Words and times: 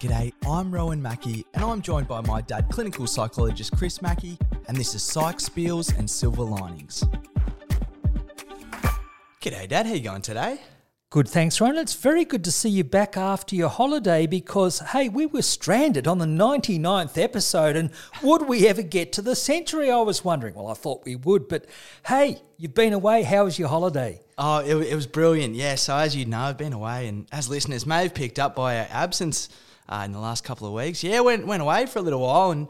G'day, 0.00 0.32
I'm 0.46 0.70
Rowan 0.70 1.02
Mackey, 1.02 1.44
and 1.54 1.64
I'm 1.64 1.82
joined 1.82 2.06
by 2.06 2.20
my 2.20 2.40
dad, 2.40 2.68
clinical 2.70 3.08
psychologist 3.08 3.76
Chris 3.76 4.00
Mackey, 4.00 4.38
and 4.68 4.76
this 4.76 4.94
is 4.94 5.02
Psych 5.02 5.38
Spiels 5.38 5.98
and 5.98 6.08
Silver 6.08 6.44
Linings. 6.44 7.02
G'day, 9.40 9.66
Dad. 9.66 9.86
How 9.86 9.94
you 9.94 10.00
going 10.00 10.22
today? 10.22 10.60
Good, 11.10 11.26
thanks, 11.26 11.60
Rowan. 11.60 11.78
It's 11.78 11.94
very 11.94 12.24
good 12.24 12.44
to 12.44 12.52
see 12.52 12.68
you 12.68 12.84
back 12.84 13.16
after 13.16 13.56
your 13.56 13.70
holiday 13.70 14.28
because, 14.28 14.78
hey, 14.78 15.08
we 15.08 15.26
were 15.26 15.42
stranded 15.42 16.06
on 16.06 16.18
the 16.18 16.26
99th 16.26 17.20
episode 17.20 17.74
and 17.74 17.90
would 18.22 18.42
we 18.42 18.68
ever 18.68 18.82
get 18.82 19.12
to 19.14 19.22
the 19.22 19.34
century? 19.34 19.90
I 19.90 20.02
was 20.02 20.24
wondering. 20.24 20.54
Well, 20.54 20.68
I 20.68 20.74
thought 20.74 21.04
we 21.06 21.16
would, 21.16 21.48
but 21.48 21.66
hey, 22.06 22.40
you've 22.56 22.74
been 22.74 22.92
away. 22.92 23.24
How 23.24 23.46
was 23.46 23.58
your 23.58 23.68
holiday? 23.68 24.20
Oh, 24.36 24.58
it, 24.58 24.76
it 24.76 24.94
was 24.94 25.08
brilliant. 25.08 25.56
Yeah, 25.56 25.74
so 25.74 25.96
as 25.96 26.14
you 26.14 26.24
know, 26.24 26.38
I've 26.38 26.56
been 26.56 26.72
away, 26.72 27.08
and 27.08 27.26
as 27.32 27.48
listeners 27.48 27.84
may 27.84 28.04
have 28.04 28.14
picked 28.14 28.38
up 28.38 28.54
by 28.54 28.78
our 28.78 28.86
absence 28.90 29.48
uh, 29.88 30.02
in 30.04 30.12
the 30.12 30.20
last 30.20 30.44
couple 30.44 30.66
of 30.66 30.72
weeks, 30.72 31.02
yeah, 31.02 31.20
went, 31.20 31.46
went 31.46 31.62
away 31.62 31.86
for 31.86 31.98
a 31.98 32.02
little 32.02 32.20
while 32.20 32.50
and 32.50 32.68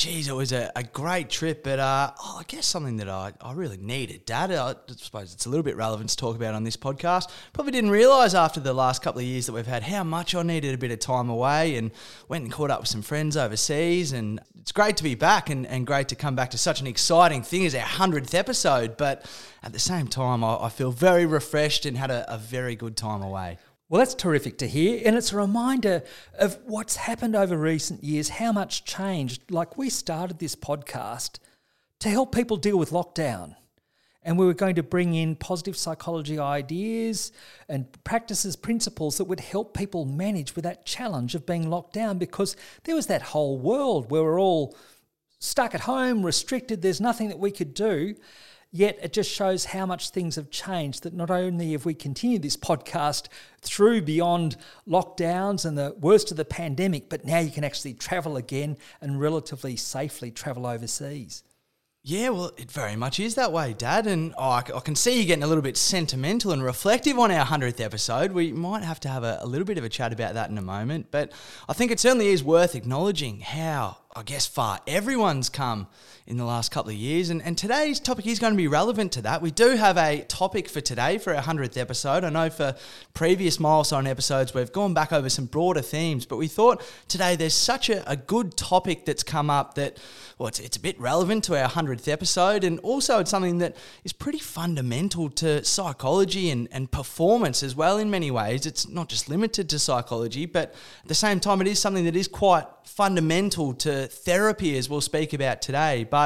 geez, 0.00 0.28
it 0.28 0.34
was 0.34 0.50
a, 0.50 0.72
a 0.74 0.82
great 0.82 1.28
trip, 1.28 1.62
but 1.62 1.78
uh, 1.78 2.10
oh, 2.18 2.38
I 2.40 2.44
guess 2.44 2.64
something 2.64 2.96
that 2.96 3.08
I, 3.08 3.32
I 3.40 3.52
really 3.52 3.76
needed, 3.76 4.24
Dad. 4.24 4.50
I 4.50 4.74
suppose 4.96 5.34
it's 5.34 5.44
a 5.44 5.50
little 5.50 5.62
bit 5.62 5.76
relevant 5.76 6.08
to 6.08 6.16
talk 6.16 6.36
about 6.36 6.54
on 6.54 6.64
this 6.64 6.76
podcast. 6.76 7.30
Probably 7.52 7.72
didn't 7.72 7.90
realise 7.90 8.32
after 8.32 8.60
the 8.60 8.72
last 8.72 9.02
couple 9.02 9.20
of 9.20 9.26
years 9.26 9.44
that 9.44 9.52
we've 9.52 9.66
had 9.66 9.82
how 9.82 10.02
much 10.02 10.34
I 10.34 10.42
needed 10.42 10.74
a 10.74 10.78
bit 10.78 10.90
of 10.90 11.00
time 11.00 11.28
away 11.28 11.76
and 11.76 11.90
went 12.28 12.44
and 12.44 12.52
caught 12.52 12.70
up 12.70 12.80
with 12.80 12.88
some 12.88 13.02
friends 13.02 13.36
overseas. 13.36 14.12
And 14.12 14.40
it's 14.58 14.72
great 14.72 14.96
to 14.96 15.02
be 15.02 15.14
back 15.14 15.50
and, 15.50 15.66
and 15.66 15.86
great 15.86 16.08
to 16.08 16.16
come 16.16 16.34
back 16.34 16.50
to 16.52 16.58
such 16.58 16.80
an 16.80 16.86
exciting 16.86 17.42
thing 17.42 17.66
as 17.66 17.74
our 17.74 17.84
100th 17.84 18.34
episode. 18.34 18.96
But 18.96 19.30
at 19.62 19.74
the 19.74 19.78
same 19.78 20.08
time, 20.08 20.42
I, 20.42 20.64
I 20.64 20.68
feel 20.70 20.92
very 20.92 21.26
refreshed 21.26 21.84
and 21.84 21.98
had 21.98 22.10
a, 22.10 22.32
a 22.32 22.38
very 22.38 22.74
good 22.74 22.96
time 22.96 23.20
away. 23.20 23.58
Well, 23.90 23.98
that's 23.98 24.14
terrific 24.14 24.56
to 24.58 24.68
hear. 24.68 25.02
And 25.04 25.16
it's 25.16 25.32
a 25.32 25.36
reminder 25.36 26.04
of 26.38 26.56
what's 26.64 26.94
happened 26.94 27.34
over 27.34 27.56
recent 27.56 28.04
years, 28.04 28.28
how 28.28 28.52
much 28.52 28.84
changed. 28.84 29.50
Like 29.50 29.76
we 29.76 29.90
started 29.90 30.38
this 30.38 30.54
podcast 30.54 31.40
to 31.98 32.08
help 32.08 32.32
people 32.32 32.56
deal 32.56 32.78
with 32.78 32.90
lockdown. 32.92 33.56
And 34.22 34.38
we 34.38 34.46
were 34.46 34.54
going 34.54 34.76
to 34.76 34.84
bring 34.84 35.14
in 35.14 35.34
positive 35.34 35.76
psychology 35.76 36.38
ideas 36.38 37.32
and 37.68 37.88
practices, 38.04 38.54
principles 38.54 39.18
that 39.18 39.24
would 39.24 39.40
help 39.40 39.76
people 39.76 40.04
manage 40.04 40.54
with 40.54 40.62
that 40.62 40.86
challenge 40.86 41.34
of 41.34 41.44
being 41.44 41.68
locked 41.68 41.92
down 41.92 42.16
because 42.16 42.54
there 42.84 42.94
was 42.94 43.08
that 43.08 43.22
whole 43.22 43.58
world 43.58 44.08
where 44.08 44.22
we're 44.22 44.40
all 44.40 44.76
stuck 45.40 45.74
at 45.74 45.80
home, 45.80 46.24
restricted, 46.24 46.80
there's 46.80 47.00
nothing 47.00 47.28
that 47.28 47.40
we 47.40 47.50
could 47.50 47.74
do. 47.74 48.14
Yet 48.72 48.98
it 49.02 49.12
just 49.12 49.30
shows 49.30 49.64
how 49.66 49.84
much 49.84 50.10
things 50.10 50.36
have 50.36 50.50
changed. 50.50 51.02
That 51.02 51.12
not 51.12 51.30
only 51.30 51.72
have 51.72 51.84
we 51.84 51.94
continued 51.94 52.42
this 52.42 52.56
podcast 52.56 53.26
through 53.62 54.02
beyond 54.02 54.56
lockdowns 54.86 55.64
and 55.64 55.76
the 55.76 55.96
worst 55.98 56.30
of 56.30 56.36
the 56.36 56.44
pandemic, 56.44 57.08
but 57.08 57.24
now 57.24 57.40
you 57.40 57.50
can 57.50 57.64
actually 57.64 57.94
travel 57.94 58.36
again 58.36 58.76
and 59.00 59.20
relatively 59.20 59.74
safely 59.74 60.30
travel 60.30 60.66
overseas. 60.66 61.42
Yeah, 62.02 62.30
well, 62.30 62.52
it 62.56 62.70
very 62.70 62.96
much 62.96 63.20
is 63.20 63.34
that 63.34 63.52
way, 63.52 63.74
Dad. 63.74 64.06
And 64.06 64.32
oh, 64.38 64.50
I, 64.50 64.62
can 64.62 64.94
see 64.94 65.20
you 65.20 65.26
getting 65.26 65.42
a 65.42 65.46
little 65.46 65.62
bit 65.62 65.76
sentimental 65.76 66.50
and 66.50 66.62
reflective 66.62 67.18
on 67.18 67.30
our 67.30 67.44
100th 67.44 67.78
episode. 67.78 68.32
We 68.32 68.52
might 68.52 68.84
have 68.84 69.00
to 69.00 69.10
have 69.10 69.22
a, 69.22 69.38
a 69.42 69.46
little 69.46 69.66
bit 69.66 69.76
of 69.76 69.84
a 69.84 69.90
chat 69.90 70.10
about 70.10 70.32
that 70.32 70.48
in 70.48 70.56
a 70.56 70.62
moment. 70.62 71.08
But 71.10 71.32
I 71.68 71.74
think 71.74 71.90
it 71.90 72.00
certainly 72.00 72.28
is 72.28 72.42
worth 72.42 72.74
acknowledging 72.74 73.40
how, 73.40 73.98
I 74.16 74.22
guess, 74.22 74.46
far 74.46 74.80
everyone's 74.86 75.50
come 75.50 75.88
in 76.30 76.36
the 76.36 76.44
last 76.44 76.70
couple 76.70 76.90
of 76.90 76.96
years. 76.96 77.28
And, 77.28 77.42
and 77.42 77.58
today's 77.58 77.98
topic 77.98 78.24
is 78.24 78.38
going 78.38 78.52
to 78.52 78.56
be 78.56 78.68
relevant 78.68 79.10
to 79.12 79.22
that. 79.22 79.42
We 79.42 79.50
do 79.50 79.70
have 79.70 79.98
a 79.98 80.20
topic 80.28 80.68
for 80.68 80.80
today 80.80 81.18
for 81.18 81.34
our 81.34 81.42
100th 81.42 81.76
episode. 81.76 82.22
I 82.22 82.30
know 82.30 82.48
for 82.48 82.76
previous 83.14 83.58
milestone 83.58 84.06
episodes, 84.06 84.54
we've 84.54 84.70
gone 84.70 84.94
back 84.94 85.12
over 85.12 85.28
some 85.28 85.46
broader 85.46 85.82
themes, 85.82 86.26
but 86.26 86.36
we 86.36 86.46
thought 86.46 86.82
today 87.08 87.34
there's 87.34 87.54
such 87.54 87.90
a, 87.90 88.08
a 88.08 88.16
good 88.16 88.56
topic 88.56 89.04
that's 89.06 89.24
come 89.24 89.50
up 89.50 89.74
that, 89.74 89.98
well, 90.38 90.46
it's, 90.46 90.60
it's 90.60 90.76
a 90.76 90.80
bit 90.80 90.98
relevant 91.00 91.42
to 91.44 91.60
our 91.60 91.68
100th 91.68 92.06
episode. 92.06 92.62
And 92.62 92.78
also, 92.80 93.18
it's 93.18 93.30
something 93.30 93.58
that 93.58 93.76
is 94.04 94.12
pretty 94.12 94.38
fundamental 94.38 95.30
to 95.30 95.64
psychology 95.64 96.50
and, 96.50 96.68
and 96.70 96.88
performance 96.92 97.64
as 97.64 97.74
well, 97.74 97.98
in 97.98 98.08
many 98.08 98.30
ways. 98.30 98.66
It's 98.66 98.88
not 98.88 99.08
just 99.08 99.28
limited 99.28 99.68
to 99.70 99.80
psychology, 99.80 100.46
but 100.46 100.74
at 101.02 101.08
the 101.08 101.14
same 101.14 101.40
time, 101.40 101.60
it 101.60 101.66
is 101.66 101.80
something 101.80 102.04
that 102.04 102.14
is 102.14 102.28
quite 102.28 102.66
fundamental 102.84 103.74
to 103.74 104.06
therapy, 104.06 104.78
as 104.78 104.88
we'll 104.88 105.00
speak 105.00 105.32
about 105.32 105.60
today. 105.60 106.06
But, 106.08 106.19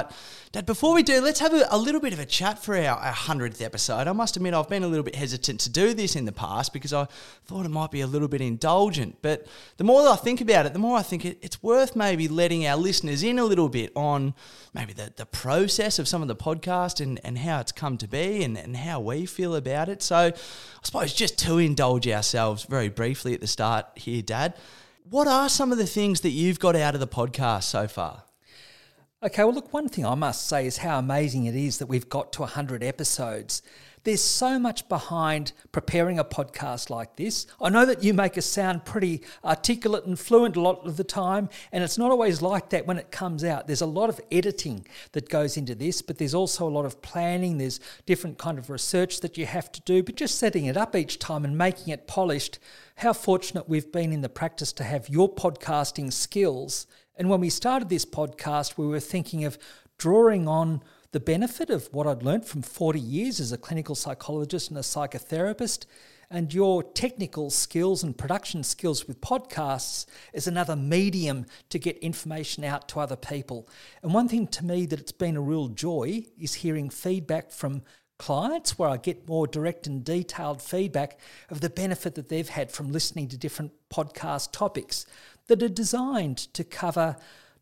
Dad, 0.55 0.67
before 0.67 0.95
we 0.95 1.03
do, 1.03 1.21
let's 1.21 1.41
have 1.41 1.53
a, 1.53 1.67
a 1.71 1.77
little 1.77 2.01
bit 2.01 2.13
of 2.13 2.21
a 2.21 2.25
chat 2.25 2.63
for 2.63 2.77
our, 2.77 2.97
our 2.97 3.13
100th 3.13 3.61
episode. 3.61 4.07
I 4.07 4.13
must 4.13 4.37
admit, 4.37 4.55
I've 4.55 4.69
been 4.69 4.85
a 4.85 4.87
little 4.87 5.03
bit 5.03 5.17
hesitant 5.17 5.59
to 5.63 5.71
do 5.71 5.95
this 5.95 6.15
in 6.15 6.27
the 6.27 6.33
past 6.33 6.73
because 6.73 6.93
I 6.93 7.09
thought 7.47 7.67
it 7.67 7.71
might 7.71 7.91
be 7.91 8.03
a 8.03 8.07
little 8.07 8.29
bit 8.29 8.41
indulgent. 8.41 9.17
But 9.21 9.49
the 9.79 9.85
more 9.85 10.05
that 10.05 10.11
I 10.11 10.17
think 10.17 10.41
about 10.41 10.65
it, 10.65 10.73
the 10.73 10.79
more 10.79 10.97
I 10.97 11.03
think 11.03 11.25
it, 11.25 11.39
it's 11.43 11.61
worth 11.61 11.97
maybe 11.97 12.29
letting 12.29 12.67
our 12.69 12.77
listeners 12.77 13.25
in 13.25 13.41
a 13.41 13.45
little 13.45 13.69
bit 13.69 13.91
on 13.97 14.35
maybe 14.75 14.93
the, 14.93 15.13
the 15.17 15.27
process 15.27 15.99
of 15.99 16.07
some 16.07 16.23
of 16.23 16.29
the 16.29 16.37
podcast 16.37 17.01
and, 17.01 17.21
and 17.25 17.39
how 17.39 17.59
it's 17.59 17.73
come 17.73 17.99
to 17.99 18.07
be 18.07 18.45
and, 18.45 18.57
and 18.57 18.77
how 18.77 19.01
we 19.01 19.27
feel 19.27 19.57
about 19.57 19.89
it. 19.89 20.03
So, 20.03 20.17
I 20.17 20.33
suppose 20.83 21.13
just 21.13 21.37
to 21.41 21.59
indulge 21.59 22.07
ourselves 22.07 22.63
very 22.63 22.89
briefly 22.89 23.35
at 23.35 23.41
the 23.41 23.49
start 23.49 23.87
here, 23.97 24.23
Dad. 24.23 24.55
What 25.11 25.27
are 25.27 25.49
some 25.49 25.73
of 25.73 25.79
the 25.79 25.87
things 25.87 26.21
that 26.21 26.31
you've 26.31 26.59
got 26.59 26.77
out 26.77 26.95
of 26.95 27.01
the 27.01 27.09
podcast 27.09 27.65
so 27.65 27.89
far? 27.89 28.23
Okay, 29.25 29.43
well, 29.43 29.55
look, 29.55 29.73
one 29.73 29.89
thing 29.89 30.05
I 30.05 30.15
must 30.15 30.47
say 30.47 30.67
is 30.67 30.77
how 30.77 30.99
amazing 30.99 31.47
it 31.47 31.55
is 31.55 31.79
that 31.79 31.87
we've 31.87 32.11
got 32.11 32.31
to 32.35 32.43
100 32.43 32.85
episodes. 32.85 33.63
There's 34.03 34.21
so 34.21 34.59
much 34.59 34.87
behind 34.87 35.53
preparing 35.73 36.19
a 36.19 36.25
podcast 36.25 36.91
like 36.91 37.17
this. 37.17 37.47
I 37.59 37.71
know 37.71 37.87
that 37.87 38.05
you 38.05 38.13
make 38.13 38.37
us 38.37 38.45
sound 38.45 38.85
pretty 38.85 39.23
articulate 39.43 40.05
and 40.05 40.19
fluent 40.19 40.57
a 40.57 40.61
lot 40.61 40.87
of 40.87 40.99
the 40.99 41.05
time, 41.05 41.49
and 41.73 41.83
it's 41.83 41.97
not 41.97 42.11
always 42.11 42.43
like 42.43 42.69
that 42.69 42.87
when 42.87 42.99
it 42.99 43.11
comes 43.11 43.45
out. 43.45 43.67
There's 43.67 43.81
a 43.81 43.87
lot 43.87 44.11
of 44.11 44.21
editing 44.31 44.87
that 45.13 45.31
goes 45.31 45.57
into 45.57 45.75
this, 45.75 46.03
but 46.03 46.19
there's 46.19 46.35
also 46.35 46.69
a 46.69 46.77
lot 46.77 46.85
of 46.85 47.01
planning. 47.01 47.57
There's 47.57 47.81
different 48.05 48.37
kind 48.37 48.59
of 48.59 48.69
research 48.69 49.21
that 49.21 49.39
you 49.39 49.47
have 49.47 49.73
to 49.73 49.81
do, 49.81 50.03
but 50.03 50.17
just 50.17 50.39
setting 50.39 50.67
it 50.67 50.77
up 50.77 50.95
each 50.95 51.19
time 51.19 51.47
and 51.47 51.57
making 51.57 51.95
it 51.95 52.07
polished 52.07 52.59
how 52.97 53.15
fortunate 53.15 53.71
we've 53.71 53.91
been 53.91 54.13
in 54.13 54.21
the 54.21 54.29
practice 54.29 54.73
to 54.75 54.85
have 54.85 55.09
your 55.09 55.35
podcasting 55.35 56.13
skills. 56.13 56.87
And 57.17 57.29
when 57.29 57.41
we 57.41 57.51
started 57.51 57.89
this 57.89 58.05
podcast, 58.05 58.77
we 58.77 58.87
were 58.87 59.01
thinking 59.01 59.45
of 59.45 59.59
drawing 59.99 60.49
on 60.49 60.83
the 61.13 61.21
benefit 61.21 61.71
of 61.71 61.89
what 61.93 62.09
I'd 62.09 62.25
learned 62.25 62.45
from 62.45 62.63
40 62.63 62.99
years 62.99 63.39
as 63.39 63.53
a 63.53 63.59
clinical 63.59 63.95
psychologist 63.95 64.69
and 64.69 64.79
a 64.79 64.83
psychotherapist, 64.83 65.87
and 66.29 66.53
your 66.53 66.83
technical 66.83 67.51
skills 67.51 68.03
and 68.03 68.19
production 68.19 68.65
skills 68.65 69.07
with 69.07 69.21
podcasts 69.21 70.07
as 70.33 70.49
another 70.49 70.75
medium 70.75 71.47
to 71.69 71.79
get 71.79 71.97
information 71.99 72.65
out 72.65 72.89
to 72.89 72.99
other 72.99 73.15
people. 73.15 73.69
And 74.03 74.13
one 74.13 74.27
thing 74.27 74.49
to 74.49 74.65
me 74.65 74.87
that 74.87 74.99
it's 74.99 75.13
been 75.13 75.37
a 75.37 75.41
real 75.41 75.69
joy 75.69 76.25
is 76.37 76.55
hearing 76.55 76.91
feedback 76.91 77.53
from 77.53 77.83
clients 78.19 78.79
where 78.79 78.89
I 78.89 78.97
get 78.97 79.29
more 79.29 79.47
direct 79.47 79.87
and 79.87 80.05
detailed 80.05 80.63
feedback 80.63 81.19
of 81.51 81.61
the 81.61 81.71
benefit 81.71 82.15
that 82.15 82.29
they've 82.29 82.49
had 82.49 82.71
from 82.71 82.91
listening 82.91 83.29
to 83.29 83.37
different 83.37 83.73
podcast 83.91 84.53
topics 84.53 85.05
that 85.49 85.63
are 85.63 85.69
designed 85.69 86.39
to 86.39 86.65
cover 86.65 87.17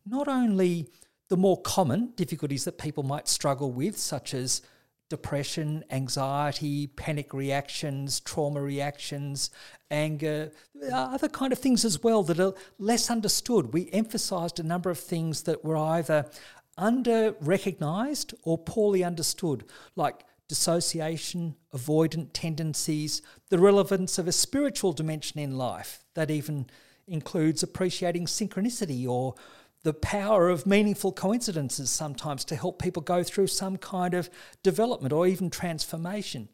not 0.06 0.28
only 0.28 0.88
the 1.28 1.36
more 1.36 1.60
common 1.62 2.12
difficulties 2.16 2.64
that 2.64 2.78
people 2.78 3.02
might 3.02 3.28
struggle 3.28 3.72
with, 3.72 3.96
such 3.96 4.34
as 4.34 4.62
depression, 5.08 5.84
anxiety, 5.90 6.86
panic 6.86 7.34
reactions, 7.34 8.20
trauma 8.20 8.62
reactions, 8.62 9.50
anger, 9.90 10.50
uh, 10.90 10.94
other 10.94 11.28
kind 11.28 11.52
of 11.52 11.58
things 11.58 11.84
as 11.84 12.02
well 12.02 12.22
that 12.22 12.40
are 12.40 12.54
less 12.78 13.10
understood. 13.10 13.72
We 13.74 13.90
emphasized 13.92 14.58
a 14.58 14.62
number 14.62 14.88
of 14.88 14.98
things 14.98 15.42
that 15.42 15.64
were 15.64 15.76
either 15.76 16.30
under 16.78 17.34
recognized 17.40 18.34
or 18.42 18.56
poorly 18.56 19.04
understood, 19.04 19.64
like 19.96 20.24
dissociation, 20.48 21.56
avoidant 21.74 22.30
tendencies, 22.32 23.22
the 23.50 23.58
relevance 23.58 24.18
of 24.18 24.26
a 24.26 24.32
spiritual 24.32 24.92
dimension 24.92 25.40
in 25.40 25.58
life 25.58 26.04
that 26.14 26.30
even 26.30 26.66
includes 27.12 27.62
appreciating 27.62 28.26
synchronicity 28.26 29.06
or 29.06 29.34
the 29.82 29.92
power 29.92 30.48
of 30.48 30.66
meaningful 30.66 31.12
coincidences 31.12 31.90
sometimes 31.90 32.44
to 32.44 32.56
help 32.56 32.80
people 32.80 33.02
go 33.02 33.22
through 33.22 33.48
some 33.48 33.76
kind 33.76 34.14
of 34.14 34.30
development 34.62 35.12
or 35.12 35.26
even 35.26 35.50
transformation. 35.50 36.48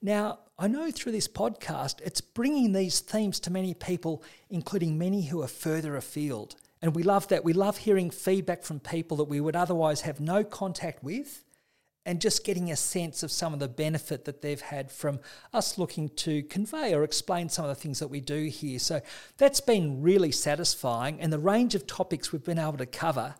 Now, 0.00 0.40
I 0.58 0.68
know 0.68 0.90
through 0.90 1.12
this 1.12 1.28
podcast, 1.28 2.00
it's 2.00 2.20
bringing 2.20 2.72
these 2.72 3.00
themes 3.00 3.38
to 3.40 3.52
many 3.52 3.72
people, 3.72 4.22
including 4.50 4.98
many 4.98 5.26
who 5.26 5.42
are 5.42 5.48
further 5.48 5.96
afield. 5.96 6.56
And 6.80 6.94
we 6.94 7.04
love 7.04 7.28
that. 7.28 7.44
We 7.44 7.52
love 7.52 7.78
hearing 7.78 8.10
feedback 8.10 8.64
from 8.64 8.80
people 8.80 9.16
that 9.18 9.24
we 9.24 9.40
would 9.40 9.56
otherwise 9.56 10.00
have 10.00 10.20
no 10.20 10.42
contact 10.42 11.04
with 11.04 11.44
and 12.04 12.20
just 12.20 12.44
getting 12.44 12.70
a 12.70 12.76
sense 12.76 13.22
of 13.22 13.30
some 13.30 13.52
of 13.52 13.60
the 13.60 13.68
benefit 13.68 14.24
that 14.24 14.42
they've 14.42 14.60
had 14.60 14.90
from 14.90 15.20
us 15.52 15.78
looking 15.78 16.08
to 16.08 16.42
convey 16.44 16.94
or 16.94 17.04
explain 17.04 17.48
some 17.48 17.64
of 17.64 17.68
the 17.68 17.80
things 17.80 18.00
that 18.00 18.08
we 18.08 18.20
do 18.20 18.44
here. 18.46 18.78
So 18.78 19.00
that's 19.38 19.60
been 19.60 20.02
really 20.02 20.32
satisfying, 20.32 21.20
and 21.20 21.32
the 21.32 21.38
range 21.38 21.74
of 21.74 21.86
topics 21.86 22.32
we've 22.32 22.44
been 22.44 22.58
able 22.58 22.78
to 22.78 22.86
cover 22.86 23.34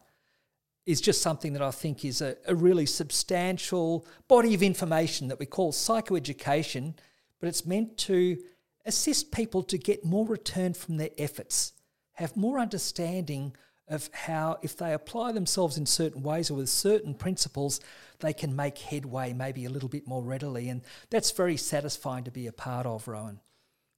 is 0.85 1.01
just 1.01 1.23
something 1.23 1.53
that 1.53 1.63
I 1.63 1.71
think 1.71 2.05
is 2.05 2.21
a, 2.21 2.37
a 2.47 2.55
really 2.55 2.87
substantial 2.87 4.07
body 4.29 4.55
of 4.55 4.63
information 4.63 5.29
that 5.29 5.39
we 5.39 5.47
call 5.47 5.73
psychoeducation, 5.73 6.95
but 7.41 7.49
it's 7.49 7.65
meant 7.67 7.97
to 7.99 8.39
assist 8.85 9.31
people 9.31 9.63
to 9.63 9.79
get 9.79 10.05
more 10.05 10.27
return 10.27 10.75
from 10.75 10.97
their 10.97 11.11
efforts 11.19 11.73
have 12.15 12.37
more 12.37 12.59
understanding 12.59 13.55
of 13.93 14.09
how, 14.13 14.59
if 14.63 14.77
they 14.77 14.93
apply 14.93 15.33
themselves 15.33 15.77
in 15.77 15.87
certain 15.87 16.23
ways 16.23 16.51
or 16.51 16.55
with 16.55 16.69
certain 16.69 17.15
principles, 17.15 17.81
they 18.21 18.33
can 18.33 18.57
make 18.57 18.79
headway 18.79 19.33
maybe 19.33 19.65
a 19.65 19.71
little 19.71 19.89
bit 19.89 20.07
more 20.07 20.23
readily. 20.23 20.69
And 20.69 20.83
that's 21.11 21.31
very 21.31 21.57
satisfying 21.57 22.25
to 22.25 22.31
be 22.31 22.47
a 22.47 22.53
part 22.53 22.87
of, 22.87 23.07
Rowan. 23.07 23.41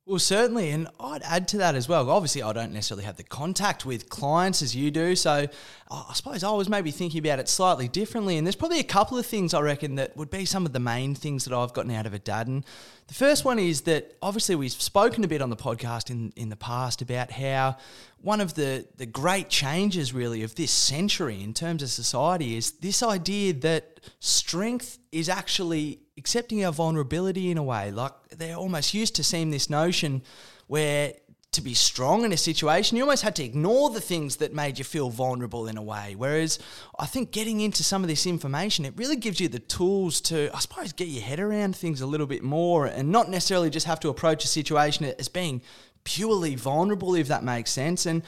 Well, 0.07 0.19
certainly, 0.19 0.69
and 0.71 0.89
I'd 1.01 1.23
add 1.23 1.49
to 1.49 1.59
that 1.59 1.75
as 1.75 1.89
well. 1.89 2.11
Obviously, 2.11 2.43
I 2.43 2.53
don't 2.53 2.75
necessarily 2.75 3.05
have 3.05 3.17
the 3.17 3.23
contact 3.23 3.87
with 3.87 4.11
clients 4.11 4.61
as 4.61 4.77
you 4.77 4.91
do, 4.91 5.17
so 5.17 5.47
I 5.91 6.13
suppose 6.13 6.45
I 6.45 6.51
was 6.51 6.69
maybe 6.69 6.91
thinking 6.91 7.21
about 7.21 7.39
it 7.39 7.49
slightly 7.49 7.89
differently. 7.89 8.37
And 8.37 8.47
there's 8.47 8.55
probably 8.55 8.81
a 8.81 8.85
couple 8.85 9.17
of 9.17 9.25
things 9.25 9.55
I 9.55 9.63
reckon 9.63 9.95
that 9.95 10.15
would 10.15 10.29
be 10.29 10.45
some 10.45 10.67
of 10.67 10.75
the 10.75 10.79
main 10.79 11.15
things 11.15 11.47
that 11.47 11.57
I've 11.57 11.73
gotten 11.73 11.91
out 11.91 12.05
of 12.05 12.13
it, 12.13 12.23
Dad. 12.23 12.49
And 12.49 12.67
the 13.07 13.15
first 13.15 13.45
one 13.45 13.59
is 13.59 13.83
that 13.83 14.17
obviously 14.23 14.55
we've 14.55 14.73
spoken 14.73 15.25
a 15.25 15.29
bit 15.29 15.43
on 15.43 15.51
the 15.51 15.57
podcast 15.57 16.11
in 16.11 16.33
in 16.37 16.49
the 16.49 16.57
past 16.57 17.03
about 17.03 17.31
how 17.31 17.77
one 18.21 18.41
of 18.41 18.55
the 18.55 18.87
the 18.97 19.07
great 19.07 19.49
changes 19.49 20.15
really 20.15 20.43
of 20.43 20.55
this 20.55 20.71
century 20.71 21.43
in 21.43 21.53
terms 21.53 21.83
of 21.83 21.91
society 21.91 22.57
is 22.57 22.73
this 22.73 23.03
idea 23.03 23.53
that 23.53 24.01
strength 24.21 24.99
is 25.13 25.29
actually 25.29 26.01
accepting 26.17 26.65
our 26.65 26.73
vulnerability 26.73 27.51
in 27.51 27.59
a 27.59 27.63
way. 27.63 27.91
Like 27.91 28.13
they're 28.31 28.57
almost 28.57 28.95
used 28.95 29.15
to 29.17 29.25
seeing 29.25 29.51
this 29.51 29.69
notion 29.69 30.23
where 30.67 31.15
to 31.55 31.63
be 31.63 31.75
strong 31.75 32.25
in 32.25 32.33
a 32.33 32.37
situation, 32.37 32.97
you 32.97 33.03
almost 33.03 33.23
had 33.23 33.37
to 33.37 33.45
ignore 33.45 33.91
the 33.91 34.01
things 34.01 34.37
that 34.37 34.53
made 34.53 34.79
you 34.79 34.85
feel 34.85 35.11
vulnerable 35.11 35.67
in 35.67 35.77
a 35.77 35.83
way. 35.83 36.15
Whereas 36.17 36.59
I 36.99 37.07
think 37.07 37.31
getting 37.31 37.61
into 37.61 37.83
some 37.83 38.03
of 38.03 38.09
this 38.09 38.27
information, 38.27 38.85
it 38.85 38.95
really 38.97 39.17
gives 39.17 39.41
you 39.41 39.49
the 39.49 39.59
tools 39.59 40.21
to, 40.23 40.51
I 40.55 40.59
suppose, 40.59 40.93
get 40.93 41.09
your 41.09 41.23
head 41.23 41.41
around 41.41 41.77
things 41.77 42.01
a 42.01 42.07
little 42.07 42.27
bit 42.27 42.43
more 42.43 42.87
and 42.87 43.11
not 43.11 43.31
necessarily 43.31 43.71
just 43.71 43.87
have 43.87 44.01
to 44.01 44.09
approach 44.09 44.45
a 44.45 44.49
situation 44.49 45.05
as 45.19 45.29
being 45.29 45.63
purely 46.05 46.55
vulnerable, 46.55 47.15
if 47.15 47.29
that 47.29 47.43
makes 47.43 47.71
sense. 47.71 48.07
And 48.07 48.23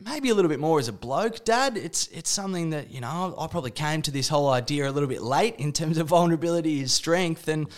maybe 0.00 0.30
a 0.30 0.34
little 0.34 0.48
bit 0.48 0.60
more 0.60 0.78
as 0.78 0.88
a 0.88 0.92
bloke, 0.92 1.44
Dad. 1.44 1.76
It's 1.76 2.08
it's 2.08 2.30
something 2.30 2.70
that 2.70 2.90
you 2.90 3.00
know 3.00 3.34
I 3.38 3.46
probably 3.46 3.70
came 3.70 4.02
to 4.02 4.10
this 4.10 4.28
whole 4.28 4.50
idea 4.50 4.88
a 4.88 4.92
little 4.92 5.08
bit 5.08 5.22
late 5.22 5.56
in 5.56 5.72
terms 5.72 5.98
of 5.98 6.08
vulnerability 6.08 6.80
is 6.80 6.92
strength, 6.92 7.48
and 7.48 7.68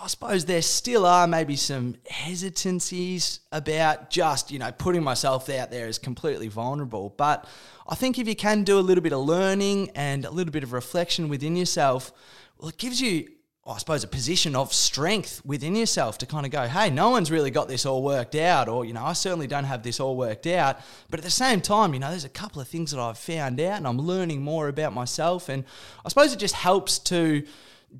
I 0.00 0.06
suppose 0.06 0.44
there 0.44 0.62
still 0.62 1.06
are 1.06 1.26
maybe 1.26 1.56
some 1.56 1.96
hesitancies 2.08 3.40
about 3.52 4.10
just 4.10 4.50
you 4.50 4.58
know 4.58 4.72
putting 4.72 5.02
myself 5.02 5.48
out 5.48 5.70
there 5.70 5.86
as 5.86 5.98
completely 5.98 6.48
vulnerable. 6.48 7.14
But 7.16 7.46
I 7.88 7.94
think 7.94 8.18
if 8.18 8.26
you 8.26 8.36
can 8.36 8.64
do 8.64 8.78
a 8.78 8.80
little 8.80 9.02
bit 9.02 9.12
of 9.12 9.20
learning 9.20 9.90
and 9.94 10.24
a 10.24 10.30
little 10.30 10.52
bit 10.52 10.62
of 10.62 10.72
reflection 10.72 11.28
within 11.28 11.56
yourself, 11.56 12.12
well, 12.58 12.68
it 12.68 12.78
gives 12.78 13.00
you 13.00 13.28
I 13.66 13.78
suppose, 13.78 14.04
a 14.04 14.08
position 14.08 14.54
of 14.54 14.74
strength 14.74 15.40
within 15.42 15.74
yourself 15.74 16.18
to 16.18 16.26
kind 16.26 16.44
of 16.44 16.52
go, 16.52 16.68
hey, 16.68 16.90
no 16.90 17.08
one's 17.08 17.30
really 17.30 17.50
got 17.50 17.66
this 17.66 17.86
all 17.86 18.02
worked 18.02 18.34
out, 18.34 18.68
or, 18.68 18.84
you 18.84 18.92
know, 18.92 19.02
I 19.02 19.14
certainly 19.14 19.46
don't 19.46 19.64
have 19.64 19.82
this 19.82 20.00
all 20.00 20.16
worked 20.16 20.46
out. 20.46 20.80
But 21.08 21.20
at 21.20 21.24
the 21.24 21.30
same 21.30 21.62
time, 21.62 21.94
you 21.94 22.00
know, 22.00 22.10
there's 22.10 22.26
a 22.26 22.28
couple 22.28 22.60
of 22.60 22.68
things 22.68 22.90
that 22.90 23.00
I've 23.00 23.16
found 23.16 23.58
out 23.60 23.78
and 23.78 23.86
I'm 23.86 23.98
learning 23.98 24.42
more 24.42 24.68
about 24.68 24.92
myself. 24.92 25.48
And 25.48 25.64
I 26.04 26.10
suppose 26.10 26.34
it 26.34 26.38
just 26.38 26.54
helps 26.54 26.98
to 27.00 27.42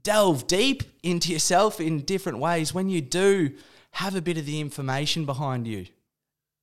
delve 0.03 0.47
deep 0.47 0.83
into 1.03 1.33
yourself 1.33 1.81
in 1.81 2.01
different 2.01 2.39
ways 2.39 2.75
when 2.75 2.89
you 2.89 3.01
do 3.01 3.55
have 3.93 4.17
a 4.17 4.23
bit 4.23 4.39
of 4.39 4.47
the 4.47 4.61
information 4.61 5.25
behind 5.25 5.67
you. 5.67 5.87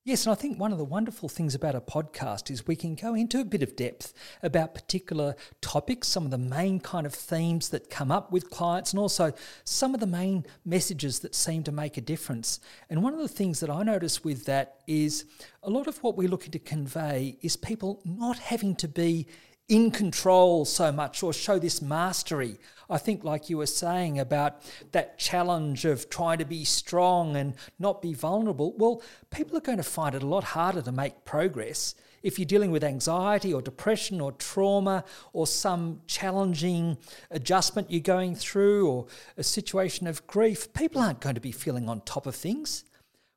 Yes, 0.04 0.26
and 0.26 0.32
I 0.32 0.34
think 0.34 0.58
one 0.58 0.72
of 0.72 0.78
the 0.78 0.84
wonderful 0.84 1.28
things 1.28 1.54
about 1.54 1.76
a 1.76 1.80
podcast 1.80 2.50
is 2.50 2.66
we 2.66 2.74
can 2.74 2.96
go 2.96 3.14
into 3.14 3.38
a 3.38 3.44
bit 3.44 3.62
of 3.62 3.76
depth 3.76 4.12
about 4.42 4.74
particular 4.74 5.36
topics, 5.60 6.08
some 6.08 6.24
of 6.24 6.32
the 6.32 6.38
main 6.38 6.80
kind 6.80 7.06
of 7.06 7.14
themes 7.14 7.68
that 7.68 7.88
come 7.88 8.10
up 8.10 8.32
with 8.32 8.50
clients, 8.50 8.92
and 8.92 8.98
also 8.98 9.32
some 9.62 9.94
of 9.94 10.00
the 10.00 10.06
main 10.08 10.44
messages 10.64 11.20
that 11.20 11.36
seem 11.36 11.62
to 11.62 11.70
make 11.70 11.96
a 11.96 12.00
difference. 12.00 12.58
And 12.90 13.00
one 13.00 13.14
of 13.14 13.20
the 13.20 13.28
things 13.28 13.60
that 13.60 13.70
I 13.70 13.84
notice 13.84 14.24
with 14.24 14.44
that 14.46 14.80
is 14.88 15.24
a 15.62 15.70
lot 15.70 15.86
of 15.86 16.02
what 16.02 16.16
we're 16.16 16.28
looking 16.28 16.50
to 16.50 16.58
convey 16.58 17.38
is 17.40 17.56
people 17.56 18.00
not 18.04 18.40
having 18.40 18.74
to 18.76 18.88
be 18.88 19.28
in 19.68 19.92
control 19.92 20.64
so 20.64 20.90
much 20.90 21.22
or 21.22 21.32
show 21.32 21.60
this 21.60 21.80
mastery. 21.80 22.58
I 22.92 22.98
think, 22.98 23.24
like 23.24 23.48
you 23.48 23.56
were 23.56 23.66
saying 23.66 24.18
about 24.18 24.60
that 24.92 25.18
challenge 25.18 25.86
of 25.86 26.10
trying 26.10 26.36
to 26.38 26.44
be 26.44 26.62
strong 26.64 27.36
and 27.36 27.54
not 27.78 28.02
be 28.02 28.12
vulnerable, 28.12 28.74
well, 28.76 29.02
people 29.30 29.56
are 29.56 29.62
going 29.62 29.78
to 29.78 29.82
find 29.82 30.14
it 30.14 30.22
a 30.22 30.26
lot 30.26 30.44
harder 30.44 30.82
to 30.82 30.92
make 30.92 31.24
progress 31.24 31.94
if 32.22 32.38
you're 32.38 32.46
dealing 32.46 32.70
with 32.70 32.84
anxiety 32.84 33.52
or 33.52 33.62
depression 33.62 34.20
or 34.20 34.32
trauma 34.32 35.04
or 35.32 35.46
some 35.46 36.02
challenging 36.06 36.98
adjustment 37.30 37.90
you're 37.90 38.00
going 38.00 38.34
through 38.34 38.86
or 38.86 39.06
a 39.38 39.42
situation 39.42 40.06
of 40.06 40.26
grief. 40.26 40.70
People 40.74 41.00
aren't 41.00 41.20
going 41.20 41.34
to 41.34 41.40
be 41.40 41.50
feeling 41.50 41.88
on 41.88 42.02
top 42.02 42.26
of 42.26 42.36
things. 42.36 42.84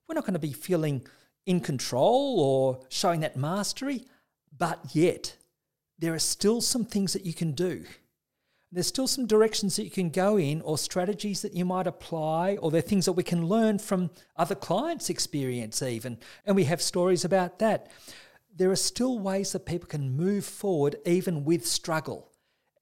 We're 0.07 0.15
not 0.15 0.25
going 0.25 0.33
to 0.33 0.39
be 0.39 0.51
feeling 0.51 1.07
in 1.45 1.61
control 1.61 2.41
or 2.41 2.85
showing 2.89 3.21
that 3.21 3.37
mastery, 3.37 4.03
but 4.57 4.79
yet 4.93 5.37
there 5.97 6.13
are 6.13 6.19
still 6.19 6.59
some 6.59 6.83
things 6.83 7.13
that 7.13 7.25
you 7.25 7.33
can 7.33 7.53
do. 7.53 7.85
There's 8.71 8.87
still 8.87 9.07
some 9.07 9.25
directions 9.25 9.75
that 9.75 9.85
you 9.85 9.91
can 9.91 10.09
go 10.09 10.37
in, 10.37 10.61
or 10.61 10.77
strategies 10.77 11.41
that 11.43 11.53
you 11.53 11.63
might 11.63 11.87
apply, 11.87 12.57
or 12.57 12.71
there 12.71 12.79
are 12.79 12.81
things 12.81 13.05
that 13.05 13.13
we 13.13 13.23
can 13.23 13.47
learn 13.47 13.79
from 13.79 14.09
other 14.35 14.55
clients' 14.55 15.09
experience, 15.09 15.81
even. 15.81 16.17
And 16.45 16.55
we 16.55 16.65
have 16.65 16.81
stories 16.81 17.23
about 17.23 17.59
that. 17.59 17.89
There 18.53 18.71
are 18.71 18.75
still 18.75 19.19
ways 19.19 19.51
that 19.51 19.65
people 19.65 19.87
can 19.87 20.17
move 20.17 20.45
forward, 20.45 20.97
even 21.05 21.45
with 21.45 21.65
struggle. 21.65 22.31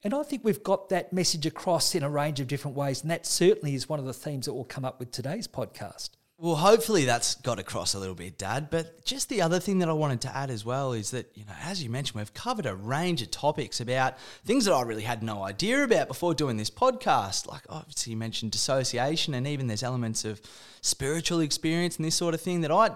And 0.03 0.13
I 0.13 0.24
think 0.24 0.44
we've 0.44 0.63
got 0.63 0.89
that 0.89 1.13
message 1.13 1.45
across 1.45 1.95
in 1.95 2.03
a 2.03 2.09
range 2.09 2.39
of 2.39 2.47
different 2.47 2.75
ways. 2.75 3.01
And 3.01 3.12
that 3.12 3.25
certainly 3.25 3.74
is 3.74 3.88
one 3.88 4.00
of 4.00 4.06
the 4.06 4.13
themes 4.13 4.45
that 4.45 4.53
will 4.53 4.65
come 4.65 4.85
up 4.85 5.00
with 5.00 5.12
today's 5.12 5.47
podcast. 5.47 6.12
Well, 6.44 6.57
hopefully 6.57 7.06
that's 7.06 7.36
got 7.36 7.57
across 7.57 7.94
a 7.94 8.00
little 8.00 8.16
bit, 8.16 8.38
Dad. 8.38 8.69
But 8.69 9.06
just 9.06 9.30
the 9.30 9.42
other 9.42 9.62
thing 9.62 9.80
that 9.80 9.88
I 9.88 9.94
wanted 9.94 10.19
to 10.24 10.36
add 10.36 10.50
as 10.50 10.66
well 10.66 10.92
is 10.92 11.12
that, 11.12 11.31
you 11.36 11.45
know, 11.45 11.54
as 11.63 11.81
you 11.81 11.90
mentioned, 11.90 12.19
we've 12.19 12.34
covered 12.34 12.66
a 12.66 12.75
range 12.75 13.22
of 13.22 13.31
topics 13.31 13.80
about 13.80 14.19
things 14.44 14.66
that 14.66 14.74
I 14.74 14.81
really 14.81 15.04
had 15.04 15.24
no 15.24 15.44
idea 15.44 15.86
about 15.86 16.10
before 16.10 16.34
doing 16.34 16.57
this 16.57 16.69
podcast. 16.69 17.48
Like, 17.48 17.62
obviously, 17.69 18.12
you 18.12 18.18
mentioned 18.18 18.51
dissociation, 18.51 19.34
and 19.36 19.48
even 19.48 19.68
there's 19.68 19.84
elements 19.84 20.25
of 20.25 20.42
spiritual 20.81 21.40
experience 21.40 21.95
and 21.95 22.04
this 22.04 22.16
sort 22.16 22.34
of 22.34 22.42
thing 22.42 22.60
that 22.60 22.72
I 22.72 22.90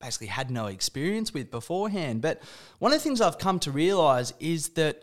basically 0.00 0.28
had 0.28 0.50
no 0.50 0.68
experience 0.68 1.34
with 1.34 1.50
beforehand. 1.50 2.22
But 2.22 2.40
one 2.78 2.90
of 2.90 2.98
the 2.98 3.04
things 3.04 3.20
I've 3.20 3.36
come 3.36 3.58
to 3.60 3.70
realize 3.70 4.32
is 4.40 4.70
that, 4.70 5.02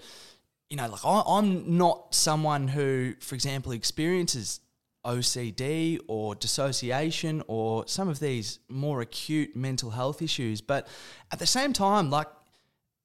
you 0.71 0.77
know, 0.77 0.89
like 0.89 1.06
I, 1.06 1.21
I'm 1.27 1.77
not 1.77 2.15
someone 2.15 2.68
who, 2.68 3.13
for 3.19 3.36
example, 3.36 3.74
experiences 3.74 4.59
OCD 5.06 6.00
or 6.07 6.36
dissociation 6.36 7.44
or 7.48 7.88
some 7.88 8.07
of 8.07 8.19
these 8.19 8.59
more 8.69 9.01
acute 9.01 9.56
mental 9.56 9.92
health 9.92 10.21
issues. 10.21 10.62
But 10.62 10.88
at 11.31 11.39
the 11.39 11.48
same 11.48 11.74
time, 11.74 12.09
like 12.09 12.27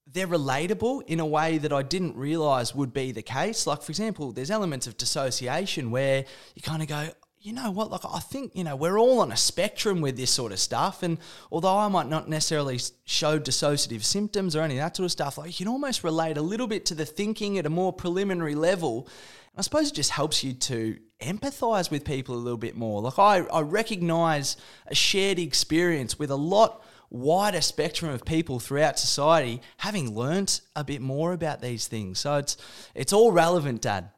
they're 0.07 0.26
relatable 0.26 1.03
in 1.07 1.21
a 1.21 1.26
way 1.26 1.59
that 1.59 1.73
I 1.73 1.83
didn't 1.83 2.17
realize 2.17 2.75
would 2.75 2.93
be 2.93 3.12
the 3.12 3.23
case. 3.23 3.67
Like, 3.67 3.83
for 3.83 3.91
example, 3.91 4.33
there's 4.33 4.50
elements 4.50 4.87
of 4.87 4.97
dissociation 4.97 5.91
where 5.91 6.25
you 6.55 6.62
kind 6.62 6.83
of 6.83 6.88
go, 6.88 7.09
you 7.41 7.53
know 7.53 7.71
what, 7.71 7.91
like 7.91 8.05
I 8.05 8.21
think, 8.21 8.55
you 8.55 8.65
know, 8.65 8.76
we're 8.76 8.99
all 8.99 9.21
on 9.21 9.33
a 9.33 9.37
spectrum 9.37 10.00
with 10.00 10.17
this 10.17 10.31
sort 10.31 10.53
of 10.53 10.59
stuff. 10.59 11.03
And 11.03 11.19
although 11.50 11.76
I 11.76 11.88
might 11.88 12.09
not 12.09 12.29
necessarily 12.29 12.81
show 13.05 13.38
dissociative 13.38 14.03
symptoms 14.03 14.55
or 14.57 14.62
any 14.62 14.79
of 14.79 14.85
that 14.85 14.97
sort 14.97 15.05
of 15.05 15.12
stuff, 15.12 15.38
like 15.38 15.49
you 15.49 15.65
can 15.65 15.73
almost 15.73 16.05
relate 16.05 16.37
a 16.37 16.43
little 16.43 16.67
bit 16.67 16.87
to 16.87 16.95
the 16.95 17.07
thinking 17.07 17.59
at 17.59 17.67
a 17.67 17.71
more 17.71 17.93
preliminary 17.93 18.55
level. 18.55 19.09
I 19.57 19.63
suppose 19.63 19.89
it 19.89 19.95
just 19.95 20.11
helps 20.11 20.45
you 20.45 20.53
to 20.53 20.99
empathize 21.21 21.91
with 21.91 22.05
people 22.05 22.35
a 22.35 22.37
little 22.37 22.59
bit 22.59 22.77
more. 22.77 23.01
Like 23.01 23.19
I, 23.19 23.39
I 23.39 23.63
recognize 23.63 24.57
a 24.87 24.95
shared 24.95 25.39
experience 25.39 26.19
with 26.19 26.31
a 26.31 26.37
lot 26.37 26.85
wider 27.09 27.61
spectrum 27.61 28.13
of 28.13 28.25
people 28.25 28.59
throughout 28.59 28.99
society 28.99 29.63
having 29.79 30.15
learnt 30.15 30.61
a 30.75 30.85
bit 30.85 31.01
more 31.01 31.33
about 31.33 31.63
these 31.63 31.87
things. 31.87 32.19
So 32.19 32.37
it's 32.37 32.57
it's 32.95 33.13
all 33.13 33.33
relevant, 33.33 33.83
Dad. 33.83 34.11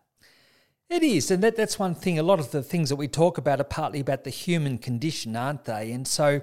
It 0.91 1.03
is, 1.03 1.31
and 1.31 1.43
that, 1.43 1.55
that's 1.55 1.79
one 1.79 1.95
thing. 1.95 2.19
A 2.19 2.23
lot 2.23 2.41
of 2.41 2.51
the 2.51 2.63
things 2.63 2.89
that 2.89 2.97
we 2.97 3.09
talk 3.09 3.37
about 3.37 3.61
are 3.61 3.65
partly 3.65 4.01
about 4.01 4.25
the 4.25 4.31
human 4.31 4.79
condition, 4.79 5.37
aren't 5.37 5.67
they? 5.67 5.93
And 5.93 6.09
so, 6.09 6.41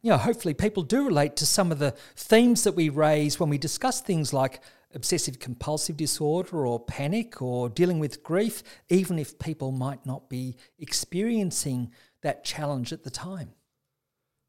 you 0.00 0.10
know, 0.10 0.16
hopefully 0.16 0.54
people 0.54 0.82
do 0.82 1.04
relate 1.04 1.36
to 1.36 1.46
some 1.46 1.70
of 1.70 1.78
the 1.78 1.90
themes 2.16 2.64
that 2.64 2.74
we 2.74 2.88
raise 2.88 3.38
when 3.38 3.50
we 3.50 3.58
discuss 3.58 4.00
things 4.00 4.32
like 4.32 4.60
obsessive 4.94 5.38
compulsive 5.38 5.96
disorder 5.96 6.66
or 6.66 6.80
panic 6.80 7.42
or 7.42 7.68
dealing 7.68 7.98
with 7.98 8.22
grief, 8.22 8.62
even 8.88 9.18
if 9.18 9.38
people 9.38 9.72
might 9.72 10.04
not 10.06 10.28
be 10.28 10.56
experiencing 10.78 11.92
that 12.22 12.44
challenge 12.44 12.92
at 12.92 13.04
the 13.04 13.10
time. 13.10 13.52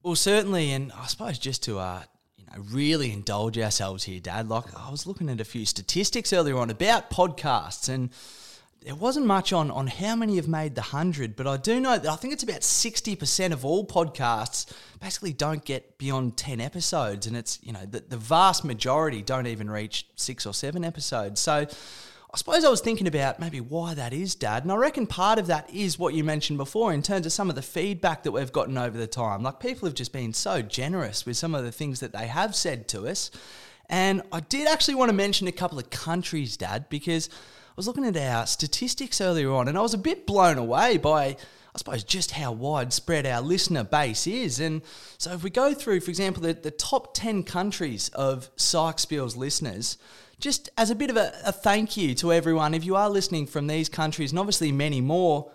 Well, 0.01 0.15
certainly, 0.15 0.71
and 0.71 0.91
I 0.93 1.07
suppose 1.07 1.39
just 1.39 1.63
to 1.63 1.79
uh, 1.79 2.03
you 2.37 2.45
know 2.45 2.63
really 2.71 3.11
indulge 3.11 3.57
ourselves 3.57 4.03
here, 4.03 4.19
Dad. 4.19 4.47
Like 4.49 4.65
I 4.77 4.91
was 4.91 5.07
looking 5.07 5.29
at 5.29 5.41
a 5.41 5.45
few 5.45 5.65
statistics 5.65 6.31
earlier 6.31 6.57
on 6.57 6.69
about 6.69 7.09
podcasts, 7.09 7.89
and 7.89 8.11
there 8.86 8.96
wasn't 8.96 9.25
much 9.25 9.51
on 9.51 9.72
on 9.72 9.88
how 9.88 10.15
many 10.15 10.36
have 10.36 10.48
made 10.48 10.75
the 10.75 10.82
hundred, 10.82 11.36
but 11.36 11.48
I 11.48 11.58
do 11.58 11.80
know 11.80 11.98
that 11.98 12.10
I 12.10 12.15
think 12.15 12.34
it's 12.34 12.44
about 12.44 12.63
sixty 12.63 13.15
percent 13.15 13.51
of 13.51 13.65
all 13.65 13.86
podcasts 13.86 14.72
basically 15.01 15.34
don't 15.34 15.65
get 15.65 15.98
beyond 15.98 16.38
ten 16.38 16.62
episodes, 16.62 17.25
and 17.25 17.36
it's 17.36 17.60
you 17.63 17.74
know 17.74 17.86
the, 17.89 18.04
the 18.08 18.18
vast 18.18 18.63
majority 18.63 19.24
don't 19.24 19.48
even 19.48 19.70
reach 19.70 20.08
six 20.15 20.46
or 20.46 20.54
seven 20.54 20.86
episodes. 20.86 21.42
So. 21.42 21.65
I 22.34 22.38
suppose 22.38 22.65
I 22.65 22.70
was 22.70 22.82
thinking 22.82 23.08
about 23.08 23.39
maybe 23.39 23.62
why 23.62 23.94
that 23.94 24.12
is, 24.12 24.36
Dad. 24.36 24.63
And 24.63 24.72
I 24.74 24.75
reckon 24.75 25.08
part 25.08 25.39
of 25.39 25.48
that 25.48 25.70
is 25.74 25.98
what 25.98 26.13
you 26.13 26.22
mentioned 26.22 26.58
before 26.58 26.92
in 26.92 27.01
terms 27.01 27.25
of 27.25 27.32
some 27.32 27.48
of 27.50 27.56
the 27.56 27.62
feedback 27.62 28.24
that 28.24 28.34
we've 28.34 28.51
gotten 28.51 28.77
over 28.77 28.98
the 28.98 29.08
time. 29.08 29.42
Like 29.42 29.62
people 29.62 29.88
have 29.88 29.96
just 29.96 30.12
been 30.12 30.34
so 30.34 30.62
generous 30.62 31.25
with 31.25 31.38
some 31.38 31.56
of 31.56 31.63
the 31.63 31.72
things 31.72 32.01
that 32.01 32.12
they 32.12 32.27
have 32.27 32.54
said 32.54 32.89
to 32.89 33.08
us. 33.08 33.32
And 33.88 34.22
I 34.34 34.42
did 34.42 34.68
actually 34.68 34.96
want 34.96 35.08
to 35.08 35.15
mention 35.15 35.48
a 35.48 35.54
couple 35.54 35.80
of 35.80 35.89
countries, 35.89 36.58
Dad, 36.58 36.89
because 36.89 37.30
was 37.75 37.88
looking 37.88 38.05
at 38.05 38.17
our 38.17 38.46
statistics 38.46 39.20
earlier 39.20 39.51
on 39.51 39.67
and 39.67 39.77
I 39.77 39.82
was 39.82 39.94
a 39.94 40.00
bit 40.00 40.25
blown 40.25 40.58
away 40.58 40.98
by, 40.98 41.25
I 41.25 41.77
suppose, 41.77 42.03
just 42.03 42.32
how 42.32 42.51
widespread 42.51 43.25
our 43.25 43.41
listener 43.41 43.84
base 43.84 44.27
is. 44.27 44.60
And 44.60 44.82
so 45.17 45.34
if 45.34 45.44
we 45.44 45.50
go 45.50 45.74
through, 45.74 46.00
for 46.00 46.10
example, 46.10 46.41
the, 46.41 46.53
the 46.53 46.72
top 46.72 47.13
10 47.13 47.44
countries 47.44 48.10
of 48.10 48.50
Psych 48.55 48.98
Spiels' 48.98 49.36
listeners, 49.36 49.98
just 50.39 50.70
as 50.77 50.89
a 50.89 50.96
bit 50.96 51.10
of 51.10 51.17
a, 51.17 51.34
a 51.46 51.51
thank 51.51 51.98
you 51.98 52.15
to 52.15 52.32
everyone, 52.32 52.74
if 52.74 52.86
you 52.86 52.96
are 52.96 53.10
listening 53.10 53.48
from 53.48 53.67
these 53.67 53.89
countries, 53.89 54.32
and 54.32 54.39
obviously 54.39 54.72
many 54.72 55.01
more, 55.01 55.51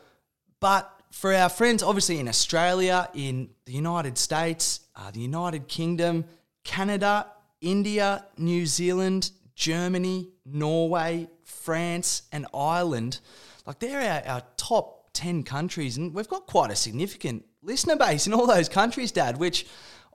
but 0.60 1.00
for 1.10 1.32
our 1.34 1.48
friends, 1.48 1.82
obviously 1.82 2.18
in 2.18 2.28
Australia, 2.28 3.08
in 3.14 3.50
the 3.64 3.72
United 3.72 4.16
States, 4.16 4.80
uh, 4.96 5.10
the 5.10 5.20
United 5.20 5.68
Kingdom, 5.68 6.24
Canada, 6.64 7.26
India, 7.60 8.24
New 8.36 8.66
Zealand, 8.66 9.30
Germany, 9.54 10.28
Norway, 10.46 11.28
France, 11.50 12.22
and 12.32 12.46
Ireland, 12.54 13.20
like 13.66 13.78
they're 13.78 14.00
our, 14.00 14.34
our 14.36 14.42
top 14.56 15.10
10 15.12 15.42
countries, 15.42 15.96
and 15.96 16.14
we've 16.14 16.28
got 16.28 16.46
quite 16.46 16.70
a 16.70 16.76
significant 16.76 17.44
listener 17.62 17.96
base 17.96 18.26
in 18.26 18.32
all 18.32 18.46
those 18.46 18.68
countries, 18.68 19.12
Dad, 19.12 19.38
which 19.38 19.66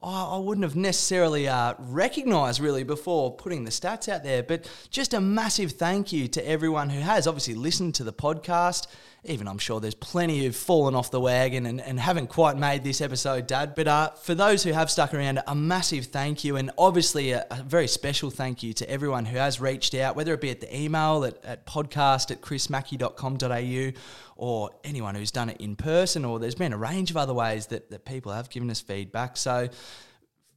I 0.08 0.38
wouldn't 0.38 0.64
have 0.64 0.76
necessarily 0.76 1.48
uh, 1.48 1.74
recognised 1.80 2.60
really 2.60 2.84
before 2.84 3.32
putting 3.32 3.64
the 3.64 3.72
stats 3.72 4.08
out 4.08 4.24
there. 4.24 4.44
But 4.44 4.70
just 4.92 5.16
a 5.16 5.20
massive 5.20 5.72
thank 5.72 6.14
you 6.14 6.28
to 6.28 6.48
everyone 6.48 6.92
who 6.92 7.00
has 7.00 7.26
obviously 7.26 7.56
listened 7.56 7.96
to 7.96 8.04
the 8.04 8.14
podcast. 8.14 8.86
Even 9.24 9.48
I'm 9.48 9.58
sure 9.58 9.80
there's 9.80 9.96
plenty 9.96 10.44
who've 10.44 10.56
fallen 10.56 10.94
off 10.94 11.10
the 11.10 11.20
wagon 11.20 11.66
and, 11.66 11.82
and 11.82 12.00
haven't 12.00 12.28
quite 12.28 12.56
made 12.56 12.84
this 12.84 13.02
episode, 13.02 13.48
Dad. 13.48 13.74
But 13.74 13.88
uh, 13.88 14.10
for 14.12 14.36
those 14.36 14.62
who 14.62 14.74
have 14.74 14.92
stuck 14.92 15.16
around, 15.16 15.40
a 15.48 15.56
massive 15.56 16.06
thank 16.06 16.44
you. 16.44 16.58
And 16.58 16.70
obviously 16.78 17.32
a, 17.32 17.48
a, 17.50 17.64
very 17.64 17.88
special 17.88 18.30
thank 18.30 18.62
you 18.62 18.74
to 18.74 18.88
everyone 18.88 19.26
who 19.26 19.38
has 19.38 19.60
reached 19.60 19.96
out, 19.96 20.16
whether 20.16 20.36
it 20.36 20.42
be 20.42 20.52
at 20.52 20.62
the 20.62 20.78
email 20.78 21.26
at, 21.26 21.44
at 21.44 21.66
podcast 21.66 22.30
at 22.30 22.42
chrismackey.com.au 22.42 24.00
or 24.36 24.72
anyone 24.84 25.16
who's 25.16 25.32
done 25.32 25.50
it 25.50 25.58
in 25.60 25.76
person, 25.76 26.26
or 26.26 26.40
there's 26.40 26.56
been 26.56 26.74
a 26.74 26.78
range 26.78 27.10
of 27.10 27.18
other 27.18 27.34
ways 27.34 27.68
that, 27.68 27.90
that 27.90 28.06
people 28.06 28.32
have 28.32 28.50
given 28.50 28.70
us 28.70 28.82
feedback. 28.82 29.38
So 29.38 29.70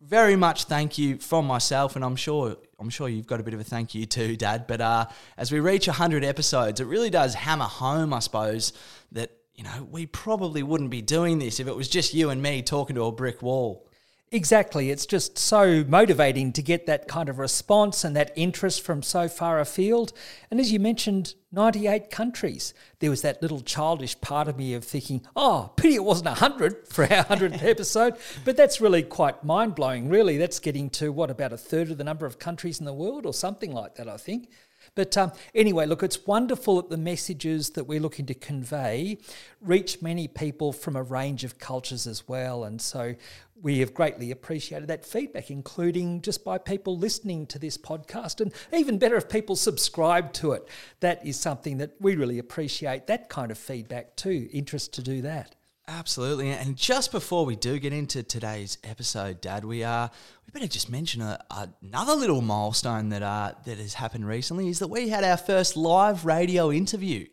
very 0.01 0.37
much 0.37 0.65
thank 0.65 0.99
you 0.99 1.19
from 1.19 1.47
myself, 1.47 1.97
and 1.97 2.05
I'm 2.05 2.17
sure 2.17 2.57
I'm 2.79 2.91
sure 2.91 3.09
you've 3.09 3.27
got 3.27 3.41
a 3.41 3.43
bit 3.43 3.55
of 3.55 3.61
a 3.61 3.65
thank 3.65 3.95
you 3.95 4.07
too, 4.07 4.37
Dad. 4.37 4.67
But 4.67 4.81
uh, 4.81 5.07
as 5.37 5.51
we 5.51 5.61
reach 5.61 5.89
100 5.89 6.25
episodes, 6.25 6.81
it 6.81 6.87
really 6.87 7.11
does 7.11 7.35
hammer 7.35 7.65
home, 7.65 8.15
I 8.15 8.21
suppose, 8.21 8.73
that 9.13 9.31
you 9.55 9.65
know 9.65 9.89
we 9.91 10.07
probably 10.07 10.63
wouldn't 10.63 10.91
be 10.91 11.03
doing 11.03 11.39
this 11.39 11.59
if 11.59 11.67
it 11.67 11.75
was 11.75 11.89
just 11.89 12.15
you 12.15 12.31
and 12.31 12.41
me 12.41 12.63
talking 12.63 12.97
to 12.97 13.05
a 13.05 13.13
brick 13.13 13.43
wall. 13.43 13.88
Exactly. 14.31 14.91
It's 14.91 15.07
just 15.07 15.39
so 15.39 15.85
motivating 15.89 16.53
to 16.53 16.63
get 16.63 16.85
that 16.85 17.09
kind 17.09 17.31
of 17.31 17.39
response 17.39 18.05
and 18.05 18.15
that 18.15 18.31
interest 18.37 18.83
from 18.83 19.03
so 19.03 19.27
far 19.27 19.59
afield. 19.59 20.13
And 20.51 20.61
as 20.61 20.71
you 20.71 20.79
mentioned, 20.79 21.35
98 21.51 22.11
countries. 22.11 22.75
There 22.99 23.09
was 23.09 23.23
that 23.23 23.41
little 23.41 23.61
childish 23.61 24.21
part 24.21 24.47
of 24.47 24.59
me 24.59 24.75
of 24.75 24.85
thinking, 24.85 25.23
oh, 25.35 25.73
pity 25.77 25.95
it 25.95 26.05
wasn't 26.05 26.27
100 26.27 26.89
for 26.89 27.05
our 27.05 27.25
100th 27.25 27.63
episode. 27.65 28.17
But 28.45 28.57
that's 28.57 28.83
really 28.83 29.03
quite 29.03 29.45
mind 29.45 29.75
blowing, 29.75 30.11
really. 30.11 30.37
That's 30.37 30.59
getting 30.59 30.91
to 30.91 31.11
what, 31.11 31.31
about 31.31 31.55
a 31.55 31.59
third 31.59 31.91
of 31.91 31.97
the 31.97 32.05
number 32.05 32.27
of 32.27 32.39
countries 32.39 32.81
in 32.81 32.85
the 32.85 32.93
world 32.93 33.25
or 33.25 33.33
something 33.33 33.73
like 33.73 33.95
that, 33.95 34.09
I 34.09 34.19
think. 34.19 34.51
But 34.99 35.17
um, 35.17 35.31
anyway, 35.55 35.87
look, 35.87 36.03
it's 36.03 36.27
wonderful 36.27 36.83
that 36.83 36.91
the 36.91 36.97
messages 36.97 37.71
that 37.71 37.85
we're 37.85 38.01
looking 38.01 38.27
to 38.27 38.35
convey 38.35 39.19
reach 39.61 40.03
many 40.03 40.27
people 40.27 40.73
from 40.73 40.97
a 40.97 41.05
range 41.05 41.45
of 41.45 41.61
cultures 41.61 42.09
as 42.09 42.27
well. 42.27 42.65
And 42.65 42.83
so 42.83 43.15
we 43.63 43.79
have 43.79 43.95
greatly 43.95 44.33
appreciated 44.33 44.89
that 44.89 45.07
feedback, 45.07 45.53
including 45.53 46.21
just 46.21 46.45
by 46.45 46.59
people 46.59 46.99
listening 46.99 47.47
to 47.47 47.61
this 47.61 47.79
podcast, 47.79 48.41
and 48.41 48.53
even 48.73 48.99
better 48.99 49.15
if 49.15 49.29
people 49.29 49.55
subscribe 49.55 50.33
to 50.33 50.51
it. 50.51 50.67
That 50.99 51.25
is 51.25 51.39
something 51.39 51.79
that 51.79 51.93
we 52.01 52.17
really 52.17 52.41
appreciate 52.41 53.07
that 53.07 53.29
kind 53.29 53.53
of 53.53 53.59
feedback 53.59 54.17
too, 54.17 54.49
interest 54.53 54.95
to 54.95 55.03
do 55.05 55.23
that. 55.23 55.55
Absolutely. 55.91 56.51
And 56.51 56.77
just 56.77 57.11
before 57.13 57.47
we 57.47 57.57
do 57.57 57.79
get 57.79 57.95
into 57.95 58.23
today's 58.23 58.77
episode, 58.85 59.41
Dad, 59.41 59.65
we 59.65 59.83
are 59.85 60.11
we 60.47 60.51
better 60.53 60.71
just 60.71 60.91
mention 60.91 61.23
a, 61.23 61.73
another 61.83 62.15
little 62.15 62.43
milestone 62.43 63.09
that 63.09 63.23
uh, 63.23 63.53
that 63.65 63.79
has 63.79 63.95
happened 63.95 64.29
recently 64.29 64.69
is 64.69 64.81
that 64.81 64.89
we 64.89 65.09
had 65.09 65.25
our 65.25 65.39
first 65.39 65.79
live 65.79 66.27
radio 66.27 66.71
interview 66.71 67.27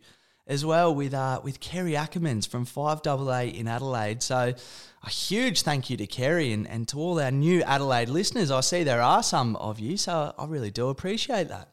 as 0.46 0.64
well 0.64 0.94
with 0.94 1.12
uh, 1.12 1.38
with 1.44 1.60
Kerry 1.60 1.92
Ackermans 1.92 2.48
from 2.48 2.64
5AA 2.64 3.54
in 3.54 3.68
Adelaide. 3.68 4.22
So 4.22 4.54
a 5.04 5.10
huge 5.10 5.60
thank 5.60 5.90
you 5.90 5.98
to 5.98 6.06
Kerry 6.06 6.54
and, 6.54 6.66
and 6.66 6.88
to 6.88 6.98
all 6.98 7.20
our 7.20 7.30
new 7.30 7.62
Adelaide 7.62 8.08
listeners. 8.08 8.50
I 8.50 8.60
see 8.60 8.84
there 8.84 9.02
are 9.02 9.22
some 9.22 9.54
of 9.56 9.78
you, 9.78 9.98
so 9.98 10.34
I 10.38 10.46
really 10.46 10.70
do 10.70 10.88
appreciate 10.88 11.48
that. 11.48 11.68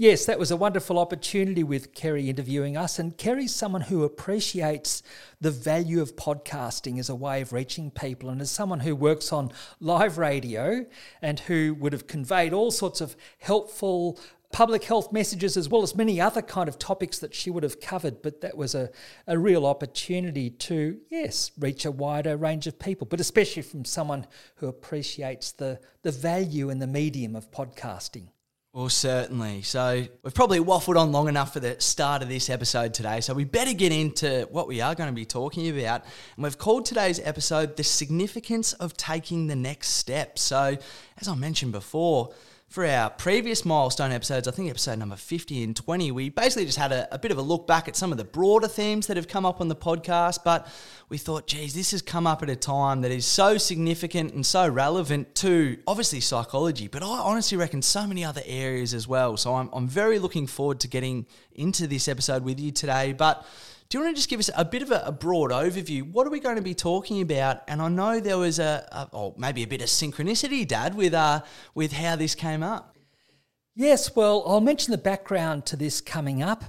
Yes, 0.00 0.24
that 0.24 0.38
was 0.38 0.50
a 0.50 0.56
wonderful 0.56 0.98
opportunity 0.98 1.62
with 1.62 1.92
Kerry 1.92 2.30
interviewing 2.30 2.74
us. 2.74 2.98
And 2.98 3.18
Kerry's 3.18 3.54
someone 3.54 3.82
who 3.82 4.02
appreciates 4.02 5.02
the 5.42 5.50
value 5.50 6.00
of 6.00 6.16
podcasting 6.16 6.98
as 6.98 7.10
a 7.10 7.14
way 7.14 7.42
of 7.42 7.52
reaching 7.52 7.90
people. 7.90 8.30
And 8.30 8.40
as 8.40 8.50
someone 8.50 8.80
who 8.80 8.96
works 8.96 9.30
on 9.30 9.52
live 9.78 10.16
radio 10.16 10.86
and 11.20 11.40
who 11.40 11.76
would 11.80 11.92
have 11.92 12.06
conveyed 12.06 12.54
all 12.54 12.70
sorts 12.70 13.02
of 13.02 13.14
helpful 13.40 14.18
public 14.50 14.84
health 14.84 15.12
messages 15.12 15.58
as 15.58 15.68
well 15.68 15.82
as 15.82 15.94
many 15.94 16.18
other 16.18 16.40
kind 16.40 16.70
of 16.70 16.78
topics 16.78 17.18
that 17.18 17.34
she 17.34 17.50
would 17.50 17.62
have 17.62 17.78
covered 17.78 18.22
but 18.22 18.40
that 18.40 18.56
was 18.56 18.74
a, 18.74 18.90
a 19.26 19.38
real 19.38 19.64
opportunity 19.64 20.50
to 20.50 20.98
yes 21.08 21.52
reach 21.56 21.84
a 21.84 21.90
wider 21.92 22.36
range 22.36 22.66
of 22.66 22.76
people 22.76 23.06
but 23.06 23.20
especially 23.20 23.62
from 23.62 23.84
someone 23.84 24.26
who 24.56 24.66
appreciates 24.66 25.52
the 25.52 25.78
the 26.02 26.10
value 26.10 26.68
and 26.68 26.82
the 26.82 26.86
medium 26.88 27.36
of 27.36 27.48
podcasting 27.52 28.26
well, 28.72 28.88
certainly. 28.88 29.62
So, 29.62 30.06
we've 30.22 30.34
probably 30.34 30.60
waffled 30.60 30.96
on 30.96 31.10
long 31.10 31.28
enough 31.28 31.52
for 31.52 31.58
the 31.58 31.80
start 31.80 32.22
of 32.22 32.28
this 32.28 32.48
episode 32.48 32.94
today. 32.94 33.20
So, 33.20 33.34
we 33.34 33.42
better 33.42 33.72
get 33.72 33.90
into 33.90 34.46
what 34.52 34.68
we 34.68 34.80
are 34.80 34.94
going 34.94 35.08
to 35.08 35.14
be 35.14 35.24
talking 35.24 35.68
about. 35.68 36.04
And 36.36 36.44
we've 36.44 36.56
called 36.56 36.86
today's 36.86 37.18
episode 37.20 37.76
The 37.76 37.82
Significance 37.82 38.72
of 38.74 38.96
Taking 38.96 39.48
the 39.48 39.56
Next 39.56 39.88
Step. 39.88 40.38
So, 40.38 40.76
as 41.20 41.26
I 41.26 41.34
mentioned 41.34 41.72
before, 41.72 42.32
for 42.70 42.86
our 42.86 43.10
previous 43.10 43.64
milestone 43.64 44.12
episodes, 44.12 44.46
I 44.46 44.52
think 44.52 44.70
episode 44.70 45.00
number 45.00 45.16
50 45.16 45.64
and 45.64 45.74
20, 45.74 46.12
we 46.12 46.28
basically 46.28 46.66
just 46.66 46.78
had 46.78 46.92
a, 46.92 47.12
a, 47.12 47.18
bit 47.18 47.32
of 47.32 47.38
a 47.38 47.42
look 47.42 47.66
back 47.66 47.88
at 47.88 47.96
some 47.96 48.12
of 48.12 48.18
the 48.18 48.22
broader 48.22 48.68
themes 48.68 49.08
that 49.08 49.16
have 49.16 49.26
come 49.26 49.44
up 49.44 49.60
on 49.60 49.66
the 49.66 49.74
podcast. 49.74 50.44
But 50.44 50.68
we 51.08 51.18
thought, 51.18 51.48
geez, 51.48 51.74
this 51.74 51.90
has 51.90 52.00
come 52.00 52.28
up 52.28 52.44
at 52.44 52.48
a 52.48 52.54
time 52.54 53.00
that 53.00 53.10
is 53.10 53.26
so 53.26 53.58
significant 53.58 54.34
and 54.34 54.46
so 54.46 54.68
relevant 54.68 55.34
to 55.36 55.78
obviously 55.84 56.20
psychology, 56.20 56.86
but 56.86 57.02
I 57.02 57.18
honestly 57.18 57.58
reckon 57.58 57.82
so 57.82 58.06
many 58.06 58.24
other 58.24 58.42
areas 58.46 58.94
as 58.94 59.08
well. 59.08 59.36
So 59.36 59.56
I'm, 59.56 59.68
I'm 59.72 59.88
very 59.88 60.20
looking 60.20 60.46
forward 60.46 60.78
to 60.80 60.88
getting 60.88 61.26
into 61.52 61.88
this 61.88 62.06
episode 62.06 62.44
with 62.44 62.60
you 62.60 62.70
today. 62.70 63.12
But 63.12 63.44
do 63.90 63.98
you 63.98 64.04
want 64.04 64.14
to 64.14 64.18
just 64.20 64.30
give 64.30 64.38
us 64.38 64.48
a 64.56 64.64
bit 64.64 64.82
of 64.82 64.92
a, 64.92 65.02
a, 65.04 65.10
broad 65.10 65.50
overview? 65.50 66.08
What 66.12 66.24
are 66.24 66.30
we 66.30 66.38
going 66.38 66.54
to 66.54 66.62
be 66.62 66.74
talking 66.74 67.20
about? 67.22 67.62
And 67.66 67.82
I 67.82 67.88
know 67.88 68.20
there 68.20 68.38
was 68.38 68.60
a, 68.60 68.86
a 68.92 69.08
or 69.10 69.34
maybe 69.36 69.64
a 69.64 69.66
bit 69.66 69.82
of 69.82 69.88
synchronicity, 69.88 70.66
Dad, 70.66 70.94
with 70.94 71.12
uh, 71.12 71.42
with 71.74 71.92
how 71.92 72.14
this 72.14 72.36
came 72.36 72.62
up. 72.62 72.96
Yes, 73.74 74.14
well, 74.14 74.44
I'll 74.46 74.60
mention 74.60 74.92
the 74.92 74.98
background 74.98 75.66
to 75.66 75.76
this 75.76 76.00
coming 76.00 76.40
up. 76.40 76.62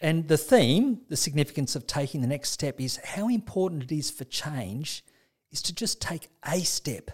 And 0.00 0.26
the 0.26 0.36
theme, 0.36 1.02
the 1.08 1.16
significance 1.16 1.76
of 1.76 1.86
taking 1.86 2.20
the 2.20 2.26
next 2.26 2.50
step, 2.50 2.80
is 2.80 2.96
how 2.96 3.28
important 3.28 3.84
it 3.84 3.92
is 3.92 4.10
for 4.10 4.24
change 4.24 5.04
is 5.52 5.62
to 5.62 5.74
just 5.74 6.02
take 6.02 6.28
a 6.44 6.58
step, 6.60 7.12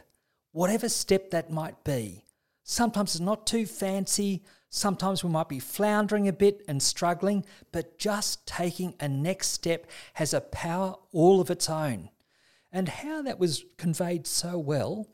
whatever 0.52 0.88
step 0.88 1.30
that 1.30 1.52
might 1.52 1.84
be. 1.84 2.24
Sometimes 2.64 3.14
it's 3.14 3.20
not 3.20 3.46
too 3.46 3.66
fancy, 3.66 4.44
Sometimes 4.74 5.22
we 5.22 5.28
might 5.28 5.50
be 5.50 5.58
floundering 5.58 6.26
a 6.26 6.32
bit 6.32 6.64
and 6.66 6.82
struggling, 6.82 7.44
but 7.72 7.98
just 7.98 8.46
taking 8.46 8.94
a 8.98 9.06
next 9.06 9.48
step 9.48 9.86
has 10.14 10.32
a 10.32 10.40
power 10.40 10.96
all 11.12 11.42
of 11.42 11.50
its 11.50 11.68
own. 11.68 12.08
And 12.72 12.88
how 12.88 13.20
that 13.20 13.38
was 13.38 13.66
conveyed 13.76 14.26
so 14.26 14.58
well 14.58 15.06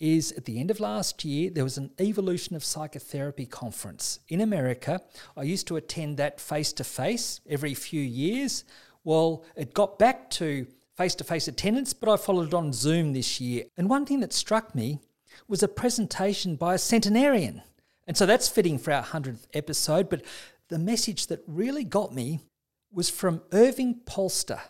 is 0.00 0.32
at 0.32 0.46
the 0.46 0.58
end 0.58 0.70
of 0.70 0.80
last 0.80 1.22
year, 1.22 1.50
there 1.50 1.64
was 1.64 1.76
an 1.76 1.90
Evolution 2.00 2.56
of 2.56 2.64
Psychotherapy 2.64 3.44
conference 3.44 4.20
in 4.28 4.40
America. 4.40 5.02
I 5.36 5.42
used 5.42 5.66
to 5.66 5.76
attend 5.76 6.16
that 6.16 6.40
face 6.40 6.72
to 6.72 6.84
face 6.84 7.42
every 7.46 7.74
few 7.74 8.00
years. 8.00 8.64
Well, 9.04 9.44
it 9.54 9.74
got 9.74 9.98
back 9.98 10.30
to 10.30 10.66
face 10.96 11.14
to 11.16 11.24
face 11.24 11.46
attendance, 11.46 11.92
but 11.92 12.10
I 12.10 12.16
followed 12.16 12.48
it 12.48 12.54
on 12.54 12.72
Zoom 12.72 13.12
this 13.12 13.38
year. 13.38 13.64
And 13.76 13.90
one 13.90 14.06
thing 14.06 14.20
that 14.20 14.32
struck 14.32 14.74
me 14.74 15.00
was 15.46 15.62
a 15.62 15.68
presentation 15.68 16.56
by 16.56 16.74
a 16.74 16.78
centenarian. 16.78 17.60
And 18.08 18.16
so 18.16 18.24
that's 18.24 18.48
fitting 18.48 18.78
for 18.78 18.92
our 18.92 19.04
100th 19.04 19.44
episode. 19.52 20.08
But 20.08 20.22
the 20.68 20.78
message 20.78 21.28
that 21.28 21.44
really 21.46 21.84
got 21.84 22.14
me 22.14 22.40
was 22.90 23.10
from 23.10 23.40
Erving 23.50 24.04
Polster, 24.06 24.60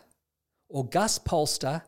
or 0.67 0.85
Gus 0.85 1.17
Polster, 1.17 1.81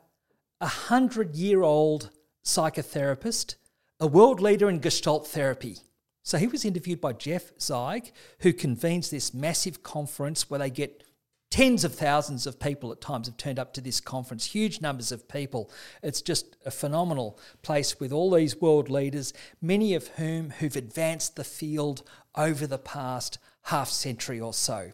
a 0.62 0.66
100 0.66 1.36
year 1.36 1.62
old 1.62 2.10
psychotherapist, 2.46 3.56
a 4.00 4.08
world 4.08 4.40
leader 4.40 4.70
in 4.70 4.80
Gestalt 4.80 5.28
therapy. 5.28 5.80
So 6.24 6.38
he 6.38 6.48
was 6.48 6.64
interviewed 6.64 7.02
by 7.02 7.14
Jeff 7.14 7.54
Zeig, 7.58 8.12
who 8.40 8.54
convenes 8.54 9.10
this 9.10 9.34
massive 9.34 9.84
conference 9.84 10.50
where 10.50 10.60
they 10.60 10.70
get 10.70 11.04
tens 11.52 11.84
of 11.84 11.94
thousands 11.94 12.48
of 12.48 12.60
people 12.60 12.92
at 12.92 13.02
times 13.02 13.28
have 13.28 13.38
turned 13.38 13.60
up 13.60 13.74
to 13.74 13.82
this 13.82 14.00
conference, 14.00 14.46
huge 14.46 14.82
numbers 14.82 15.12
of 15.12 15.28
people. 15.28 15.70
It's 16.02 16.22
just 16.22 16.56
a 16.66 16.72
phenomenal 16.72 17.38
place 17.62 18.00
with 18.00 18.12
all 18.12 18.32
these 18.32 18.60
world 18.60 18.90
leaders, 18.90 19.34
many 19.62 19.94
of 19.94 20.08
whom 20.08 20.52
who've 20.52 20.76
advanced 20.76 21.36
the 21.36 21.44
field 21.44 22.04
over 22.36 22.66
the 22.66 22.80
past 22.80 23.38
half 23.64 23.90
century 23.90 24.40
or 24.40 24.54
so. 24.54 24.92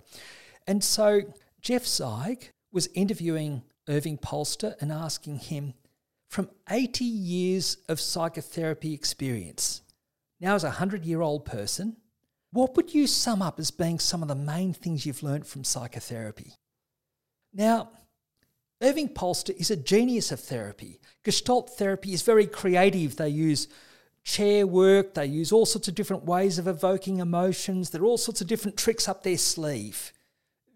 And 0.65 0.83
so 0.83 1.21
Jeff 1.61 1.83
Zeig 1.83 2.49
was 2.71 2.89
interviewing 2.95 3.63
Erving 3.87 4.19
Polster 4.19 4.75
and 4.81 4.91
asking 4.91 5.39
him 5.39 5.75
from 6.27 6.49
80 6.69 7.05
years 7.05 7.77
of 7.87 8.01
psychotherapy 8.01 8.93
experience, 8.93 9.81
now 10.41 10.55
as 10.55 10.63
a 10.63 10.67
100 10.67 11.05
year 11.05 11.21
old 11.21 11.45
person, 11.45 11.95
what 12.57 12.75
would 12.75 12.91
you 12.91 13.05
sum 13.05 13.43
up 13.43 13.59
as 13.59 13.69
being 13.69 13.99
some 13.99 14.23
of 14.23 14.27
the 14.27 14.33
main 14.33 14.73
things 14.73 15.05
you've 15.05 15.21
learned 15.21 15.45
from 15.45 15.63
psychotherapy? 15.63 16.55
Now, 17.53 17.91
Erving 18.81 19.13
Polster 19.13 19.55
is 19.55 19.69
a 19.69 19.75
genius 19.75 20.31
of 20.31 20.39
therapy. 20.39 20.99
Gestalt 21.23 21.77
therapy 21.77 22.13
is 22.13 22.23
very 22.23 22.47
creative. 22.47 23.15
They 23.15 23.29
use 23.29 23.67
chair 24.23 24.65
work, 24.65 25.13
they 25.13 25.27
use 25.27 25.51
all 25.51 25.67
sorts 25.67 25.87
of 25.87 25.93
different 25.93 26.25
ways 26.25 26.57
of 26.57 26.67
evoking 26.67 27.19
emotions. 27.19 27.91
There 27.91 28.01
are 28.01 28.05
all 28.05 28.17
sorts 28.17 28.41
of 28.41 28.47
different 28.47 28.75
tricks 28.75 29.07
up 29.07 29.21
their 29.21 29.37
sleeve. 29.37 30.11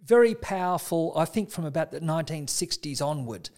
Very 0.05 0.35
powerful, 0.35 1.11
I 1.15 1.25
think, 1.25 1.49
from 1.49 1.65
about 1.65 1.89
the 1.89 1.99
1960s 1.99 3.03
onward. 3.03 3.49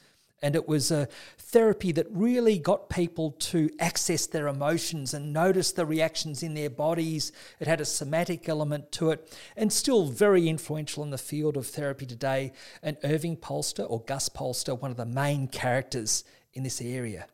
And 0.44 0.58
it 0.58 0.68
was 0.68 0.92
a 0.92 1.08
therapy 1.38 1.94
that 1.94 2.06
really 2.12 2.60
got 2.60 2.90
people 2.90 3.32
to 3.32 3.70
access 3.80 4.28
their 4.28 4.50
emotions 4.50 5.14
and 5.14 5.32
notice 5.32 5.72
the 5.72 5.86
reactions 5.86 6.44
in 6.44 6.54
their 6.54 6.70
bodies. 6.70 7.32
It 7.62 7.68
had 7.68 7.80
a 7.80 7.86
somatic 7.86 8.50
element 8.50 8.92
to 8.92 9.12
it, 9.12 9.34
and 9.56 9.72
still 9.72 10.08
very 10.08 10.50
influential 10.50 11.02
in 11.02 11.12
the 11.12 11.18
field 11.18 11.56
of 11.56 11.66
therapy 11.66 12.06
today. 12.06 12.52
And 12.84 13.00
Erving 13.06 13.40
Polster, 13.40 13.90
or 13.90 14.02
Gus 14.02 14.28
Polster, 14.28 14.78
one 14.80 14.92
of 14.92 14.98
the 14.98 15.06
main 15.06 15.48
characters 15.48 16.26
in 16.54 16.64
this 16.64 16.82
area. 16.82 17.28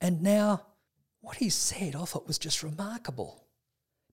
And 0.00 0.22
now, 0.22 0.62
what 1.20 1.38
he 1.38 1.50
said 1.50 1.96
I 1.96 2.04
thought 2.04 2.28
was 2.28 2.38
just 2.38 2.62
remarkable 2.62 3.44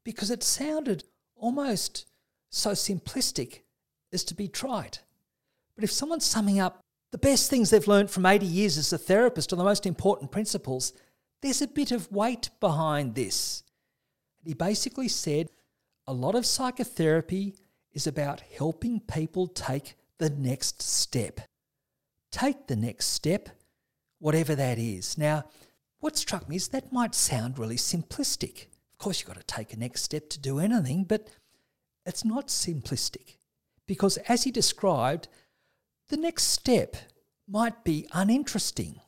because 0.04 0.32
it 0.32 0.42
sounded 0.42 1.04
almost 1.36 2.08
so 2.50 2.72
simplistic 2.72 3.60
as 4.12 4.24
to 4.24 4.34
be 4.34 4.48
trite. 4.48 5.02
But 5.76 5.84
if 5.84 5.92
someone's 5.92 6.26
summing 6.26 6.60
up 6.60 6.82
the 7.12 7.18
best 7.18 7.50
things 7.50 7.70
they've 7.70 7.88
learned 7.88 8.12
from 8.12 8.26
80 8.26 8.46
years 8.46 8.78
as 8.78 8.92
a 8.92 8.98
therapist 8.98 9.54
are 9.54 9.58
the 9.58 9.64
most 9.64 9.86
important 9.86 10.32
principles, 10.32 10.94
there's 11.42 11.62
a 11.62 11.68
bit 11.68 11.92
of 11.92 12.12
weight 12.12 12.50
behind 12.60 13.16
this. 13.16 13.64
He 14.44 14.54
basically 14.54 15.08
said 15.08 15.50
a 16.06 16.14
lot 16.14 16.36
of 16.36 16.46
psychotherapy 16.46 17.56
is 17.94 18.08
about 18.08 18.42
helping 18.58 19.00
people 19.00 19.48
take 19.48 19.96
the 20.18 20.30
next 20.30 20.82
step. 20.82 21.42
Take 22.32 22.68
the 22.68 22.76
next 22.76 23.08
step, 23.08 23.50
whatever 24.20 24.56
that 24.56 24.78
is. 24.78 25.18
Now, 25.18 25.46
what 26.00 26.18
struck 26.18 26.48
me 26.48 26.58
is 26.58 26.68
that 26.70 26.92
might 26.92 27.16
sound 27.16 27.58
really 27.58 27.76
simplistic. 27.76 28.68
Of 28.94 29.00
course, 29.00 29.20
you've 29.20 29.28
got 29.28 29.38
to 29.38 29.44
take 29.44 29.74
a 29.74 29.78
next 29.78 30.04
step 30.04 30.30
to 30.30 30.40
do 30.40 30.60
anything, 30.60 31.04
but 31.04 31.28
it's 32.06 32.26
not 32.26 32.48
simplistic. 32.48 33.38
Because 33.88 34.18
as 34.30 34.44
he 34.44 34.52
described, 34.52 35.28
the 36.10 36.18
next 36.18 36.44
step 36.44 36.96
might 37.48 37.84
be 37.84 38.08
uninteresting. 38.14 39.02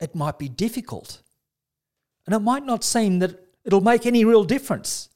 It 0.00 0.14
might 0.14 0.38
be 0.38 0.48
difficult. 0.48 1.22
And 2.26 2.34
it 2.34 2.40
might 2.40 2.64
not 2.64 2.84
seem 2.84 3.18
that 3.18 3.38
it'll 3.64 3.80
make 3.80 4.06
any 4.06 4.24
real 4.24 4.44
difference. 4.44 5.08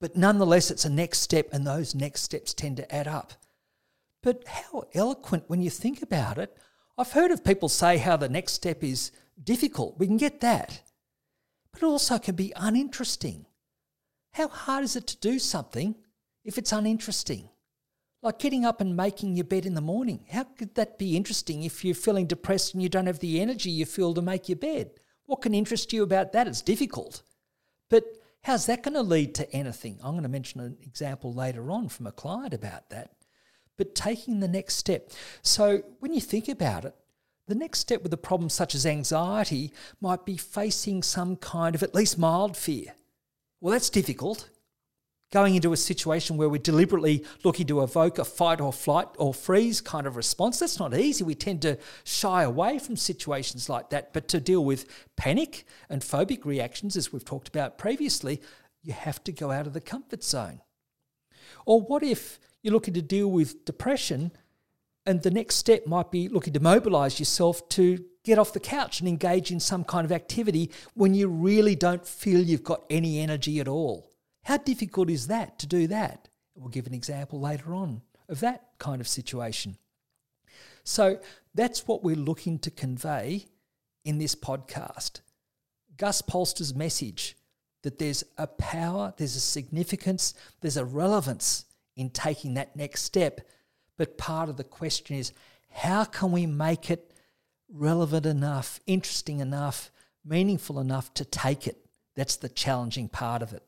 But 0.00 0.16
nonetheless, 0.16 0.70
it's 0.70 0.84
a 0.84 0.90
next 0.90 1.20
step, 1.20 1.48
and 1.52 1.66
those 1.66 1.94
next 1.94 2.22
steps 2.22 2.54
tend 2.54 2.78
to 2.78 2.94
add 2.94 3.06
up. 3.06 3.34
But 4.22 4.44
how 4.46 4.88
eloquent 4.94 5.44
when 5.46 5.60
you 5.60 5.70
think 5.70 6.02
about 6.02 6.38
it. 6.38 6.56
I've 6.96 7.12
heard 7.12 7.30
of 7.30 7.44
people 7.44 7.68
say 7.68 7.98
how 7.98 8.16
the 8.16 8.28
next 8.28 8.52
step 8.52 8.82
is 8.82 9.12
difficult. 9.42 9.98
We 9.98 10.06
can 10.06 10.16
get 10.16 10.40
that. 10.40 10.82
But 11.72 11.82
it 11.82 11.86
also 11.86 12.18
can 12.18 12.34
be 12.34 12.52
uninteresting. 12.56 13.46
How 14.32 14.48
hard 14.48 14.84
is 14.84 14.96
it 14.96 15.06
to 15.08 15.16
do 15.18 15.38
something 15.38 15.94
if 16.44 16.58
it's 16.58 16.72
uninteresting? 16.72 17.49
Like 18.22 18.38
getting 18.38 18.66
up 18.66 18.80
and 18.80 18.96
making 18.96 19.36
your 19.36 19.44
bed 19.44 19.64
in 19.64 19.74
the 19.74 19.80
morning. 19.80 20.26
How 20.30 20.44
could 20.44 20.74
that 20.74 20.98
be 20.98 21.16
interesting 21.16 21.62
if 21.62 21.84
you're 21.84 21.94
feeling 21.94 22.26
depressed 22.26 22.74
and 22.74 22.82
you 22.82 22.88
don't 22.88 23.06
have 23.06 23.20
the 23.20 23.40
energy 23.40 23.70
you 23.70 23.86
feel 23.86 24.12
to 24.14 24.20
make 24.20 24.48
your 24.48 24.56
bed? 24.56 24.90
What 25.24 25.40
can 25.40 25.54
interest 25.54 25.92
you 25.92 26.02
about 26.02 26.32
that? 26.32 26.46
It's 26.46 26.60
difficult. 26.60 27.22
But 27.88 28.04
how's 28.42 28.66
that 28.66 28.82
going 28.82 28.94
to 28.94 29.02
lead 29.02 29.34
to 29.36 29.50
anything? 29.52 29.98
I'm 30.02 30.12
going 30.12 30.24
to 30.24 30.28
mention 30.28 30.60
an 30.60 30.76
example 30.82 31.32
later 31.32 31.70
on 31.70 31.88
from 31.88 32.06
a 32.06 32.12
client 32.12 32.52
about 32.52 32.90
that. 32.90 33.12
But 33.78 33.94
taking 33.94 34.40
the 34.40 34.48
next 34.48 34.74
step. 34.74 35.10
So 35.40 35.82
when 36.00 36.12
you 36.12 36.20
think 36.20 36.48
about 36.48 36.84
it, 36.84 36.94
the 37.48 37.54
next 37.54 37.80
step 37.80 38.02
with 38.02 38.12
a 38.12 38.18
problem 38.18 38.50
such 38.50 38.74
as 38.74 38.84
anxiety 38.84 39.72
might 40.00 40.26
be 40.26 40.36
facing 40.36 41.02
some 41.02 41.36
kind 41.36 41.74
of 41.74 41.82
at 41.82 41.94
least 41.94 42.18
mild 42.18 42.56
fear. 42.56 42.94
Well, 43.60 43.72
that's 43.72 43.90
difficult 43.90 44.48
going 45.30 45.54
into 45.54 45.72
a 45.72 45.76
situation 45.76 46.36
where 46.36 46.48
we're 46.48 46.58
deliberately 46.58 47.24
looking 47.44 47.66
to 47.68 47.82
evoke 47.82 48.18
a 48.18 48.24
fight 48.24 48.60
or 48.60 48.72
flight 48.72 49.08
or 49.16 49.32
freeze 49.32 49.80
kind 49.80 50.06
of 50.06 50.16
response. 50.16 50.58
That's 50.58 50.78
not 50.78 50.94
easy. 50.94 51.22
We 51.22 51.36
tend 51.36 51.62
to 51.62 51.78
shy 52.04 52.42
away 52.42 52.78
from 52.78 52.96
situations 52.96 53.68
like 53.68 53.90
that. 53.90 54.12
But 54.12 54.26
to 54.28 54.40
deal 54.40 54.64
with 54.64 54.86
panic 55.16 55.64
and 55.88 56.02
phobic 56.02 56.44
reactions, 56.44 56.96
as 56.96 57.12
we've 57.12 57.24
talked 57.24 57.48
about 57.48 57.78
previously, 57.78 58.40
you 58.82 58.92
have 58.92 59.22
to 59.24 59.32
go 59.32 59.50
out 59.50 59.66
of 59.66 59.72
the 59.72 59.80
comfort 59.80 60.24
zone. 60.24 60.60
Or 61.64 61.80
what 61.80 62.02
if 62.02 62.40
you're 62.62 62.74
looking 62.74 62.94
to 62.94 63.02
deal 63.02 63.30
with 63.30 63.64
depression 63.64 64.32
and 65.06 65.22
the 65.22 65.30
next 65.30 65.56
step 65.56 65.86
might 65.86 66.10
be 66.10 66.28
looking 66.28 66.52
to 66.54 66.60
mobilize 66.60 67.18
yourself 67.18 67.68
to 67.70 68.04
get 68.24 68.38
off 68.38 68.52
the 68.52 68.60
couch 68.60 69.00
and 69.00 69.08
engage 69.08 69.50
in 69.50 69.60
some 69.60 69.84
kind 69.84 70.04
of 70.04 70.12
activity 70.12 70.70
when 70.94 71.14
you 71.14 71.28
really 71.28 71.74
don't 71.74 72.06
feel 72.06 72.40
you've 72.40 72.64
got 72.64 72.84
any 72.90 73.20
energy 73.20 73.60
at 73.60 73.68
all? 73.68 74.09
How 74.42 74.56
difficult 74.56 75.10
is 75.10 75.26
that 75.28 75.58
to 75.60 75.66
do 75.66 75.86
that? 75.88 76.28
We'll 76.54 76.68
give 76.68 76.86
an 76.86 76.94
example 76.94 77.40
later 77.40 77.74
on 77.74 78.02
of 78.28 78.40
that 78.40 78.68
kind 78.78 79.00
of 79.00 79.08
situation. 79.08 79.76
So 80.84 81.20
that's 81.54 81.86
what 81.86 82.02
we're 82.02 82.16
looking 82.16 82.58
to 82.60 82.70
convey 82.70 83.46
in 84.04 84.18
this 84.18 84.34
podcast. 84.34 85.20
Gus 85.96 86.22
Polster's 86.22 86.74
message 86.74 87.36
that 87.82 87.98
there's 87.98 88.24
a 88.38 88.46
power, 88.46 89.14
there's 89.16 89.36
a 89.36 89.40
significance, 89.40 90.34
there's 90.60 90.76
a 90.76 90.84
relevance 90.84 91.64
in 91.96 92.10
taking 92.10 92.54
that 92.54 92.76
next 92.76 93.02
step. 93.02 93.40
But 93.96 94.18
part 94.18 94.48
of 94.48 94.56
the 94.56 94.64
question 94.64 95.16
is 95.16 95.32
how 95.70 96.04
can 96.04 96.32
we 96.32 96.46
make 96.46 96.90
it 96.90 97.12
relevant 97.72 98.26
enough, 98.26 98.80
interesting 98.86 99.40
enough, 99.40 99.90
meaningful 100.24 100.80
enough 100.80 101.12
to 101.14 101.24
take 101.24 101.66
it? 101.66 101.86
That's 102.16 102.36
the 102.36 102.48
challenging 102.48 103.08
part 103.08 103.42
of 103.42 103.52
it. 103.52 103.62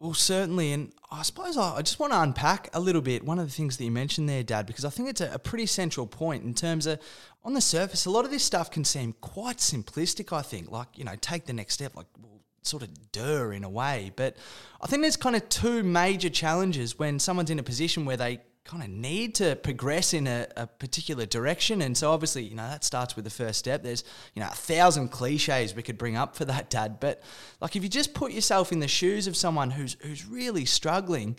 Well, 0.00 0.14
certainly. 0.14 0.72
And 0.72 0.92
I 1.10 1.22
suppose 1.22 1.56
I 1.56 1.82
just 1.82 1.98
want 1.98 2.12
to 2.12 2.20
unpack 2.20 2.68
a 2.72 2.80
little 2.80 3.02
bit 3.02 3.24
one 3.24 3.38
of 3.38 3.46
the 3.46 3.52
things 3.52 3.76
that 3.76 3.84
you 3.84 3.90
mentioned 3.90 4.28
there, 4.28 4.42
Dad, 4.42 4.66
because 4.66 4.84
I 4.84 4.90
think 4.90 5.08
it's 5.08 5.20
a, 5.20 5.38
pretty 5.38 5.66
central 5.66 6.06
point 6.06 6.44
in 6.44 6.54
terms 6.54 6.86
of 6.86 7.00
on 7.44 7.54
the 7.54 7.60
surface, 7.60 8.06
a 8.06 8.10
lot 8.10 8.24
of 8.24 8.30
this 8.30 8.44
stuff 8.44 8.70
can 8.70 8.84
seem 8.84 9.14
quite 9.20 9.56
simplistic, 9.58 10.32
I 10.36 10.42
think. 10.42 10.70
Like, 10.70 10.88
you 10.96 11.04
know, 11.04 11.14
take 11.20 11.46
the 11.46 11.52
next 11.52 11.74
step, 11.74 11.96
like, 11.96 12.06
well, 12.20 12.40
sort 12.62 12.82
of 12.82 13.12
duh 13.12 13.50
in 13.50 13.64
a 13.64 13.68
way. 13.68 14.12
But 14.14 14.36
I 14.80 14.86
think 14.86 15.02
there's 15.02 15.16
kind 15.16 15.34
of 15.34 15.48
two 15.48 15.82
major 15.82 16.28
challenges 16.28 16.98
when 16.98 17.18
someone's 17.18 17.50
in 17.50 17.58
a 17.58 17.62
position 17.62 18.04
where 18.04 18.16
they 18.16 18.40
kind 18.68 18.82
of 18.82 18.90
need 18.90 19.34
to 19.36 19.56
progress 19.56 20.12
in 20.12 20.26
a, 20.26 20.46
a, 20.54 20.66
particular 20.66 21.24
direction. 21.24 21.80
And 21.80 21.96
so 21.96 22.12
obviously, 22.12 22.44
you 22.44 22.54
know, 22.54 22.68
that 22.68 22.84
starts 22.84 23.16
with 23.16 23.24
the 23.24 23.30
first 23.30 23.58
step. 23.58 23.82
There's, 23.82 24.04
you 24.34 24.42
know, 24.42 24.48
a 24.48 24.54
thousand 24.54 25.08
cliches 25.08 25.74
we 25.74 25.82
could 25.82 25.96
bring 25.96 26.16
up 26.16 26.36
for 26.36 26.44
that, 26.44 26.68
Dad. 26.68 27.00
But 27.00 27.22
like 27.62 27.76
if 27.76 27.82
you 27.82 27.88
just 27.88 28.12
put 28.12 28.30
yourself 28.30 28.70
in 28.70 28.80
the 28.80 28.86
shoes 28.86 29.26
of 29.26 29.36
someone 29.38 29.70
who's 29.70 29.96
who's 30.02 30.26
really 30.26 30.66
struggling, 30.66 31.38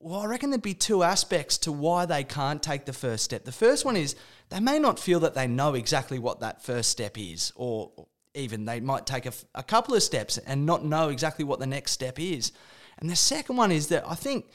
well, 0.00 0.18
I 0.18 0.26
reckon 0.26 0.50
there'd 0.50 0.62
be 0.62 0.74
two 0.74 1.04
aspects 1.04 1.58
to 1.58 1.70
why 1.70 2.06
they 2.06 2.24
can't 2.24 2.60
take 2.60 2.86
the 2.86 2.92
first 2.92 3.22
step. 3.22 3.44
The 3.44 3.52
first 3.52 3.84
one 3.84 3.96
is 3.96 4.16
they 4.48 4.58
may 4.58 4.80
not 4.80 4.98
feel 4.98 5.20
that 5.20 5.34
they 5.34 5.46
know 5.46 5.74
exactly 5.74 6.18
what 6.18 6.40
that 6.40 6.64
first 6.64 6.90
step 6.90 7.16
is, 7.16 7.52
or 7.54 7.92
even 8.34 8.64
they 8.64 8.80
might 8.80 9.06
take 9.06 9.26
a, 9.26 9.32
a 9.54 9.62
couple 9.62 9.94
of 9.94 10.02
steps 10.02 10.38
and 10.38 10.66
not 10.66 10.84
know 10.84 11.08
exactly 11.08 11.44
what 11.44 11.60
the 11.60 11.68
next 11.68 11.92
step 11.92 12.18
is. 12.18 12.50
And 12.98 13.08
the 13.08 13.16
second 13.16 13.56
one 13.56 13.70
is 13.70 13.88
that 13.88 14.04
I 14.08 14.16
think 14.16 14.46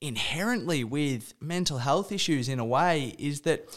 inherently 0.00 0.84
with 0.84 1.34
mental 1.40 1.78
health 1.78 2.12
issues 2.12 2.48
in 2.48 2.58
a 2.58 2.64
way 2.64 3.14
is 3.18 3.42
that 3.42 3.68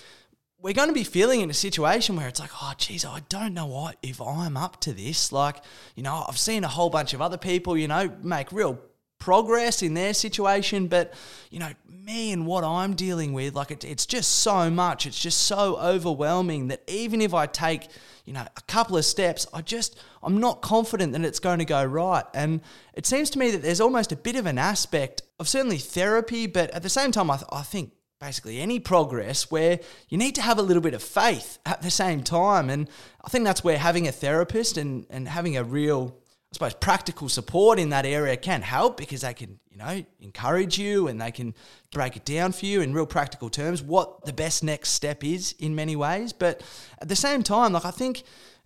we're 0.61 0.73
going 0.73 0.89
to 0.89 0.93
be 0.93 1.05
feeling 1.05 1.39
in 1.41 1.49
a 1.49 1.53
situation 1.53 2.17
where 2.17 2.27
it's 2.27 2.39
like, 2.39 2.51
oh, 2.61 2.73
geez, 2.77 3.05
I 3.05 3.21
don't 3.29 3.53
know 3.53 3.65
what 3.65 3.95
if 4.03 4.21
I'm 4.21 4.57
up 4.57 4.81
to 4.81 4.91
this. 4.91 5.31
Like, 5.31 5.63
you 5.95 6.03
know, 6.03 6.25
I've 6.27 6.37
seen 6.37 6.65
a 6.65 6.67
whole 6.67 6.89
bunch 6.89 7.13
of 7.13 7.21
other 7.21 7.37
people, 7.37 7.77
you 7.77 7.87
know, 7.87 8.11
make 8.21 8.51
real 8.51 8.79
progress 9.19 9.83
in 9.83 9.93
their 9.93 10.13
situation, 10.13 10.87
but 10.87 11.13
you 11.49 11.59
know, 11.59 11.71
me 11.87 12.31
and 12.31 12.47
what 12.47 12.63
I'm 12.63 12.95
dealing 12.95 13.33
with, 13.33 13.53
like 13.53 13.71
it, 13.71 13.83
it's 13.83 14.05
just 14.05 14.39
so 14.39 14.69
much. 14.69 15.05
It's 15.05 15.19
just 15.19 15.41
so 15.41 15.77
overwhelming 15.77 16.69
that 16.69 16.81
even 16.87 17.21
if 17.21 17.33
I 17.33 17.45
take, 17.45 17.87
you 18.25 18.33
know, 18.33 18.45
a 18.55 18.61
couple 18.61 18.97
of 18.97 19.05
steps, 19.05 19.45
I 19.53 19.61
just 19.61 19.99
I'm 20.23 20.39
not 20.39 20.61
confident 20.61 21.13
that 21.13 21.23
it's 21.23 21.39
going 21.39 21.59
to 21.59 21.65
go 21.65 21.83
right. 21.83 22.23
And 22.33 22.61
it 22.93 23.05
seems 23.05 23.29
to 23.31 23.39
me 23.39 23.51
that 23.51 23.61
there's 23.61 23.81
almost 23.81 24.11
a 24.11 24.15
bit 24.15 24.35
of 24.35 24.45
an 24.45 24.57
aspect 24.57 25.21
of 25.39 25.47
certainly 25.47 25.77
therapy, 25.77 26.47
but 26.47 26.71
at 26.71 26.83
the 26.83 26.89
same 26.89 27.11
time, 27.11 27.29
I, 27.29 27.37
th- 27.37 27.49
I 27.51 27.61
think 27.61 27.91
basically 28.19 28.59
any 28.59 28.79
progress 28.79 29.49
where 29.49 29.79
you 30.09 30.17
need 30.17 30.35
to 30.35 30.41
have 30.41 30.57
a 30.57 30.61
little 30.61 30.81
bit 30.81 30.93
of 30.93 31.01
faith 31.01 31.57
at 31.65 31.81
the 31.81 31.91
same 31.91 32.21
time. 32.21 32.69
And 32.69 32.89
I 33.23 33.29
think 33.29 33.45
that's 33.45 33.63
where 33.63 33.77
having 33.77 34.07
a 34.07 34.11
therapist 34.11 34.77
and, 34.77 35.05
and 35.09 35.27
having 35.27 35.55
a 35.55 35.63
real 35.63 36.17
suppose 36.51 36.73
practical 36.73 37.29
support 37.29 37.77
in 37.77 37.89
that 37.89 38.05
area 38.05 38.35
can 38.35 38.61
help 38.61 38.97
because 38.97 39.21
they 39.21 39.33
can, 39.33 39.59
you 39.69 39.77
know, 39.77 40.03
encourage 40.19 40.79
you 40.79 41.07
and 41.07 41.21
they 41.21 41.31
can 41.31 41.53
break 41.91 42.15
it 42.15 42.25
down 42.25 42.51
for 42.51 42.65
you 42.65 42.81
in 42.81 42.93
real 42.93 43.05
practical 43.05 43.49
terms 43.49 43.83
what 43.83 44.25
the 44.25 44.33
best 44.33 44.63
next 44.63 44.89
step 44.89 45.23
is 45.23 45.53
in 45.59 45.75
many 45.75 45.95
ways. 45.95 46.33
But 46.33 46.63
at 46.99 47.07
the 47.07 47.15
same 47.15 47.43
time, 47.43 47.73
like 47.73 47.85
I 47.85 47.91
think 47.91 48.23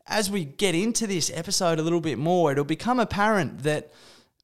as 0.08 0.32
we 0.32 0.46
get 0.46 0.76
into 0.76 1.08
this 1.08 1.32
episode 1.34 1.80
a 1.80 1.82
little 1.82 2.02
bit 2.02 2.18
more, 2.18 2.52
it'll 2.52 2.64
become 2.64 3.00
apparent 3.00 3.64
that 3.64 3.92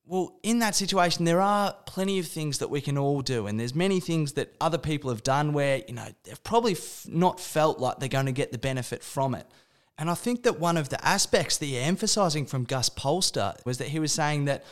well, 0.06 0.40
in 0.42 0.58
that 0.60 0.74
situation, 0.74 1.26
there 1.26 1.40
are 1.40 1.76
plenty 1.86 2.18
of 2.18 2.26
things 2.26 2.58
that 2.58 2.72
we 2.72 2.82
can 2.82 2.98
all 2.98 3.22
do, 3.22 3.46
and 3.46 3.60
there's 3.60 3.76
many 3.76 4.00
things 4.00 4.34
that 4.34 4.56
other 4.60 4.80
people 4.80 5.12
have 5.12 5.22
done 5.22 5.54
where 5.54 5.84
you 5.88 5.94
know 5.94 6.08
they've 6.24 6.44
probably 6.44 6.72
f- 6.72 7.06
not 7.08 7.40
felt 7.40 7.80
like 7.80 8.00
they're 8.00 8.10
going 8.10 8.26
to 8.26 8.32
get 8.32 8.52
the 8.52 8.58
benefit 8.58 9.04
from 9.04 9.36
it. 9.36 9.46
And 10.00 10.10
I 10.10 10.14
think 10.14 10.44
that 10.44 10.60
one 10.60 10.78
of 10.78 10.88
the 10.88 11.06
aspects 11.06 11.58
that 11.58 11.66
you're 11.66 11.84
emphasizing 11.84 12.46
from 12.46 12.64
Gus 12.64 12.90
Polster 12.90 13.54
was 13.66 13.80
that 13.80 13.90
he 13.90 14.00
was 14.00 14.14
saying 14.14 14.46
that, 14.46 14.64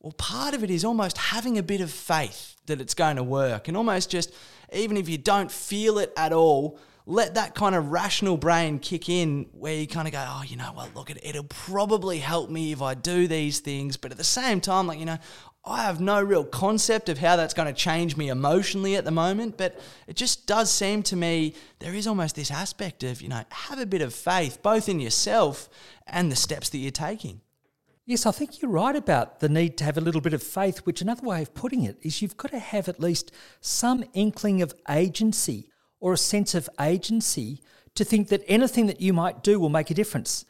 well, 0.00 0.12
part 0.12 0.52
of 0.52 0.62
it 0.62 0.70
is 0.70 0.84
almost 0.84 1.16
having 1.16 1.56
a 1.56 1.62
bit 1.62 1.80
of 1.80 1.90
faith 1.90 2.54
that 2.66 2.82
it's 2.82 2.92
going 2.92 3.16
to 3.16 3.22
work 3.22 3.66
and 3.66 3.78
almost 3.78 4.10
just, 4.10 4.30
even 4.74 4.98
if 4.98 5.08
you 5.08 5.16
don't 5.16 5.50
feel 5.50 5.98
it 5.98 6.12
at 6.18 6.34
all, 6.34 6.78
let 7.06 7.34
that 7.34 7.54
kind 7.54 7.74
of 7.74 7.92
rational 7.92 8.36
brain 8.36 8.78
kick 8.78 9.08
in 9.08 9.46
where 9.52 9.74
you 9.74 9.86
kind 9.86 10.06
of 10.06 10.12
go, 10.12 10.22
oh, 10.26 10.42
you 10.46 10.56
know 10.56 10.70
what, 10.74 10.94
look, 10.94 11.10
it, 11.10 11.18
it'll 11.22 11.44
probably 11.44 12.18
help 12.18 12.50
me 12.50 12.72
if 12.72 12.82
I 12.82 12.92
do 12.92 13.26
these 13.26 13.60
things. 13.60 13.96
But 13.96 14.10
at 14.10 14.18
the 14.18 14.24
same 14.24 14.60
time, 14.60 14.86
like, 14.86 14.98
you 14.98 15.06
know, 15.06 15.18
I 15.66 15.82
have 15.82 15.98
no 15.98 16.22
real 16.22 16.44
concept 16.44 17.08
of 17.08 17.18
how 17.18 17.36
that's 17.36 17.54
going 17.54 17.68
to 17.68 17.72
change 17.72 18.18
me 18.18 18.28
emotionally 18.28 18.96
at 18.96 19.04
the 19.06 19.10
moment, 19.10 19.56
but 19.56 19.80
it 20.06 20.14
just 20.14 20.46
does 20.46 20.70
seem 20.70 21.02
to 21.04 21.16
me 21.16 21.54
there 21.78 21.94
is 21.94 22.06
almost 22.06 22.36
this 22.36 22.50
aspect 22.50 23.02
of, 23.02 23.22
you 23.22 23.28
know, 23.28 23.42
have 23.48 23.78
a 23.78 23.86
bit 23.86 24.02
of 24.02 24.12
faith 24.12 24.62
both 24.62 24.90
in 24.90 25.00
yourself 25.00 25.70
and 26.06 26.30
the 26.30 26.36
steps 26.36 26.68
that 26.68 26.78
you're 26.78 26.90
taking. 26.90 27.40
Yes, 28.04 28.26
I 28.26 28.32
think 28.32 28.60
you're 28.60 28.70
right 28.70 28.94
about 28.94 29.40
the 29.40 29.48
need 29.48 29.78
to 29.78 29.84
have 29.84 29.96
a 29.96 30.02
little 30.02 30.20
bit 30.20 30.34
of 30.34 30.42
faith, 30.42 30.80
which 30.80 31.00
another 31.00 31.26
way 31.26 31.40
of 31.40 31.54
putting 31.54 31.84
it 31.84 31.96
is 32.02 32.20
you've 32.20 32.36
got 32.36 32.50
to 32.50 32.58
have 32.58 32.86
at 32.86 33.00
least 33.00 33.32
some 33.62 34.04
inkling 34.12 34.60
of 34.60 34.74
agency 34.90 35.70
or 35.98 36.12
a 36.12 36.18
sense 36.18 36.54
of 36.54 36.68
agency 36.78 37.62
to 37.94 38.04
think 38.04 38.28
that 38.28 38.44
anything 38.46 38.84
that 38.86 39.00
you 39.00 39.14
might 39.14 39.42
do 39.42 39.58
will 39.58 39.70
make 39.70 39.90
a 39.90 39.94
difference. 39.94 40.44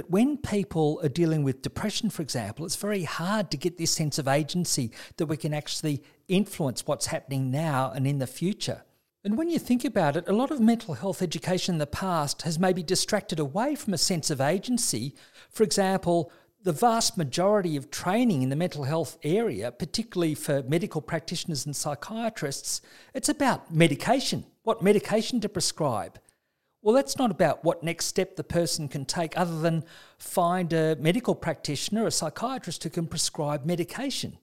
But 0.00 0.10
when 0.10 0.38
people 0.38 0.98
are 1.02 1.10
dealing 1.10 1.42
with 1.42 1.60
depression, 1.60 2.08
for 2.08 2.22
example, 2.22 2.64
it's 2.64 2.74
very 2.74 3.04
hard 3.04 3.50
to 3.50 3.58
get 3.58 3.76
this 3.76 3.90
sense 3.90 4.18
of 4.18 4.26
agency 4.26 4.92
that 5.18 5.26
we 5.26 5.36
can 5.36 5.52
actually 5.52 6.02
influence 6.26 6.86
what's 6.86 7.04
happening 7.04 7.50
now 7.50 7.92
and 7.94 8.06
in 8.06 8.18
the 8.18 8.26
future. 8.26 8.82
And 9.24 9.36
when 9.36 9.50
you 9.50 9.58
think 9.58 9.84
about 9.84 10.16
it, 10.16 10.26
a 10.26 10.32
lot 10.32 10.50
of 10.50 10.58
mental 10.58 10.94
health 10.94 11.20
education 11.20 11.74
in 11.74 11.78
the 11.80 11.86
past 11.86 12.40
has 12.42 12.58
maybe 12.58 12.82
distracted 12.82 13.38
away 13.38 13.74
from 13.74 13.92
a 13.92 13.98
sense 13.98 14.30
of 14.30 14.40
agency. 14.40 15.14
For 15.50 15.64
example, 15.64 16.32
the 16.62 16.72
vast 16.72 17.18
majority 17.18 17.76
of 17.76 17.90
training 17.90 18.40
in 18.40 18.48
the 18.48 18.56
mental 18.56 18.84
health 18.84 19.18
area, 19.22 19.70
particularly 19.70 20.34
for 20.34 20.62
medical 20.62 21.02
practitioners 21.02 21.66
and 21.66 21.76
psychiatrists, 21.76 22.80
it's 23.12 23.28
about 23.28 23.70
medication, 23.70 24.46
what 24.62 24.82
medication 24.82 25.42
to 25.42 25.48
prescribe. 25.50 26.18
Well, 26.82 26.94
that's 26.94 27.18
not 27.18 27.30
about 27.30 27.62
what 27.62 27.82
next 27.82 28.06
step 28.06 28.36
the 28.36 28.44
person 28.44 28.88
can 28.88 29.04
take 29.04 29.38
other 29.38 29.60
than 29.60 29.84
find 30.18 30.72
a 30.72 30.96
medical 30.96 31.34
practitioner, 31.34 32.06
a 32.06 32.10
psychiatrist 32.10 32.82
who 32.84 32.90
can 32.90 33.06
prescribe 33.06 33.66
medication. 33.66 34.38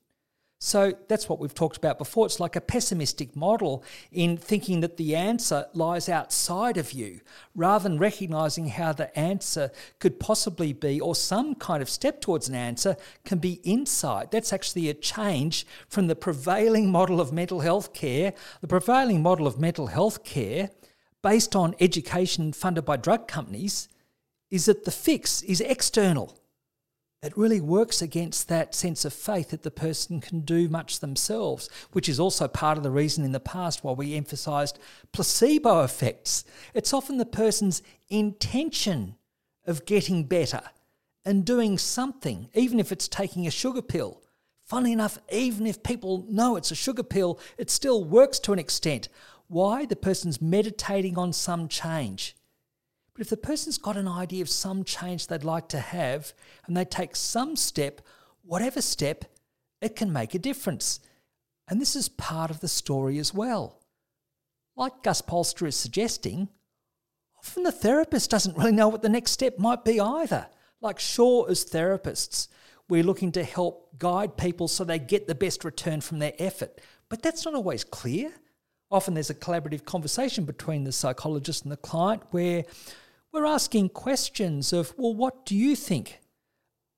So 0.59 0.93
that's 1.07 1.29
what 1.29 1.37
we've 1.37 1.53
talked 1.53 1.77
about 1.77 1.99
before. 1.99 2.25
It's 2.25 2.39
like 2.39 2.55
a 2.55 2.61
pessimistic 2.61 3.35
model 3.35 3.83
in 4.11 4.37
thinking 4.37 4.81
that 4.81 4.97
the 4.97 5.15
answer 5.15 5.67
lies 5.73 6.09
outside 6.09 6.77
of 6.77 6.93
you, 6.93 7.21
rather 7.55 7.87
than 7.87 7.99
recognizing 7.99 8.69
how 8.69 8.91
the 8.93 9.15
answer 9.17 9.71
could 9.99 10.19
possibly 10.19 10.73
be, 10.73 10.99
or 10.99 11.13
some 11.13 11.53
kind 11.53 11.83
of 11.83 11.89
step 11.91 12.21
towards 12.21 12.49
an 12.49 12.55
answer 12.55 12.97
can 13.23 13.37
be 13.37 13.61
inside. 13.63 14.31
That's 14.31 14.51
actually 14.51 14.89
a 14.89 14.95
change 14.95 15.67
from 15.89 16.07
the 16.07 16.15
prevailing 16.15 16.91
model 16.91 17.21
of 17.21 17.31
mental 17.31 17.59
health 17.59 17.93
care. 17.93 18.33
The 18.61 18.67
prevailing 18.67 19.21
model 19.21 19.45
of 19.45 19.59
mental 19.59 19.87
health 19.87 20.23
care 20.23 20.71
based 21.23 21.55
on 21.55 21.75
education 21.79 22.53
funded 22.53 22.85
by 22.85 22.97
drug 22.97 23.27
companies 23.27 23.89
is 24.49 24.65
that 24.65 24.85
the 24.85 24.91
fix 24.91 25.41
is 25.41 25.61
external. 25.61 26.37
It 27.23 27.35
really 27.35 27.59
works 27.59 28.01
against 28.01 28.47
that 28.47 28.75
sense 28.75 29.03
of 29.03 29.11
faith 29.11 29.49
that 29.49 29.63
the 29.63 29.71
person 29.71 30.21
can 30.21 30.41
do 30.41 30.69
much 30.69 30.99
themselves, 30.99 31.67
which 31.91 32.07
is 32.07 32.19
also 32.19 32.47
part 32.47 32.77
of 32.77 32.83
the 32.83 32.91
reason 32.91 33.25
in 33.25 33.31
the 33.31 33.39
past 33.39 33.83
why 33.83 33.93
we 33.93 34.15
emphasized 34.15 34.77
placebo 35.11 35.83
effects. 35.83 36.45
It's 36.75 36.93
often 36.93 37.17
the 37.17 37.25
person's 37.25 37.81
intention 38.09 39.15
of 39.65 39.85
getting 39.85 40.25
better 40.25 40.61
and 41.25 41.43
doing 41.43 41.77
something, 41.77 42.49
even 42.53 42.79
if 42.79 42.91
it's 42.91 43.07
taking 43.07 43.47
a 43.47 43.51
sugar 43.51 43.81
pill. 43.81 44.21
Funny 44.63 44.91
enough, 44.91 45.17
even 45.31 45.65
if 45.65 45.81
people 45.81 46.25
know 46.29 46.55
it's 46.55 46.71
a 46.71 46.75
sugar 46.75 47.03
pill, 47.03 47.39
it 47.57 47.69
still 47.69 48.03
works 48.03 48.37
to 48.39 48.53
an 48.53 48.59
extent. 48.59 49.09
Why? 49.47 49.85
The 49.85 49.95
person's 49.95 50.41
meditating 50.41 51.17
on 51.17 51.33
some 51.33 51.67
change. 51.67 52.35
But 53.13 53.21
if 53.21 53.29
the 53.29 53.37
person's 53.37 53.77
got 53.77 53.97
an 53.97 54.07
idea 54.07 54.41
of 54.41 54.49
some 54.49 54.83
change 54.83 55.27
they'd 55.27 55.43
like 55.43 55.69
to 55.69 55.79
have 55.79 56.33
and 56.65 56.77
they 56.77 56.85
take 56.85 57.15
some 57.15 57.55
step, 57.55 58.01
whatever 58.43 58.81
step, 58.81 59.25
it 59.81 59.95
can 59.95 60.13
make 60.13 60.35
a 60.35 60.39
difference. 60.39 60.99
And 61.67 61.81
this 61.81 61.95
is 61.95 62.09
part 62.09 62.51
of 62.51 62.59
the 62.59 62.67
story 62.67 63.17
as 63.17 63.33
well. 63.33 63.79
Like 64.75 65.01
Gus 65.01 65.21
Polster 65.21 65.67
is 65.67 65.75
suggesting, 65.75 66.49
often 67.39 67.63
the 67.63 67.71
therapist 67.71 68.29
doesn't 68.29 68.57
really 68.57 68.71
know 68.71 68.87
what 68.87 69.01
the 69.01 69.09
next 69.09 69.31
step 69.31 69.57
might 69.57 69.83
be 69.83 69.99
either. 69.99 70.47
Like, 70.79 70.99
sure, 70.99 71.49
as 71.49 71.65
therapists, 71.65 72.49
we're 72.87 73.03
looking 73.03 73.31
to 73.31 73.43
help 73.43 73.97
guide 73.97 74.37
people 74.37 74.67
so 74.67 74.83
they 74.83 74.99
get 74.99 75.27
the 75.27 75.33
best 75.33 75.65
return 75.65 76.01
from 76.01 76.19
their 76.19 76.33
effort, 76.37 76.79
but 77.09 77.23
that's 77.23 77.45
not 77.45 77.55
always 77.55 77.83
clear 77.83 78.31
often 78.89 79.13
there's 79.13 79.29
a 79.29 79.35
collaborative 79.35 79.85
conversation 79.85 80.45
between 80.45 80.83
the 80.83 80.91
psychologist 80.91 81.63
and 81.63 81.71
the 81.71 81.77
client 81.77 82.23
where 82.31 82.63
we're 83.31 83.45
asking 83.45 83.89
questions 83.89 84.71
of, 84.71 84.93
well, 84.97 85.13
what 85.13 85.45
do 85.45 85.55
you 85.55 85.75
think 85.75 86.19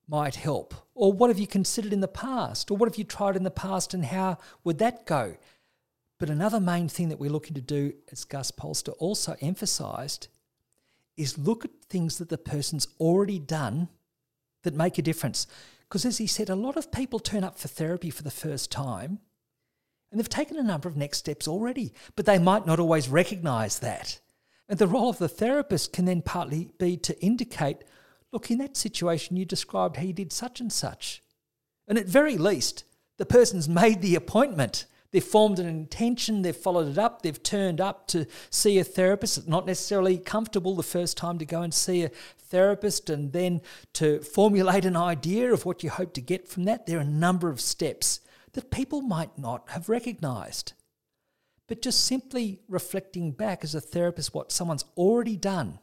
might 0.08 0.36
help? 0.36 0.74
Or 0.94 1.12
what 1.12 1.30
have 1.30 1.40
you 1.40 1.48
considered 1.48 1.94
in 1.94 2.00
the 2.00 2.08
past? 2.08 2.70
Or 2.70 2.78
what 2.78 2.90
have 2.90 2.98
you 2.98 3.04
tried 3.04 3.36
in 3.36 3.44
the 3.44 3.52
past 3.52 3.94
and 3.94 4.06
how 4.06 4.38
would 4.64 4.80
that 4.80 5.06
go? 5.06 5.36
But 6.20 6.30
another 6.30 6.60
main 6.60 6.90
thing 6.90 7.10
that 7.10 7.20
we're 7.20 7.32
looking 7.32 7.56
to 7.56 7.62
do, 7.62 7.94
as 8.12 8.26
Gus 8.26 8.52
Polster 8.52 8.94
also 9.00 9.36
emphasised, 9.42 10.28
is 11.16 11.38
look 11.38 11.66
at 11.66 11.72
things 11.90 12.18
that 12.18 12.30
the 12.30 12.38
person's 12.38 12.88
already 13.00 13.40
done 13.40 13.90
that 14.64 14.74
make 14.74 14.98
a 14.98 15.02
difference. 15.02 15.48
Because 15.88 16.06
as 16.06 16.18
he 16.18 16.28
said, 16.28 16.50
a 16.50 16.56
lot 16.56 16.78
of 16.78 16.92
people 16.92 17.20
turn 17.20 17.44
up 17.44 17.58
for 17.58 17.68
therapy 17.68 18.10
for 18.10 18.24
the 18.24 18.32
first 18.32 18.70
time 18.72 19.20
and 20.12 20.20
they've 20.20 20.30
taken 20.30 20.58
a 20.58 20.64
number 20.64 20.90
of 20.90 20.98
next 20.98 21.20
steps 21.20 21.48
already, 21.48 21.94
but 22.16 22.26
they 22.26 22.40
might 22.40 22.66
not 22.66 22.80
always 22.80 23.10
recognize 23.10 23.80
that. 23.80 24.20
And 24.68 24.80
the 24.80 24.88
role 24.88 25.10
of 25.10 25.18
the 25.18 25.30
therapist 25.30 25.94
can 25.94 26.06
then 26.06 26.22
partly 26.22 26.70
be 26.78 26.98
to 26.98 27.20
indicate 27.24 27.84
look, 28.32 28.52
in 28.52 28.60
that 28.60 28.78
situation, 28.78 29.38
you 29.38 29.46
described 29.46 29.98
he 29.98 30.14
did 30.14 30.32
such 30.32 30.60
and 30.60 30.72
such. 30.72 31.24
And 31.88 31.98
at 31.98 32.06
very 32.06 32.38
least, 32.38 32.84
the 33.18 33.26
person's 33.26 33.68
made 33.68 34.02
the 34.02 34.16
appointment. 34.16 34.86
They've 35.12 35.24
formed 35.24 35.58
an 35.58 35.66
intention, 35.66 36.44
they've 36.44 36.56
followed 36.56 36.88
it 36.88 37.00
up, 37.00 37.24
they've 37.24 37.42
turned 37.42 37.82
up 37.82 38.08
to 38.10 38.28
see 38.52 38.78
a 38.78 38.84
therapist. 38.84 39.40
It's 39.40 39.48
not 39.48 39.66
necessarily 39.66 40.20
comfortable 40.20 40.76
the 40.76 40.84
first 40.84 41.18
time 41.18 41.40
to 41.40 41.46
go 41.46 41.64
and 41.64 41.74
see 41.74 42.04
a 42.04 42.10
therapist 42.10 43.10
and 43.10 43.34
then 43.34 43.62
to 43.94 44.20
formulate 44.22 44.86
an 44.86 44.96
idea 44.96 45.52
of 45.52 45.66
what 45.66 45.84
you 45.84 45.90
hope 45.90 46.14
to 46.14 46.22
get 46.22 46.48
from 46.48 46.66
that. 46.66 46.86
There 46.86 47.00
are 47.00 47.02
a 47.02 47.06
number 47.06 47.50
of 47.50 47.60
steps 47.60 48.20
that 48.54 48.72
people 48.72 49.02
might 49.02 49.38
not 49.38 49.70
have 49.70 49.90
recognized. 49.90 50.74
But 51.68 51.82
just 51.82 52.04
simply 52.06 52.62
reflecting 52.68 53.32
back 53.32 53.64
as 53.64 53.76
a 53.76 53.82
therapist 53.82 54.34
what 54.34 54.52
someone's 54.52 54.86
already 54.98 55.36
done 55.38 55.80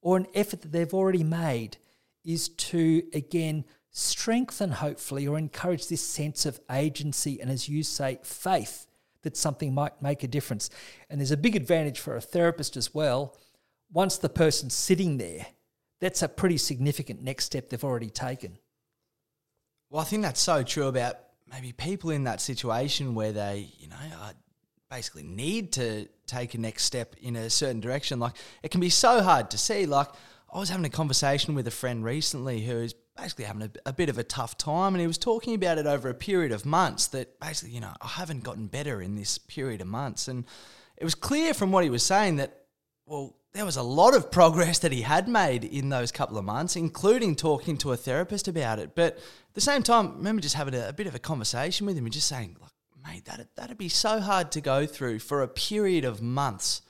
or 0.00 0.16
an 0.16 0.26
effort 0.34 0.62
that 0.62 0.72
they've 0.72 0.94
already 0.94 1.24
made 1.24 1.76
is 2.24 2.48
to, 2.48 3.02
again, 3.12 3.64
strengthen, 3.90 4.72
hopefully, 4.72 5.26
or 5.26 5.38
encourage 5.38 5.88
this 5.88 6.06
sense 6.06 6.46
of 6.46 6.60
agency 6.70 7.40
and, 7.40 7.50
as 7.50 7.68
you 7.68 7.82
say, 7.82 8.18
faith 8.22 8.86
that 9.22 9.36
something 9.36 9.74
might 9.74 10.00
make 10.00 10.22
a 10.22 10.28
difference. 10.28 10.70
And 11.10 11.20
there's 11.20 11.30
a 11.32 11.36
big 11.36 11.56
advantage 11.56 11.98
for 11.98 12.16
a 12.16 12.20
therapist 12.20 12.76
as 12.76 12.94
well. 12.94 13.36
Once 13.92 14.16
the 14.16 14.28
person's 14.28 14.74
sitting 14.74 15.16
there, 15.18 15.46
that's 16.00 16.22
a 16.22 16.28
pretty 16.28 16.58
significant 16.58 17.22
next 17.22 17.46
step 17.46 17.68
they've 17.68 17.82
already 17.82 18.10
taken. 18.10 18.58
Well, 19.90 20.02
I 20.02 20.04
think 20.04 20.22
that's 20.22 20.40
so 20.40 20.62
true 20.62 20.86
about 20.86 21.16
maybe 21.56 21.72
people 21.72 22.10
in 22.10 22.24
that 22.24 22.40
situation 22.40 23.14
where 23.14 23.32
they, 23.32 23.68
you 23.78 23.88
know, 23.88 23.96
basically 24.90 25.22
need 25.22 25.72
to 25.72 26.06
take 26.26 26.54
a 26.54 26.58
next 26.58 26.84
step 26.84 27.16
in 27.20 27.34
a 27.34 27.48
certain 27.48 27.80
direction, 27.80 28.18
like 28.18 28.34
it 28.62 28.70
can 28.70 28.80
be 28.80 28.90
so 28.90 29.22
hard 29.22 29.50
to 29.50 29.58
see. 29.58 29.86
Like 29.86 30.08
I 30.52 30.58
was 30.58 30.68
having 30.68 30.84
a 30.84 30.90
conversation 30.90 31.54
with 31.54 31.66
a 31.66 31.70
friend 31.70 32.04
recently 32.04 32.60
who's 32.60 32.94
basically 33.16 33.46
having 33.46 33.62
a, 33.62 33.70
a, 33.86 33.92
bit 33.92 34.10
of 34.10 34.18
a 34.18 34.22
tough 34.24 34.58
time 34.58 34.94
and 34.94 35.00
he 35.00 35.06
was 35.06 35.16
talking 35.16 35.54
about 35.54 35.78
it 35.78 35.86
over 35.86 36.10
a 36.10 36.14
period 36.14 36.52
of 36.52 36.66
months 36.66 37.06
that 37.06 37.40
basically 37.40 37.74
you 37.74 37.80
know 37.80 37.92
i 38.02 38.06
haven't 38.06 38.44
gotten 38.44 38.66
better 38.66 39.00
in 39.00 39.14
this 39.14 39.38
period 39.38 39.80
of 39.80 39.86
months 39.86 40.28
and 40.28 40.44
it 40.98 41.04
was 41.04 41.14
clear 41.14 41.54
from 41.54 41.72
what 41.72 41.82
he 41.82 41.88
was 41.88 42.02
saying 42.02 42.36
that 42.36 42.64
well 43.06 43.34
there 43.54 43.64
was 43.64 43.78
a 43.78 43.82
lot 43.82 44.14
of 44.14 44.30
progress 44.30 44.80
that 44.80 44.92
he 44.92 45.00
had 45.00 45.28
made 45.28 45.64
in 45.64 45.88
those 45.88 46.12
couple 46.12 46.36
of 46.36 46.44
months 46.44 46.76
including 46.76 47.34
talking 47.34 47.78
to 47.78 47.90
a 47.90 47.96
therapist 47.96 48.48
about 48.48 48.78
it 48.78 48.94
but 48.94 49.18
the 49.56 49.60
same 49.60 49.82
time 49.82 50.08
I 50.08 50.16
remember 50.16 50.40
just 50.40 50.54
having 50.54 50.74
a, 50.74 50.88
a 50.88 50.92
bit 50.92 51.08
of 51.08 51.16
a 51.16 51.18
conversation 51.18 51.86
with 51.86 51.98
him 51.98 52.04
and 52.04 52.12
just 52.12 52.28
saying 52.28 52.56
like 52.60 52.70
mate 53.04 53.24
that 53.24 53.48
that'd 53.56 53.76
be 53.78 53.88
so 53.88 54.20
hard 54.20 54.52
to 54.52 54.60
go 54.60 54.86
through 54.86 55.18
for 55.18 55.42
a 55.42 55.48
period 55.48 56.04
of 56.04 56.22
months 56.22 56.82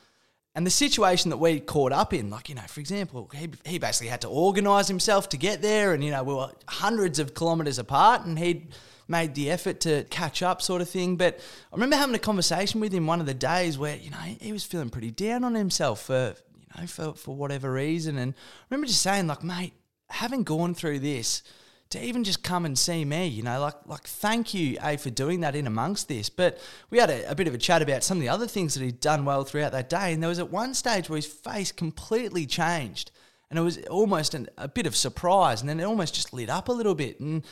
and 0.56 0.66
the 0.66 0.70
situation 0.70 1.28
that 1.30 1.36
we 1.36 1.60
caught 1.60 1.92
up 1.92 2.14
in, 2.14 2.30
like, 2.30 2.48
you 2.48 2.54
know, 2.54 2.62
for 2.62 2.80
example, 2.80 3.30
he, 3.34 3.50
he 3.66 3.78
basically 3.78 4.08
had 4.08 4.22
to 4.22 4.28
organise 4.28 4.88
himself 4.88 5.28
to 5.28 5.36
get 5.36 5.60
there, 5.60 5.92
and, 5.92 6.02
you 6.02 6.10
know, 6.10 6.22
we 6.22 6.32
were 6.32 6.50
hundreds 6.66 7.18
of 7.18 7.34
kilometres 7.34 7.78
apart, 7.78 8.24
and 8.24 8.38
he'd 8.38 8.68
made 9.06 9.34
the 9.34 9.50
effort 9.50 9.80
to 9.80 10.04
catch 10.04 10.42
up, 10.42 10.62
sort 10.62 10.80
of 10.80 10.88
thing. 10.88 11.16
But 11.16 11.40
I 11.70 11.76
remember 11.76 11.96
having 11.96 12.14
a 12.14 12.18
conversation 12.18 12.80
with 12.80 12.90
him 12.90 13.06
one 13.06 13.20
of 13.20 13.26
the 13.26 13.34
days 13.34 13.76
where, 13.76 13.96
you 13.96 14.08
know, 14.08 14.16
he 14.16 14.50
was 14.50 14.64
feeling 14.64 14.88
pretty 14.88 15.10
down 15.10 15.44
on 15.44 15.54
himself 15.54 16.00
for, 16.06 16.34
you 16.54 16.80
know, 16.80 16.86
for, 16.86 17.12
for 17.12 17.36
whatever 17.36 17.70
reason. 17.70 18.16
And 18.16 18.32
I 18.32 18.64
remember 18.70 18.86
just 18.86 19.02
saying, 19.02 19.26
like, 19.26 19.44
mate, 19.44 19.74
having 20.08 20.42
gone 20.42 20.74
through 20.74 21.00
this, 21.00 21.42
to 21.90 22.04
even 22.04 22.24
just 22.24 22.42
come 22.42 22.64
and 22.64 22.76
see 22.76 23.04
me, 23.04 23.26
you 23.26 23.42
know, 23.42 23.60
like 23.60 23.74
like 23.86 24.04
thank 24.04 24.52
you, 24.52 24.76
A, 24.82 24.96
for 24.96 25.10
doing 25.10 25.40
that 25.40 25.54
in 25.54 25.66
amongst 25.66 26.08
this. 26.08 26.28
But 26.28 26.58
we 26.90 26.98
had 26.98 27.10
a, 27.10 27.30
a, 27.30 27.34
bit 27.34 27.46
of 27.46 27.54
a 27.54 27.58
chat 27.58 27.82
about 27.82 28.02
some 28.02 28.18
of 28.18 28.22
the 28.22 28.28
other 28.28 28.46
things 28.46 28.74
that 28.74 28.82
he'd 28.82 29.00
done 29.00 29.24
well 29.24 29.44
throughout 29.44 29.72
that 29.72 29.88
day. 29.88 30.12
And 30.12 30.22
there 30.22 30.28
was 30.28 30.38
at 30.38 30.50
one 30.50 30.74
stage 30.74 31.08
where 31.08 31.16
his 31.16 31.26
face 31.26 31.70
completely 31.70 32.46
changed. 32.46 33.12
And 33.48 33.58
it 33.58 33.62
was 33.62 33.78
almost 33.84 34.34
an, 34.34 34.48
a 34.58 34.66
bit 34.66 34.86
of 34.86 34.96
surprise. 34.96 35.60
And 35.60 35.68
then 35.68 35.78
it 35.78 35.84
almost 35.84 36.14
just 36.14 36.32
lit 36.32 36.50
up 36.50 36.68
a 36.68 36.72
little 36.72 36.96
bit. 36.96 37.20
And 37.20 37.44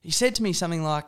he 0.00 0.10
said 0.10 0.34
to 0.36 0.42
me 0.42 0.54
something 0.54 0.82
like, 0.82 1.04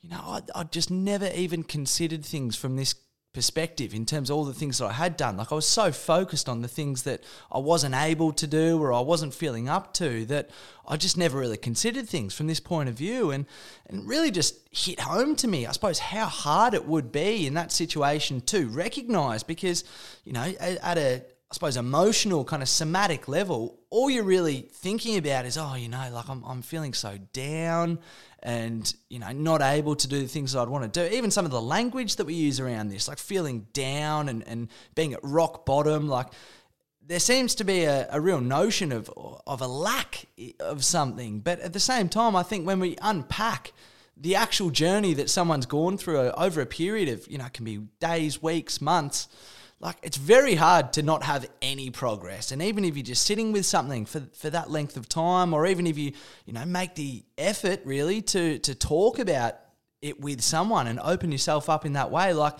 you 0.00 0.08
know, 0.08 0.20
I, 0.20 0.40
I 0.54 0.62
just 0.62 0.90
never 0.92 1.28
even 1.34 1.64
considered 1.64 2.24
things 2.24 2.54
from 2.54 2.76
this 2.76 2.94
perspective 3.38 3.94
in 3.94 4.04
terms 4.04 4.30
of 4.30 4.36
all 4.36 4.44
the 4.44 4.52
things 4.52 4.78
that 4.78 4.86
I 4.86 4.92
had 4.94 5.16
done. 5.16 5.36
Like 5.36 5.52
I 5.52 5.54
was 5.54 5.64
so 5.64 5.92
focused 5.92 6.48
on 6.48 6.60
the 6.60 6.66
things 6.66 7.04
that 7.04 7.22
I 7.52 7.58
wasn't 7.58 7.94
able 7.94 8.32
to 8.32 8.48
do 8.48 8.82
or 8.82 8.92
I 8.92 8.98
wasn't 8.98 9.32
feeling 9.32 9.68
up 9.68 9.94
to 9.94 10.24
that 10.24 10.50
I 10.88 10.96
just 10.96 11.16
never 11.16 11.38
really 11.38 11.56
considered 11.56 12.08
things 12.08 12.34
from 12.34 12.48
this 12.48 12.58
point 12.58 12.88
of 12.88 12.96
view 12.96 13.30
and 13.30 13.46
and 13.86 14.08
really 14.08 14.32
just 14.32 14.56
hit 14.72 14.98
home 14.98 15.36
to 15.36 15.46
me 15.46 15.66
I 15.66 15.70
suppose 15.70 16.00
how 16.00 16.26
hard 16.26 16.74
it 16.74 16.84
would 16.84 17.12
be 17.12 17.46
in 17.46 17.54
that 17.54 17.70
situation 17.70 18.40
to 18.52 18.66
recognize 18.66 19.44
because 19.44 19.84
you 20.24 20.32
know 20.32 20.52
at, 20.58 20.98
a 20.98 21.22
I 21.50 21.54
suppose, 21.54 21.78
emotional 21.78 22.44
kind 22.44 22.62
of 22.62 22.68
somatic 22.68 23.26
level, 23.26 23.78
all 23.88 24.10
you're 24.10 24.22
really 24.22 24.68
thinking 24.70 25.16
about 25.16 25.46
is, 25.46 25.56
oh, 25.56 25.76
you 25.76 25.88
know, 25.88 26.06
like 26.12 26.28
I'm, 26.28 26.44
I'm 26.44 26.60
feeling 26.60 26.92
so 26.92 27.16
down 27.32 28.00
and, 28.42 28.94
you 29.08 29.18
know, 29.18 29.30
not 29.32 29.60
able 29.60 29.96
to 29.96 30.08
do 30.08 30.20
the 30.20 30.28
things 30.28 30.52
that 30.52 30.60
I'd 30.60 30.68
want 30.68 30.92
to 30.92 31.08
do. 31.08 31.14
Even 31.14 31.30
some 31.30 31.44
of 31.44 31.50
the 31.50 31.60
language 31.60 32.16
that 32.16 32.24
we 32.24 32.34
use 32.34 32.60
around 32.60 32.88
this, 32.88 33.08
like 33.08 33.18
feeling 33.18 33.66
down 33.72 34.28
and, 34.28 34.46
and 34.46 34.68
being 34.94 35.12
at 35.12 35.20
rock 35.22 35.66
bottom, 35.66 36.08
like 36.08 36.28
there 37.04 37.18
seems 37.18 37.54
to 37.56 37.64
be 37.64 37.84
a, 37.84 38.06
a 38.12 38.20
real 38.20 38.40
notion 38.40 38.92
of, 38.92 39.10
of 39.46 39.60
a 39.60 39.66
lack 39.66 40.26
of 40.60 40.84
something. 40.84 41.40
But 41.40 41.60
at 41.60 41.72
the 41.72 41.80
same 41.80 42.08
time, 42.08 42.36
I 42.36 42.42
think 42.42 42.66
when 42.66 42.80
we 42.80 42.96
unpack 43.02 43.72
the 44.16 44.34
actual 44.36 44.70
journey 44.70 45.14
that 45.14 45.30
someone's 45.30 45.66
gone 45.66 45.96
through 45.96 46.18
over 46.18 46.60
a 46.60 46.66
period 46.66 47.08
of, 47.08 47.26
you 47.28 47.38
know, 47.38 47.46
it 47.46 47.52
can 47.54 47.64
be 47.64 47.78
days, 48.00 48.42
weeks, 48.42 48.80
months, 48.80 49.28
like 49.80 49.96
it's 50.02 50.16
very 50.16 50.54
hard 50.54 50.92
to 50.94 51.02
not 51.02 51.22
have 51.22 51.48
any 51.62 51.90
progress. 51.90 52.50
And 52.50 52.60
even 52.62 52.84
if 52.84 52.96
you're 52.96 53.04
just 53.04 53.24
sitting 53.24 53.52
with 53.52 53.64
something 53.64 54.06
for, 54.06 54.22
for 54.34 54.50
that 54.50 54.70
length 54.70 54.96
of 54.96 55.08
time 55.08 55.54
or 55.54 55.66
even 55.66 55.86
if 55.86 55.96
you 55.96 56.12
you 56.46 56.52
know 56.52 56.64
make 56.64 56.94
the 56.94 57.24
effort 57.36 57.80
really 57.84 58.22
to 58.22 58.58
to 58.60 58.74
talk 58.74 59.18
about 59.18 59.54
it 60.02 60.20
with 60.20 60.40
someone 60.40 60.86
and 60.86 61.00
open 61.00 61.32
yourself 61.32 61.68
up 61.68 61.84
in 61.84 61.94
that 61.94 62.10
way 62.10 62.32
like 62.32 62.54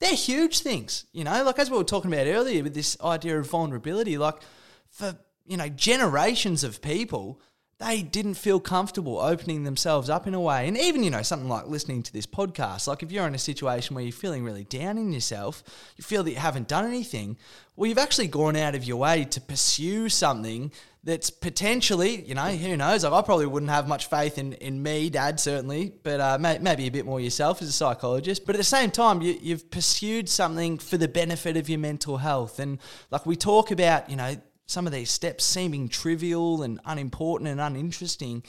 they're 0.00 0.14
huge 0.14 0.60
things 0.60 1.06
you 1.12 1.24
know? 1.24 1.42
Like 1.44 1.58
as 1.58 1.70
we 1.70 1.76
were 1.76 1.84
talking 1.84 2.12
about 2.12 2.26
earlier 2.26 2.62
with 2.62 2.74
this 2.74 2.96
idea 3.00 3.38
of 3.38 3.48
vulnerability 3.48 4.18
like 4.18 4.40
for 4.88 5.16
you 5.46 5.56
know 5.56 5.68
generations 5.68 6.62
of 6.62 6.80
people 6.80 7.40
they 7.80 8.02
didn't 8.02 8.34
feel 8.34 8.60
comfortable 8.60 9.18
opening 9.18 9.64
themselves 9.64 10.10
up 10.10 10.26
in 10.26 10.34
a 10.34 10.40
way. 10.40 10.68
And 10.68 10.76
even, 10.76 11.02
you 11.02 11.10
know, 11.10 11.22
something 11.22 11.48
like 11.48 11.66
listening 11.66 12.02
to 12.02 12.12
this 12.12 12.26
podcast, 12.26 12.86
like 12.86 13.02
if 13.02 13.10
you're 13.10 13.26
in 13.26 13.34
a 13.34 13.38
situation 13.38 13.94
where 13.94 14.04
you're 14.04 14.12
feeling 14.12 14.44
really 14.44 14.64
down 14.64 14.98
in 14.98 15.12
yourself, 15.12 15.62
you 15.96 16.04
feel 16.04 16.22
that 16.22 16.30
you 16.30 16.36
haven't 16.36 16.68
done 16.68 16.84
anything, 16.84 17.38
well, 17.76 17.88
you've 17.88 17.96
actually 17.96 18.26
gone 18.26 18.54
out 18.54 18.74
of 18.74 18.84
your 18.84 18.98
way 18.98 19.24
to 19.24 19.40
pursue 19.40 20.10
something 20.10 20.70
that's 21.02 21.30
potentially, 21.30 22.22
you 22.22 22.34
know, 22.34 22.48
who 22.48 22.76
knows? 22.76 23.02
Like, 23.02 23.14
I 23.14 23.22
probably 23.22 23.46
wouldn't 23.46 23.70
have 23.70 23.88
much 23.88 24.10
faith 24.10 24.36
in, 24.36 24.52
in 24.54 24.82
me, 24.82 25.08
Dad, 25.08 25.40
certainly, 25.40 25.94
but 26.02 26.20
uh, 26.20 26.36
may, 26.38 26.58
maybe 26.58 26.86
a 26.86 26.90
bit 26.90 27.06
more 27.06 27.18
yourself 27.18 27.62
as 27.62 27.68
a 27.68 27.72
psychologist. 27.72 28.44
But 28.44 28.56
at 28.56 28.58
the 28.58 28.64
same 28.64 28.90
time, 28.90 29.22
you, 29.22 29.38
you've 29.40 29.70
pursued 29.70 30.28
something 30.28 30.76
for 30.76 30.98
the 30.98 31.08
benefit 31.08 31.56
of 31.56 31.70
your 31.70 31.78
mental 31.78 32.18
health. 32.18 32.58
And 32.58 32.78
like 33.10 33.24
we 33.24 33.36
talk 33.36 33.70
about, 33.70 34.10
you 34.10 34.16
know, 34.16 34.36
some 34.70 34.86
of 34.86 34.92
these 34.92 35.10
steps 35.10 35.44
seeming 35.44 35.88
trivial 35.88 36.62
and 36.62 36.80
unimportant 36.84 37.48
and 37.48 37.60
uninteresting. 37.60 38.42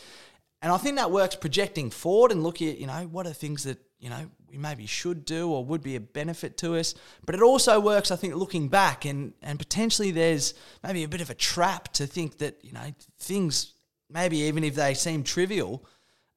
And 0.62 0.71
I 0.71 0.77
think 0.77 0.97
that 0.97 1.12
works 1.12 1.36
projecting 1.36 1.89
forward 1.89 2.31
and 2.31 2.43
looking 2.43 2.69
at, 2.69 2.77
you 2.77 2.88
know, 2.88 3.07
what 3.12 3.25
are 3.25 3.34
things 3.34 3.63
that, 3.63 3.79
you 3.99 4.10
know, 4.10 4.29
we 4.47 4.57
maybe 4.57 4.86
should 4.86 5.25
do 5.25 5.49
or 5.49 5.65
would 5.65 5.81
be 5.81 5.95
a 5.95 5.99
benefit 5.99 6.57
to 6.57 6.75
us. 6.75 6.93
But 7.25 7.34
it 7.34 7.41
also 7.41 7.79
works, 7.79 8.12
I 8.12 8.15
think, 8.15 8.36
looking 8.36 8.67
back 8.67 9.05
and, 9.05 9.34
and 9.41 9.57
potentially 9.57 10.12
there's 10.12 10.53
maybe 10.84 11.03
a 11.03 11.07
bit 11.07 11.21
of 11.21 11.29
a 11.31 11.36
trap 11.36 11.91
to 11.93 12.05
think 12.05 12.38
that, 12.38 12.60
you 12.62 12.73
know, 12.73 12.93
things, 13.17 13.73
maybe 14.10 14.38
even 14.41 14.63
if 14.63 14.75
they 14.75 14.93
seem 14.93 15.23
trivial, 15.23 15.86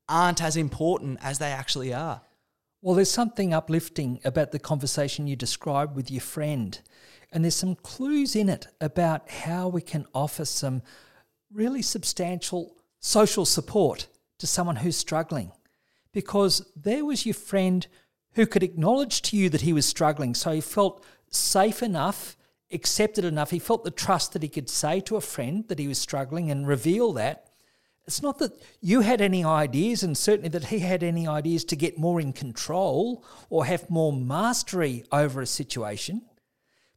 aren't 0.08 0.42
as 0.42 0.56
important 0.56 1.18
as 1.22 1.38
they 1.38 1.50
actually 1.50 1.92
are. 1.92 2.22
Well, 2.80 2.94
there's 2.94 3.10
something 3.10 3.52
uplifting 3.52 4.20
about 4.24 4.52
the 4.52 4.58
conversation 4.58 5.26
you 5.26 5.36
described 5.36 5.96
with 5.96 6.10
your 6.10 6.20
friend. 6.20 6.78
And 7.34 7.44
there's 7.44 7.56
some 7.56 7.74
clues 7.74 8.36
in 8.36 8.48
it 8.48 8.68
about 8.80 9.28
how 9.28 9.66
we 9.66 9.82
can 9.82 10.06
offer 10.14 10.44
some 10.44 10.82
really 11.52 11.82
substantial 11.82 12.76
social 13.00 13.44
support 13.44 14.06
to 14.38 14.46
someone 14.46 14.76
who's 14.76 14.96
struggling. 14.96 15.50
Because 16.12 16.64
there 16.76 17.04
was 17.04 17.26
your 17.26 17.34
friend 17.34 17.86
who 18.34 18.46
could 18.46 18.62
acknowledge 18.62 19.20
to 19.22 19.36
you 19.36 19.50
that 19.50 19.62
he 19.62 19.72
was 19.72 19.84
struggling. 19.84 20.34
So 20.34 20.52
he 20.52 20.60
felt 20.60 21.04
safe 21.28 21.82
enough, 21.82 22.36
accepted 22.72 23.24
enough. 23.24 23.50
He 23.50 23.58
felt 23.58 23.82
the 23.82 23.90
trust 23.90 24.32
that 24.32 24.42
he 24.42 24.48
could 24.48 24.70
say 24.70 25.00
to 25.00 25.16
a 25.16 25.20
friend 25.20 25.66
that 25.66 25.80
he 25.80 25.88
was 25.88 25.98
struggling 25.98 26.52
and 26.52 26.68
reveal 26.68 27.12
that. 27.14 27.48
It's 28.06 28.22
not 28.22 28.38
that 28.38 28.52
you 28.80 29.00
had 29.00 29.20
any 29.20 29.42
ideas, 29.42 30.02
and 30.02 30.16
certainly 30.16 30.50
that 30.50 30.66
he 30.66 30.80
had 30.80 31.02
any 31.02 31.26
ideas 31.26 31.64
to 31.64 31.76
get 31.76 31.98
more 31.98 32.20
in 32.20 32.32
control 32.32 33.24
or 33.50 33.64
have 33.64 33.90
more 33.90 34.12
mastery 34.12 35.04
over 35.10 35.40
a 35.40 35.46
situation. 35.46 36.22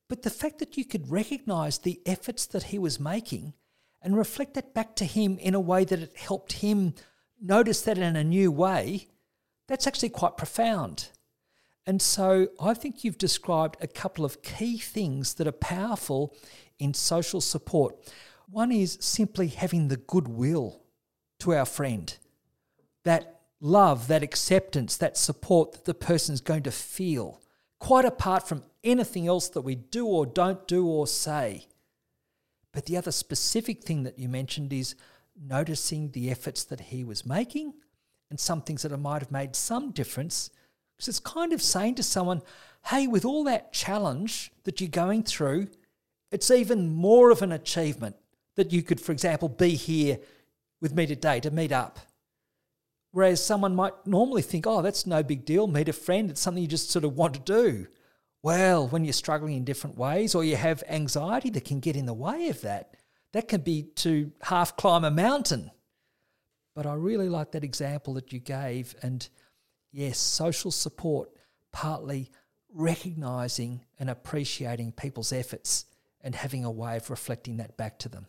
But 0.10 0.22
the 0.22 0.30
fact 0.30 0.60
that 0.60 0.78
you 0.78 0.86
could 0.86 1.12
recognize 1.12 1.80
the 1.80 2.02
efforts 2.06 2.46
that 2.48 2.63
he 2.63 2.80
was 2.80 3.00
making 3.00 3.54
and 4.02 4.15
reflect 4.15 4.54
that 4.54 4.74
back 4.74 4.96
to 4.98 5.06
him 5.06 5.38
in 5.38 5.54
a 5.54 5.60
way 5.60 5.84
that 5.84 6.00
it 6.00 6.15
helped 6.17 6.54
him 6.54 6.93
notice 7.41 7.82
that 7.82 7.98
in 7.98 8.15
a 8.15 8.24
new 8.24 8.52
way, 8.52 9.08
that's 9.67 9.88
actually 9.88 10.10
quite 10.10 10.38
profound. 10.38 11.10
And 11.86 12.02
so 12.02 12.50
I 12.60 12.74
think 12.74 13.04
you've 13.04 13.17
described 13.17 13.78
a 13.82 13.88
couple 13.88 14.26
of 14.26 14.41
key 14.41 14.78
things 14.78 15.36
that 15.36 15.48
are 15.48 15.52
powerful 15.52 16.36
in 16.80 16.93
social 16.93 17.41
support. 17.41 17.96
One 18.50 18.72
is 18.72 18.98
simply 19.02 19.48
having 19.48 19.88
the 19.88 19.98
goodwill 19.98 20.82
to 21.39 21.54
our 21.54 21.65
friend, 21.65 22.15
that 23.04 23.41
love, 23.60 24.08
that 24.08 24.24
acceptance, 24.24 24.98
that 24.98 25.17
support 25.17 25.74
that 25.74 25.86
the 25.86 25.93
person 25.93 26.34
is 26.34 26.41
going 26.41 26.63
to 26.63 26.72
feel, 26.72 27.41
quite 27.80 28.06
apart 28.06 28.48
from 28.48 28.63
anything 28.84 29.28
else 29.28 29.50
that 29.50 29.62
we 29.62 29.76
do 29.76 30.06
or 30.06 30.26
don't 30.26 30.68
do 30.68 30.86
or 30.88 31.08
say. 31.08 31.68
But 32.72 32.86
the 32.86 32.98
other 32.98 33.12
specific 33.12 33.84
thing 33.84 34.04
that 34.04 34.20
you 34.20 34.30
mentioned 34.30 34.74
is 34.74 34.96
noticing 35.40 36.12
the 36.12 36.30
efforts 36.32 36.63
that 36.66 36.80
he 36.80 37.04
was 37.04 37.26
making 37.26 37.74
and 38.30 38.40
some 38.40 38.62
things 38.62 38.82
that 38.82 38.98
might 38.98 39.22
have 39.22 39.32
made 39.32 39.56
some 39.56 39.92
difference. 39.92 40.50
Because 40.96 41.08
it's 41.08 41.20
kind 41.20 41.54
of 41.54 41.62
saying 41.62 41.96
to 41.96 42.04
someone, 42.04 42.42
hey, 42.88 43.08
with 43.08 43.26
all 43.26 43.44
that 43.46 43.72
challenge 43.74 44.52
that 44.63 44.82
you're 44.82 44.90
going 44.90 45.24
through, 45.24 45.68
it's 46.32 46.52
even 46.52 46.90
more 46.90 47.30
of 47.30 47.42
an 47.42 47.52
achievement 47.52 48.16
that 48.56 48.74
you 48.74 48.82
could, 48.82 49.00
for 49.00 49.12
example, 49.12 49.48
be 49.48 49.76
here 49.76 50.20
with 50.82 50.94
me 50.94 51.06
today 51.06 51.40
to 51.40 51.52
meet 51.52 51.72
up. 51.72 52.00
Whereas 53.18 53.44
someone 53.44 53.74
might 53.74 53.94
normally 54.06 54.44
think, 54.44 54.68
oh, 54.68 54.84
that's 54.84 55.08
no 55.08 55.24
big 55.24 55.44
deal, 55.44 55.66
meet 55.66 55.90
a 55.90 55.94
friend, 55.94 56.30
it's 56.30 56.40
something 56.40 56.62
you 56.62 56.70
just 56.70 56.92
sort 56.92 57.04
of 57.04 57.18
want 57.18 57.34
to 57.34 57.40
do. 57.40 57.88
Well, 58.44 58.88
when 58.90 59.06
you're 59.06 59.14
struggling 59.14 59.56
in 59.56 59.64
different 59.64 59.98
ways 59.98 60.36
or 60.36 60.44
you 60.44 60.56
have 60.56 60.84
anxiety 60.88 61.50
that 61.50 61.66
can 61.66 61.80
get 61.80 61.96
in 61.96 62.06
the 62.06 62.14
way 62.14 62.50
of 62.50 62.62
that, 62.62 62.94
that 63.34 63.48
can 63.48 63.62
be 63.62 63.88
to 63.96 64.32
half 64.44 64.78
climb 64.78 65.04
a 65.04 65.10
mountain. 65.10 65.72
But 66.76 66.86
I 66.86 66.94
really 66.94 67.28
like 67.28 67.54
that 67.54 67.64
example 67.64 68.14
that 68.14 68.32
you 68.32 68.38
gave. 68.38 68.94
And 69.02 69.28
yes, 69.92 70.20
social 70.20 70.70
support, 70.70 71.32
partly 71.74 72.30
recognizing 72.72 73.84
and 73.98 74.12
appreciating 74.12 74.92
people's 74.92 75.34
efforts 75.34 75.86
and 76.22 76.36
having 76.36 76.64
a 76.64 76.70
way 76.70 76.98
of 76.98 77.10
reflecting 77.10 77.58
that 77.58 77.78
back 77.78 77.98
to 77.98 78.10
them. 78.10 78.28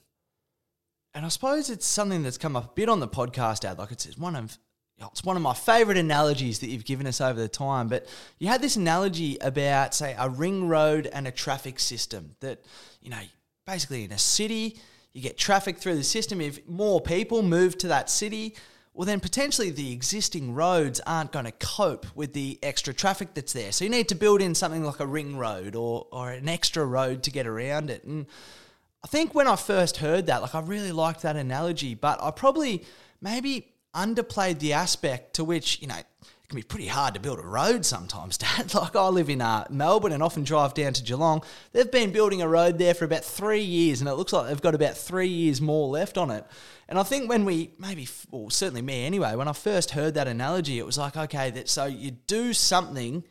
And 1.13 1.27
I 1.27 1.29
suppose 1.29 1.69
it's 1.69 1.87
something 1.87 2.23
that's 2.23 2.39
come 2.39 2.57
up 2.57 2.65
a 2.65 2.75
bit 2.75 2.89
on 2.89 3.01
the 3.01 3.09
podcast, 3.09 3.67
Ad. 3.67 3.77
Like 3.77 3.93
it's, 3.93 4.17
one 4.17 4.35
of 4.35 4.59
it's 5.01 5.25
one 5.25 5.37
of 5.37 5.43
my 5.43 5.55
favorite 5.55 5.97
analogies 5.97 6.59
that 6.59 6.69
you've 6.69 6.85
given 6.85 7.07
us 7.07 7.21
over 7.21 7.39
the 7.39 7.49
time. 7.49 7.89
But 7.89 8.07
you 8.39 8.49
had 8.49 8.61
this 8.61 8.77
analogy 8.77 9.39
about, 9.41 9.95
say, 9.95 10.17
a 10.19 10.29
ring 10.29 10.69
road 10.69 11.09
and 11.13 11.27
a 11.27 11.31
traffic 11.31 11.79
system. 11.79 12.35
That 12.41 12.65
you 13.01 13.11
know, 13.11 13.21
basically 13.67 14.05
in 14.05 14.13
a 14.13 14.19
city, 14.19 14.79
you 15.13 15.23
get 15.23 15.39
traffic 15.39 15.79
through 15.79 15.97
the 15.97 16.05
system. 16.05 16.41
If 16.41 16.67
more 16.69 17.01
people 17.01 17.43
move 17.43 17.79
to 17.79 17.89
that 17.89 18.11
city, 18.11 18.57
well, 18.99 19.07
then 19.07 19.21
potentially 19.21 19.71
the 19.71 19.93
existing 19.93 20.55
roads 20.55 21.01
aren't 21.07 21.31
going 21.31 21.45
to 21.45 21.53
cope 21.53 22.05
with 22.17 22.33
the 22.33 22.59
extra 22.65 22.93
traffic 22.93 23.33
that's 23.33 23.53
there. 23.53 23.71
So 23.71 23.85
you 23.85 23.91
need 23.91 24.09
to 24.09 24.17
build 24.17 24.43
in 24.43 24.57
something 24.57 24.83
like 24.83 24.99
a 24.99 25.07
ring 25.07 25.37
road 25.37 25.77
or, 25.77 26.09
or 26.11 26.31
an 26.33 26.49
extra 26.49 26.85
road 26.85 27.23
to 27.23 27.31
get 27.31 27.47
around 27.47 27.91
it. 27.91 28.03
And 28.03 28.27
I 29.05 29.07
think 29.07 29.37
when 29.37 29.47
I 29.47 29.55
first 29.55 29.99
heard 29.99 30.27
that, 30.27 30.43
like 30.43 30.57
I 30.57 30.61
really 30.61 30.91
liked 30.91 31.23
that 31.23 31.37
analogy, 31.37 31.95
but 31.95 32.21
I 32.21 32.33
probably 32.33 32.85
maybe 33.21 33.73
underplayed 33.95 34.59
the 34.59 34.73
aspect 34.73 35.35
to 35.35 35.45
which, 35.45 35.81
you 35.81 35.89
know, 35.89 35.97
it 35.97 36.53
can 36.53 36.57
be 36.57 36.63
pretty 36.63 36.87
hard 36.87 37.13
to 37.15 37.21
build 37.21 37.39
a 37.39 37.43
road 37.43 37.85
sometimes, 37.85 38.39
Dad. 38.39 38.73
Like 38.75 38.97
I 38.97 39.09
live 39.09 39.29
in 39.29 39.43
uh, 39.43 39.67
Melbourne 39.71 40.13
and 40.13 40.23
often 40.23 40.45
drive 40.45 40.75
down 40.75 40.95
to 40.95 41.03
Geelong. 41.03 41.43
They've 41.73 41.91
been 41.91 42.11
building 42.11 42.41
a 42.41 42.49
road 42.49 42.79
there 42.79 42.95
for 42.95 43.05
about 43.05 43.25
three 43.25 43.61
years, 43.61 44.01
and 44.01 44.09
it 44.09 44.15
looks 44.15 44.33
like 44.33 44.49
they've 44.49 44.61
got 44.61 44.75
about 44.75 44.97
three 44.97 45.29
years 45.29 45.61
more 45.61 45.89
left 45.89 46.17
on 46.17 46.31
it. 46.31 46.47
And 46.89 46.99
I 46.99 47.03
think 47.03 47.29
when 47.29 47.45
we 47.45 47.73
maybe, 47.79 48.09
well, 48.31 48.49
certainly 48.49 48.81
me 48.81 49.05
anyway, 49.05 49.35
when 49.37 49.47
I 49.47 49.53
first 49.53 49.91
heard 49.91 50.15
that 50.15 50.27
analogy, 50.27 50.79
it 50.79 50.87
was 50.87 50.97
like, 50.97 51.17
okay, 51.17 51.51
that 51.51 51.69
so 51.69 51.85
you 51.85 52.13
do 52.13 52.55
something 52.55 53.25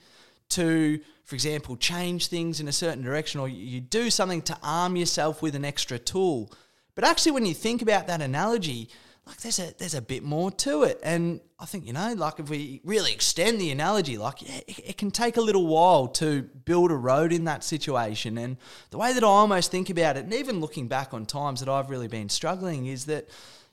to, 0.49 0.99
for 1.23 1.35
example, 1.35 1.75
change 1.75 2.27
things 2.27 2.59
in 2.59 2.67
a 2.67 2.71
certain 2.71 3.01
direction, 3.01 3.39
or 3.39 3.49
you 3.49 3.81
do 3.81 4.11
something 4.11 4.43
to 4.43 4.57
arm 4.61 4.95
yourself 4.95 5.41
with 5.41 5.55
an 5.55 5.65
extra 5.65 5.97
tool. 5.97 6.51
But 6.93 7.03
actually, 7.03 7.31
when 7.31 7.45
you 7.45 7.55
think 7.55 7.81
about 7.81 8.05
that 8.07 8.21
analogy, 8.21 8.89
like 9.27 9.37
there's 9.41 9.59
a 9.59 9.73
there's 9.77 9.93
a 9.93 10.01
bit 10.01 10.23
more 10.23 10.51
to 10.51 10.83
it. 10.83 10.99
And 11.03 11.41
i 11.59 11.65
think 11.65 11.87
you 11.87 11.93
know 11.93 12.13
like 12.13 12.39
if 12.39 12.49
we 12.49 12.81
really 12.83 13.11
extend 13.11 13.59
the 13.59 13.71
analogy 13.71 14.15
like 14.15 14.43
yeah, 14.43 14.59
it, 14.67 14.79
it, 14.89 14.97
can 14.97 15.09
take 15.09 15.37
a 15.37 15.41
little 15.41 15.65
while 15.65 16.07
to 16.07 16.43
build 16.43 16.91
a 16.91 16.95
road 16.95 17.33
in 17.33 17.45
that 17.45 17.63
situation. 17.63 18.37
And 18.37 18.57
the 18.91 18.97
way 18.97 19.13
that 19.13 19.23
i 19.23 19.27
almost 19.27 19.71
think 19.71 19.89
about 19.89 20.17
it 20.17 20.23
and 20.23 20.33
even 20.33 20.59
looking 20.59 20.87
back 20.87 21.13
on 21.13 21.25
times 21.25 21.59
that 21.59 21.69
i've 21.69 21.89
really 21.89 22.07
been 22.07 22.29
struggling 22.29 22.85
is 22.85 23.05
that 23.05 23.27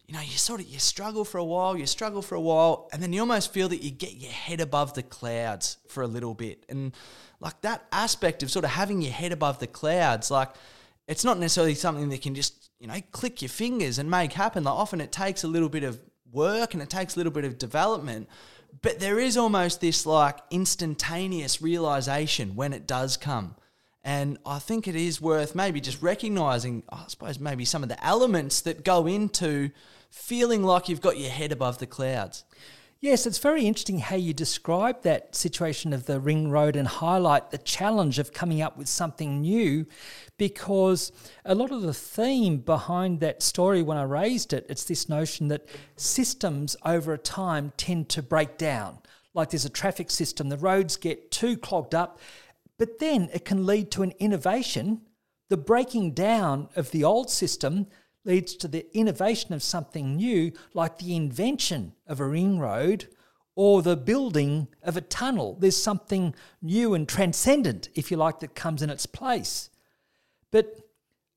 you 0.07 0.15
know 0.15 0.21
you 0.21 0.37
sort 0.37 0.61
of 0.61 0.67
you 0.67 0.79
struggle 0.79 1.25
for 1.25 1.39
a 1.39 1.45
while 1.45 1.77
you 1.77 1.87
struggle 1.87 2.23
for 2.23 2.35
a 2.35 2.41
while 2.41 2.89
and 2.93 3.03
then 3.03 3.13
you 3.13 3.21
almost 3.21 3.53
feel 3.53 3.69
that 3.69 3.83
you 3.83 3.91
get 3.91 4.15
your 4.15 4.33
head 4.33 4.61
above 4.61 4.95
the 4.95 5.03
clouds 5.03 5.79
for 5.89 6.03
a 6.03 6.09
little 6.09 6.35
bit. 6.35 6.65
And 6.69 6.93
like 7.41 7.61
that 7.61 7.87
aspect 7.93 8.43
of 8.43 8.51
sort 8.51 8.65
of 8.65 8.71
having 8.73 9.03
your 9.03 9.13
head 9.13 9.33
above 9.33 9.59
the 9.59 9.67
clouds 9.67 10.31
like 10.31 10.51
it's 11.07 11.25
not 11.25 11.39
necessarily 11.39 11.75
something 11.75 12.09
that 12.09 12.23
can 12.23 12.35
just 12.35 12.71
you 12.81 12.89
know, 12.89 13.01
click 13.13 13.41
your 13.41 13.49
fingers 13.49 13.99
and 13.99 14.11
make 14.11 14.33
happen. 14.33 14.65
Like 14.65 14.75
often 14.75 15.01
it 15.01 15.13
takes 15.13 15.43
a 15.43 15.49
little 15.49 15.69
bit 15.69 15.85
of 15.85 16.01
work 16.31 16.75
and 16.75 16.83
it 16.83 16.91
takes 16.91 17.15
a 17.15 17.19
little 17.19 17.33
bit 17.33 17.45
of 17.45 17.57
development, 17.57 18.29
but 18.83 19.01
there 19.01 19.19
is 19.19 19.37
almost 19.37 19.81
this 19.81 20.05
like 20.05 20.39
instantaneous 20.51 21.63
realization 21.63 22.57
when 22.57 22.73
it 22.73 22.87
does 22.87 23.17
come. 23.17 23.55
And 24.03 24.37
I 24.45 24.59
think 24.59 24.87
it 24.87 24.97
is 24.97 25.19
worth 25.21 25.55
maybe 25.55 25.81
just 25.81 26.03
recognizing, 26.03 26.83
I 26.91 27.05
suppose, 27.07 27.41
maybe 27.41 27.65
some 27.65 27.83
of 27.83 27.89
the 27.89 28.05
elements 28.05 28.61
that 28.63 28.85
go 28.85 29.07
into 29.07 29.71
feeling 30.11 30.63
like 30.63 30.89
you've 30.89 31.01
got 31.01 31.19
your 31.19 31.31
head 31.31 31.53
above 31.53 31.79
the 31.79 31.87
clouds. 31.87 32.45
Yes, 33.05 33.27
it's 33.27 33.37
very 33.37 33.67
interesting 33.67 33.99
how 33.99 34.17
you 34.17 34.33
describe 34.33 35.03
that 35.03 35.37
situation 35.37 35.93
of 35.93 36.07
the 36.07 36.19
ring 36.19 36.51
road 36.51 36.75
and 36.75 36.89
highlight 36.89 37.51
the 37.51 37.59
challenge 37.59 38.19
of 38.19 38.33
coming 38.33 38.63
up 38.63 38.79
with 38.79 38.89
something 38.89 39.43
new 39.43 39.85
because 40.39 41.13
a 41.45 41.55
lot 41.55 41.71
of 41.71 41.83
the 41.83 41.93
theme 41.93 42.57
behind 42.57 43.21
that 43.21 43.43
story 43.43 43.83
when 43.83 43.99
I 43.99 44.05
raised 44.05 44.55
it, 44.55 44.65
it's 44.71 44.85
this 44.85 45.07
notion 45.07 45.49
that 45.49 45.69
systems 45.97 46.77
over 46.83 47.19
time 47.19 47.75
tend 47.77 48.09
to 48.09 48.23
break 48.23 48.57
down. 48.57 49.01
Like 49.35 49.51
there's 49.51 49.67
a 49.67 49.69
traffic 49.69 50.11
system, 50.11 50.49
the 50.49 50.57
roads 50.57 50.97
get 50.97 51.31
too 51.31 51.59
clogged 51.59 51.95
up, 51.95 52.19
but 52.79 53.01
then 53.01 53.29
it 53.35 53.45
can 53.45 53.67
lead 53.67 53.91
to 53.91 54.03
an 54.03 54.15
innovation, 54.19 55.03
the 55.51 55.59
breaking 55.59 56.13
down 56.13 56.71
of 56.75 56.91
the 56.91 57.05
old 57.05 57.29
system 57.29 57.87
leads 58.25 58.55
to 58.57 58.69
the 58.69 58.87
innovation 58.97 59.53
of 59.53 59.63
something 59.63 60.17
new, 60.17 60.53
like 60.73 60.99
the 60.99 61.15
invention 61.15 61.93
of 62.07 62.21
a 62.21 62.27
ring 62.27 62.59
road 62.59 63.09
or 63.55 63.83
the 63.83 63.97
building 63.97 64.69
of 64.83 64.97
a 64.97 65.01
tunnel. 65.01 65.57
There's 65.59 65.81
something 65.81 66.35
new 66.61 66.95
and 66.95 67.09
transcendent, 67.09 67.89
if 67.95 68.11
you 68.11 68.17
like, 68.17 68.41
that 68.41 68.55
comes 68.55 68.83
in 68.83 68.91
its 68.91 69.07
place. 69.07 69.71
But 70.51 70.77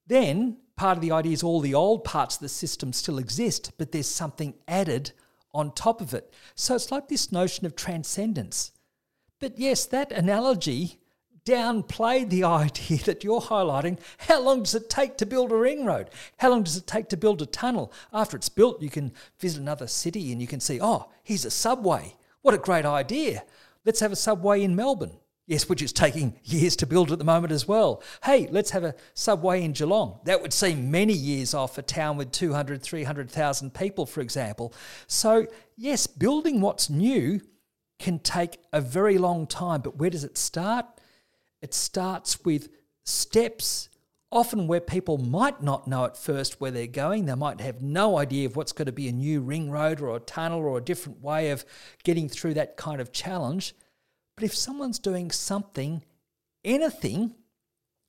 then 0.07 0.57
part 0.75 0.97
of 0.97 1.01
the 1.01 1.11
idea 1.11 1.33
is 1.33 1.43
all 1.43 1.59
the 1.59 1.73
old 1.73 2.03
parts 2.03 2.35
of 2.35 2.41
the 2.41 2.49
system 2.49 2.93
still 2.93 3.17
exist, 3.17 3.73
but 3.77 3.91
there's 3.91 4.07
something 4.09 4.55
added 4.67 5.11
on 5.53 5.71
top 5.71 6.01
of 6.01 6.13
it. 6.13 6.33
So 6.55 6.75
it's 6.75 6.91
like 6.91 7.07
this 7.07 7.31
notion 7.31 7.65
of 7.65 7.75
transcendence. 7.75 8.71
But 9.39 9.59
yes, 9.59 9.85
that 9.87 10.11
analogy 10.11 10.99
downplayed 11.47 12.29
the 12.29 12.43
idea 12.43 12.97
that 13.05 13.23
you're 13.23 13.41
highlighting. 13.41 13.97
How 14.17 14.41
long 14.41 14.63
does 14.63 14.75
it 14.75 14.89
take 14.89 15.17
to 15.17 15.25
build 15.25 15.51
a 15.51 15.55
ring 15.55 15.85
road? 15.85 16.09
How 16.37 16.49
long 16.49 16.63
does 16.63 16.75
it 16.75 16.85
take 16.85 17.07
to 17.09 17.17
build 17.17 17.41
a 17.41 17.45
tunnel? 17.45 17.93
After 18.11 18.35
it's 18.35 18.49
built, 18.49 18.81
you 18.81 18.89
can 18.89 19.13
visit 19.39 19.61
another 19.61 19.87
city 19.87 20.31
and 20.31 20.41
you 20.41 20.47
can 20.47 20.59
see, 20.59 20.79
oh, 20.81 21.09
here's 21.23 21.45
a 21.45 21.51
subway. 21.51 22.15
What 22.41 22.53
a 22.53 22.57
great 22.57 22.85
idea. 22.85 23.43
Let's 23.85 24.01
have 24.01 24.11
a 24.11 24.17
subway 24.17 24.61
in 24.61 24.75
Melbourne. 24.75 25.13
Yes, 25.45 25.69
which 25.69 25.81
is 25.81 25.93
taking 25.93 26.37
years 26.43 26.75
to 26.77 26.85
build 26.85 27.13
at 27.13 27.19
the 27.19 27.23
moment 27.23 27.53
as 27.53 27.65
well. 27.65 28.03
Hey, 28.25 28.49
let's 28.51 28.71
have 28.71 28.83
a 28.83 28.95
subway 29.13 29.63
in 29.63 29.71
Geelong. 29.71 30.19
That 30.25 30.41
would 30.41 30.51
seem 30.51 30.91
many 30.91 31.13
years 31.13 31.53
off 31.53 31.77
a 31.77 31.81
town 31.81 32.17
with 32.17 32.33
200, 32.33 32.81
300,000 32.81 33.73
people, 33.73 34.05
for 34.05 34.19
example. 34.19 34.73
So, 35.07 35.47
yes, 35.77 36.05
building 36.07 36.59
what's 36.59 36.89
new 36.89 37.39
can 37.97 38.19
take 38.19 38.57
a 38.73 38.81
very 38.81 39.17
long 39.17 39.47
time, 39.47 39.79
but 39.79 39.95
where 39.95 40.09
does 40.09 40.25
it 40.25 40.37
start? 40.37 40.85
It 41.61 41.73
starts 41.73 42.43
with 42.45 42.69
steps, 43.03 43.89
often 44.31 44.67
where 44.67 44.81
people 44.81 45.17
might 45.17 45.61
not 45.61 45.87
know 45.87 46.05
at 46.05 46.17
first 46.17 46.59
where 46.59 46.71
they're 46.71 46.87
going. 46.87 47.25
They 47.25 47.35
might 47.35 47.61
have 47.61 47.81
no 47.81 48.17
idea 48.17 48.45
of 48.45 48.55
what's 48.55 48.73
going 48.73 48.85
to 48.87 48.91
be 48.91 49.07
a 49.07 49.13
new 49.13 49.41
ring 49.41 49.71
road 49.71 50.01
or 50.01 50.15
a 50.15 50.19
tunnel 50.19 50.59
or 50.59 50.77
a 50.77 50.83
different 50.83 51.21
way 51.21 51.51
of 51.51 51.65
getting 52.03 52.29
through 52.29 52.55
that 52.55 52.77
kind 52.77 53.01
of 53.01 53.11
challenge. 53.11 53.73
But 54.35 54.43
if 54.43 54.55
someone's 54.55 54.99
doing 54.99 55.31
something, 55.31 56.03
anything, 56.63 57.33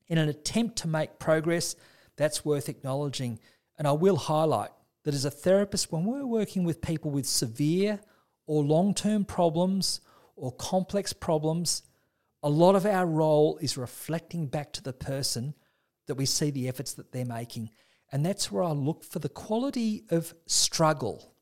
in 0.08 0.18
an 0.18 0.28
attempt 0.28 0.76
to 0.78 0.88
make 0.88 1.18
progress, 1.18 1.76
that's 2.16 2.44
worth 2.44 2.68
acknowledging. 2.68 3.38
And 3.78 3.86
I 3.86 3.92
will 3.92 4.16
highlight 4.16 4.70
that 5.04 5.14
as 5.14 5.24
a 5.24 5.30
therapist, 5.30 5.92
when 5.92 6.04
we're 6.04 6.26
working 6.26 6.64
with 6.64 6.82
people 6.82 7.10
with 7.10 7.26
severe 7.26 8.00
or 8.46 8.62
long 8.62 8.94
term 8.94 9.24
problems 9.24 10.00
or 10.36 10.52
complex 10.52 11.12
problems, 11.12 11.82
a 12.42 12.48
lot 12.48 12.76
of 12.76 12.86
our 12.86 13.06
role 13.06 13.58
is 13.60 13.76
reflecting 13.76 14.46
back 14.46 14.72
to 14.74 14.82
the 14.82 14.92
person 14.92 15.54
that 16.06 16.14
we 16.14 16.26
see 16.26 16.50
the 16.50 16.68
efforts 16.68 16.94
that 16.94 17.12
they're 17.12 17.24
making. 17.24 17.70
And 18.10 18.24
that's 18.24 18.50
where 18.50 18.62
I 18.62 18.72
look 18.72 19.04
for 19.04 19.18
the 19.18 19.28
quality 19.28 20.04
of 20.10 20.34
struggle. 20.46 21.34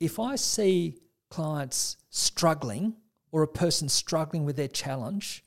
If 0.00 0.18
I 0.18 0.36
see 0.36 0.98
clients 1.30 1.96
struggling 2.10 2.96
or 3.30 3.42
a 3.42 3.48
person 3.48 3.88
struggling 3.88 4.44
with 4.44 4.56
their 4.56 4.68
challenge, 4.68 5.44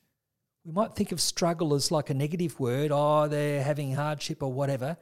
we 0.63 0.73
might 0.73 0.95
think 0.95 1.11
of 1.11 1.21
struggle 1.21 1.73
as 1.73 1.91
like 1.91 2.09
a 2.09 2.13
negative 2.13 2.59
word, 2.59 2.91
oh, 2.93 3.27
they're 3.27 3.63
having 3.63 3.93
hardship 3.93 4.43
or 4.43 4.51
whatever. 4.51 4.97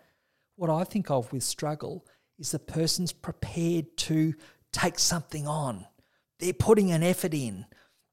What 0.56 0.70
I 0.70 0.84
think 0.84 1.12
of 1.12 1.32
with 1.34 1.44
struggle 1.44 2.06
is 2.38 2.52
the 2.52 2.60
person's 2.60 3.12
prepared 3.12 3.98
to 3.98 4.34
take 4.72 5.00
something 5.00 5.48
on. 5.48 5.86
They're 6.40 6.54
putting 6.54 6.92
an 6.92 7.04
effort 7.04 7.34
in 7.34 7.66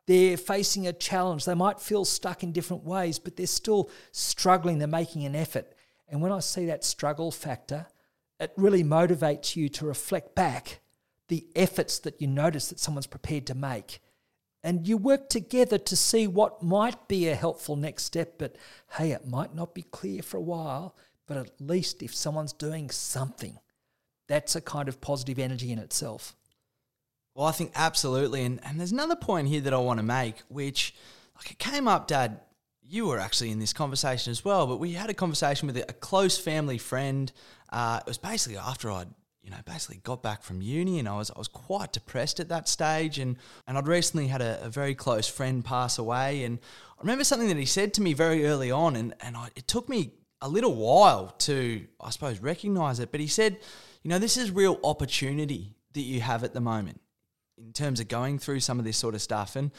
they're 0.06 0.36
facing 0.36 0.86
a 0.86 0.92
challenge. 0.92 1.44
They 1.44 1.54
might 1.54 1.80
feel 1.80 2.04
stuck 2.04 2.42
in 2.42 2.52
different 2.52 2.84
ways, 2.84 3.18
but 3.18 3.36
they're 3.36 3.46
still 3.46 3.90
struggling. 4.10 4.78
They're 4.78 4.88
making 4.88 5.24
an 5.24 5.36
effort. 5.36 5.72
And 6.08 6.20
when 6.20 6.32
I 6.32 6.40
see 6.40 6.66
that 6.66 6.84
struggle 6.84 7.30
factor, 7.30 7.86
it 8.40 8.52
really 8.56 8.82
motivates 8.82 9.54
you 9.54 9.68
to 9.70 9.86
reflect 9.86 10.34
back 10.34 10.80
the 11.28 11.46
efforts 11.54 11.98
that 12.00 12.20
you 12.20 12.26
notice 12.26 12.68
that 12.68 12.80
someone's 12.80 13.06
prepared 13.06 13.46
to 13.46 13.54
make. 13.54 14.02
And 14.64 14.86
you 14.86 14.96
work 14.96 15.28
together 15.28 15.78
to 15.78 15.96
see 15.96 16.26
what 16.26 16.62
might 16.62 17.08
be 17.08 17.28
a 17.28 17.34
helpful 17.34 17.76
next 17.76 18.04
step. 18.04 18.34
But 18.38 18.56
hey, 18.96 19.12
it 19.12 19.26
might 19.26 19.54
not 19.54 19.74
be 19.74 19.82
clear 19.82 20.22
for 20.22 20.36
a 20.36 20.42
while, 20.42 20.96
but 21.26 21.36
at 21.36 21.60
least 21.60 22.02
if 22.02 22.14
someone's 22.14 22.52
doing 22.52 22.90
something, 22.90 23.58
that's 24.28 24.54
a 24.54 24.60
kind 24.60 24.88
of 24.88 25.00
positive 25.00 25.38
energy 25.38 25.72
in 25.72 25.78
itself. 25.78 26.36
Well, 27.34 27.46
I 27.46 27.52
think 27.52 27.72
absolutely. 27.74 28.42
And, 28.44 28.60
and 28.64 28.78
there's 28.78 28.92
another 28.92 29.16
point 29.16 29.48
here 29.48 29.60
that 29.62 29.72
I 29.72 29.78
want 29.78 29.98
to 29.98 30.04
make, 30.04 30.42
which 30.48 30.94
like 31.36 31.50
it 31.50 31.58
came 31.58 31.88
up, 31.88 32.06
Dad. 32.06 32.40
You 32.84 33.06
were 33.06 33.18
actually 33.18 33.50
in 33.50 33.58
this 33.58 33.72
conversation 33.72 34.30
as 34.30 34.44
well, 34.44 34.66
but 34.66 34.78
we 34.78 34.92
had 34.92 35.08
a 35.08 35.14
conversation 35.14 35.66
with 35.66 35.78
a 35.78 35.92
close 35.94 36.36
family 36.36 36.76
friend. 36.76 37.32
Uh, 37.70 38.00
it 38.02 38.06
was 38.06 38.18
basically 38.18 38.58
after 38.58 38.90
I'd 38.90 39.08
you 39.42 39.50
know, 39.50 39.56
basically 39.66 39.98
got 40.04 40.22
back 40.22 40.42
from 40.42 40.62
uni 40.62 40.98
and 40.98 41.08
I 41.08 41.16
was 41.16 41.30
I 41.30 41.38
was 41.38 41.48
quite 41.48 41.92
depressed 41.92 42.38
at 42.38 42.48
that 42.50 42.68
stage 42.68 43.18
and 43.18 43.36
and 43.66 43.76
I'd 43.76 43.88
recently 43.88 44.28
had 44.28 44.40
a, 44.40 44.64
a 44.64 44.68
very 44.68 44.94
close 44.94 45.26
friend 45.26 45.64
pass 45.64 45.98
away 45.98 46.44
and 46.44 46.58
I 46.96 47.00
remember 47.00 47.24
something 47.24 47.48
that 47.48 47.56
he 47.56 47.66
said 47.66 47.92
to 47.94 48.02
me 48.02 48.12
very 48.12 48.46
early 48.46 48.70
on 48.70 48.94
and 48.94 49.14
and 49.20 49.36
I, 49.36 49.48
it 49.56 49.66
took 49.66 49.88
me 49.88 50.12
a 50.40 50.48
little 50.48 50.74
while 50.74 51.34
to 51.40 51.84
I 52.00 52.10
suppose 52.10 52.38
recognize 52.38 53.00
it 53.00 53.10
but 53.10 53.20
he 53.20 53.26
said, 53.26 53.58
you 54.02 54.10
know, 54.10 54.20
this 54.20 54.36
is 54.36 54.50
real 54.50 54.78
opportunity 54.84 55.74
that 55.94 56.02
you 56.02 56.20
have 56.20 56.44
at 56.44 56.54
the 56.54 56.60
moment 56.60 57.00
in 57.58 57.72
terms 57.72 58.00
of 58.00 58.08
going 58.08 58.38
through 58.38 58.60
some 58.60 58.78
of 58.78 58.84
this 58.84 58.96
sort 58.96 59.14
of 59.14 59.22
stuff 59.22 59.56
and 59.56 59.70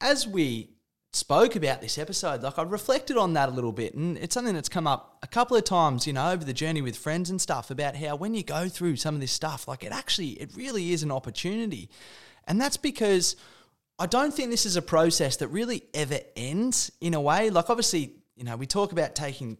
as 0.00 0.26
we 0.26 0.70
spoke 1.12 1.56
about 1.56 1.80
this 1.80 1.98
episode, 1.98 2.42
like 2.42 2.58
I 2.58 2.62
reflected 2.62 3.16
on 3.16 3.32
that 3.34 3.48
a 3.48 3.52
little 3.52 3.72
bit, 3.72 3.94
and 3.94 4.16
it's 4.18 4.34
something 4.34 4.54
that's 4.54 4.68
come 4.68 4.86
up 4.86 5.18
a 5.22 5.26
couple 5.26 5.56
of 5.56 5.64
times, 5.64 6.06
you 6.06 6.12
know, 6.12 6.30
over 6.30 6.44
the 6.44 6.52
journey 6.52 6.82
with 6.82 6.96
friends 6.96 7.30
and 7.30 7.40
stuff 7.40 7.70
about 7.70 7.96
how 7.96 8.16
when 8.16 8.34
you 8.34 8.42
go 8.42 8.68
through 8.68 8.96
some 8.96 9.14
of 9.14 9.20
this 9.20 9.32
stuff, 9.32 9.66
like 9.66 9.84
it 9.84 9.92
actually, 9.92 10.30
it 10.32 10.50
really 10.54 10.92
is 10.92 11.02
an 11.02 11.10
opportunity. 11.10 11.88
And 12.46 12.60
that's 12.60 12.76
because 12.76 13.36
I 13.98 14.06
don't 14.06 14.32
think 14.32 14.50
this 14.50 14.66
is 14.66 14.76
a 14.76 14.82
process 14.82 15.36
that 15.38 15.48
really 15.48 15.82
ever 15.94 16.18
ends 16.36 16.90
in 17.00 17.14
a 17.14 17.20
way. 17.20 17.50
Like, 17.50 17.70
obviously, 17.70 18.14
you 18.36 18.44
know, 18.44 18.56
we 18.56 18.66
talk 18.66 18.92
about 18.92 19.14
taking 19.14 19.58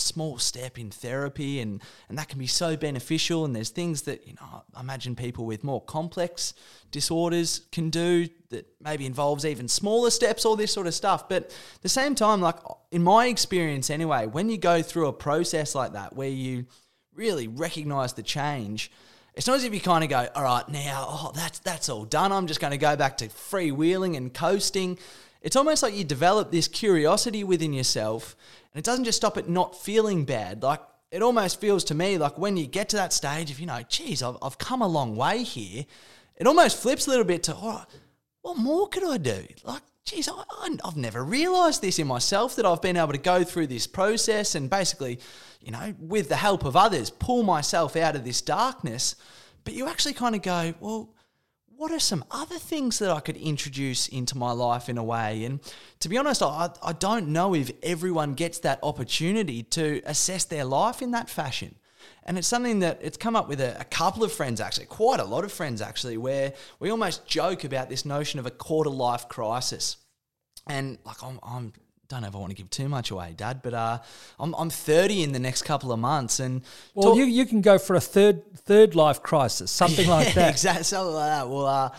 small 0.00 0.38
step 0.38 0.78
in 0.78 0.90
therapy 0.90 1.60
and, 1.60 1.82
and 2.08 2.18
that 2.18 2.28
can 2.28 2.38
be 2.38 2.46
so 2.46 2.76
beneficial. 2.76 3.44
And 3.44 3.54
there's 3.54 3.70
things 3.70 4.02
that 4.02 4.26
you 4.26 4.34
know 4.34 4.62
I 4.74 4.80
imagine 4.80 5.14
people 5.14 5.46
with 5.46 5.62
more 5.62 5.80
complex 5.80 6.54
disorders 6.90 7.62
can 7.72 7.90
do 7.90 8.28
that 8.48 8.66
maybe 8.80 9.06
involves 9.06 9.44
even 9.44 9.68
smaller 9.68 10.10
steps 10.10 10.44
all 10.44 10.56
this 10.56 10.72
sort 10.72 10.86
of 10.86 10.94
stuff. 10.94 11.28
But 11.28 11.44
at 11.44 11.82
the 11.82 11.88
same 11.88 12.14
time 12.14 12.40
like 12.40 12.56
in 12.90 13.02
my 13.02 13.26
experience 13.26 13.90
anyway 13.90 14.26
when 14.26 14.48
you 14.48 14.58
go 14.58 14.82
through 14.82 15.08
a 15.08 15.12
process 15.12 15.74
like 15.74 15.92
that 15.92 16.16
where 16.16 16.28
you 16.28 16.66
really 17.14 17.48
recognize 17.48 18.14
the 18.14 18.22
change 18.22 18.90
it's 19.34 19.46
not 19.46 19.56
as 19.56 19.64
if 19.64 19.72
you 19.72 19.80
kind 19.80 20.02
of 20.02 20.10
go 20.10 20.28
all 20.34 20.42
right 20.42 20.68
now 20.68 21.06
oh 21.08 21.32
that's 21.34 21.60
that's 21.60 21.88
all 21.88 22.04
done. 22.04 22.32
I'm 22.32 22.46
just 22.46 22.60
going 22.60 22.72
to 22.72 22.78
go 22.78 22.96
back 22.96 23.18
to 23.18 23.28
freewheeling 23.28 24.16
and 24.16 24.32
coasting. 24.32 24.98
It's 25.42 25.56
almost 25.56 25.82
like 25.82 25.94
you 25.94 26.04
develop 26.04 26.50
this 26.50 26.68
curiosity 26.68 27.44
within 27.44 27.72
yourself 27.72 28.36
and 28.72 28.78
it 28.78 28.84
doesn't 28.84 29.04
just 29.04 29.16
stop 29.16 29.36
at 29.36 29.48
not 29.48 29.80
feeling 29.80 30.24
bad. 30.24 30.62
Like 30.62 30.80
it 31.10 31.22
almost 31.22 31.60
feels 31.60 31.84
to 31.84 31.94
me 31.94 32.18
like 32.18 32.38
when 32.38 32.56
you 32.56 32.66
get 32.66 32.88
to 32.90 32.96
that 32.96 33.12
stage 33.12 33.50
of, 33.50 33.58
you 33.58 33.66
know, 33.66 33.80
geez, 33.88 34.22
I've, 34.22 34.36
I've 34.42 34.58
come 34.58 34.82
a 34.82 34.88
long 34.88 35.16
way 35.16 35.42
here, 35.42 35.84
it 36.36 36.46
almost 36.46 36.80
flips 36.80 37.06
a 37.06 37.10
little 37.10 37.24
bit 37.24 37.42
to, 37.44 37.56
oh, 37.56 37.84
what 38.42 38.56
more 38.56 38.88
could 38.88 39.04
I 39.04 39.18
do? 39.18 39.44
Like, 39.64 39.82
geez, 40.04 40.28
I, 40.28 40.42
I, 40.48 40.76
I've 40.84 40.96
never 40.96 41.24
realized 41.24 41.82
this 41.82 41.98
in 41.98 42.06
myself 42.06 42.56
that 42.56 42.64
I've 42.64 42.80
been 42.80 42.96
able 42.96 43.12
to 43.12 43.18
go 43.18 43.44
through 43.44 43.66
this 43.66 43.86
process 43.86 44.54
and 44.54 44.70
basically, 44.70 45.18
you 45.60 45.72
know, 45.72 45.94
with 45.98 46.28
the 46.28 46.36
help 46.36 46.64
of 46.64 46.76
others, 46.76 47.10
pull 47.10 47.42
myself 47.42 47.96
out 47.96 48.16
of 48.16 48.24
this 48.24 48.40
darkness. 48.40 49.16
But 49.64 49.74
you 49.74 49.88
actually 49.88 50.14
kind 50.14 50.34
of 50.34 50.42
go, 50.42 50.74
well, 50.80 51.14
what 51.80 51.90
are 51.90 51.98
some 51.98 52.22
other 52.30 52.58
things 52.58 52.98
that 52.98 53.08
I 53.10 53.20
could 53.20 53.38
introduce 53.38 54.06
into 54.06 54.36
my 54.36 54.52
life 54.52 54.90
in 54.90 54.98
a 54.98 55.02
way? 55.02 55.44
And 55.44 55.60
to 56.00 56.10
be 56.10 56.18
honest, 56.18 56.42
I, 56.42 56.68
I 56.82 56.92
don't 56.92 57.28
know 57.28 57.54
if 57.54 57.70
everyone 57.82 58.34
gets 58.34 58.58
that 58.58 58.80
opportunity 58.82 59.62
to 59.62 60.02
assess 60.04 60.44
their 60.44 60.66
life 60.66 61.00
in 61.00 61.12
that 61.12 61.30
fashion. 61.30 61.76
And 62.24 62.36
it's 62.36 62.46
something 62.46 62.80
that 62.80 62.98
it's 63.00 63.16
come 63.16 63.34
up 63.34 63.48
with 63.48 63.62
a, 63.62 63.80
a, 63.80 63.84
couple 63.84 64.22
of 64.22 64.30
friends, 64.30 64.60
actually, 64.60 64.86
quite 64.86 65.20
a 65.20 65.24
lot 65.24 65.42
of 65.42 65.52
friends, 65.52 65.80
actually, 65.80 66.18
where 66.18 66.52
we 66.80 66.90
almost 66.90 67.26
joke 67.26 67.64
about 67.64 67.88
this 67.88 68.04
notion 68.04 68.38
of 68.38 68.44
a 68.44 68.50
quarter 68.50 68.90
life 68.90 69.26
crisis. 69.30 69.96
And 70.66 70.98
like, 71.06 71.22
I'm, 71.22 71.40
I'm 71.42 71.72
don't 72.10 72.22
know 72.22 72.28
if 72.28 72.34
I 72.34 72.38
want 72.38 72.50
to 72.50 72.56
give 72.56 72.68
too 72.70 72.88
much 72.88 73.12
away, 73.12 73.34
Dad, 73.36 73.62
but 73.62 73.72
uh, 73.72 73.98
I'm 74.38 74.54
I'm 74.54 74.68
30 74.68 75.22
in 75.22 75.32
the 75.32 75.38
next 75.38 75.62
couple 75.62 75.92
of 75.92 75.98
months, 75.98 76.40
and 76.40 76.62
well, 76.94 77.10
talk- 77.10 77.16
you 77.18 77.24
you 77.24 77.46
can 77.46 77.60
go 77.60 77.78
for 77.78 77.94
a 77.94 78.00
third 78.00 78.42
third 78.56 78.94
life 78.94 79.22
crisis, 79.22 79.70
something 79.70 80.06
yeah, 80.08 80.14
like 80.14 80.34
that. 80.34 80.50
Exactly, 80.50 80.82
something 80.84 81.14
like 81.14 81.30
that. 81.30 81.48
Well, 81.48 81.66
uh, 81.66 81.90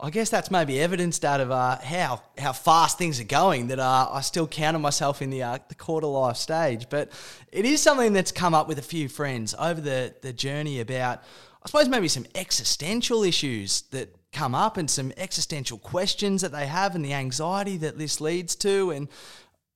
I 0.00 0.10
guess 0.10 0.30
that's 0.30 0.50
maybe 0.50 0.80
evidenced 0.80 1.24
out 1.24 1.40
of 1.40 1.52
uh, 1.52 1.78
how 1.78 2.22
how 2.36 2.52
fast 2.52 2.98
things 2.98 3.20
are 3.20 3.24
going. 3.24 3.68
That 3.68 3.78
uh, 3.78 4.08
I 4.10 4.20
still 4.20 4.48
counter 4.48 4.80
myself 4.80 5.22
in 5.22 5.30
the 5.30 5.44
uh, 5.44 5.58
the 5.68 5.76
quarter 5.76 6.08
life 6.08 6.36
stage, 6.36 6.88
but 6.90 7.12
it 7.52 7.64
is 7.64 7.80
something 7.80 8.12
that's 8.12 8.32
come 8.32 8.54
up 8.54 8.66
with 8.66 8.80
a 8.80 8.82
few 8.82 9.08
friends 9.08 9.54
over 9.58 9.80
the 9.80 10.14
the 10.20 10.32
journey 10.32 10.80
about. 10.80 11.22
I 11.64 11.68
suppose 11.68 11.88
maybe 11.88 12.08
some 12.08 12.26
existential 12.34 13.22
issues 13.22 13.82
that 13.92 14.12
come 14.32 14.54
up 14.54 14.76
and 14.78 14.90
some 14.90 15.12
existential 15.16 15.78
questions 15.78 16.40
that 16.40 16.52
they 16.52 16.66
have 16.66 16.94
and 16.94 17.04
the 17.04 17.12
anxiety 17.12 17.76
that 17.76 17.98
this 17.98 18.20
leads 18.20 18.56
to 18.56 18.90
and 18.90 19.08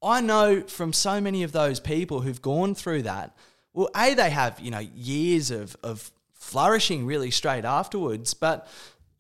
I 0.03 0.21
know 0.21 0.63
from 0.63 0.93
so 0.93 1.21
many 1.21 1.43
of 1.43 1.53
those 1.53 1.81
people 1.81 2.21
who've 2.21 2.41
gone 2.43 2.75
through 2.75 3.03
that, 3.03 3.37
well, 3.73 3.91
A, 3.97 4.15
they 4.15 4.31
have, 4.31 4.59
you 4.61 4.71
know, 4.71 4.79
years 4.95 5.51
of, 5.51 5.77
of 5.83 6.11
flourishing 6.33 7.07
really 7.07 7.31
straight 7.31 7.65
afterwards. 7.65 8.33
But, 8.35 8.69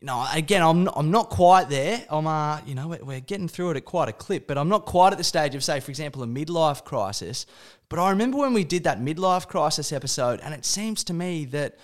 you 0.00 0.06
know, 0.06 0.26
again, 0.32 0.62
I'm 0.62 0.84
not, 0.84 0.94
I'm 0.96 1.10
not 1.10 1.30
quite 1.30 1.68
there. 1.68 2.04
I'm, 2.08 2.26
uh, 2.26 2.60
you 2.66 2.74
know, 2.74 2.96
we're 3.02 3.20
getting 3.20 3.48
through 3.48 3.72
it 3.72 3.76
at 3.76 3.84
quite 3.84 4.08
a 4.08 4.12
clip, 4.12 4.46
but 4.46 4.56
I'm 4.56 4.68
not 4.68 4.86
quite 4.86 5.12
at 5.12 5.18
the 5.18 5.24
stage 5.24 5.54
of, 5.54 5.64
say, 5.64 5.80
for 5.80 5.90
example, 5.90 6.22
a 6.22 6.26
midlife 6.26 6.84
crisis. 6.84 7.46
But 7.88 7.98
I 7.98 8.10
remember 8.10 8.38
when 8.38 8.54
we 8.54 8.64
did 8.64 8.84
that 8.84 9.00
midlife 9.00 9.46
crisis 9.46 9.92
episode, 9.92 10.40
and 10.40 10.54
it 10.54 10.64
seems 10.64 11.04
to 11.04 11.12
me 11.12 11.44
that 11.46 11.78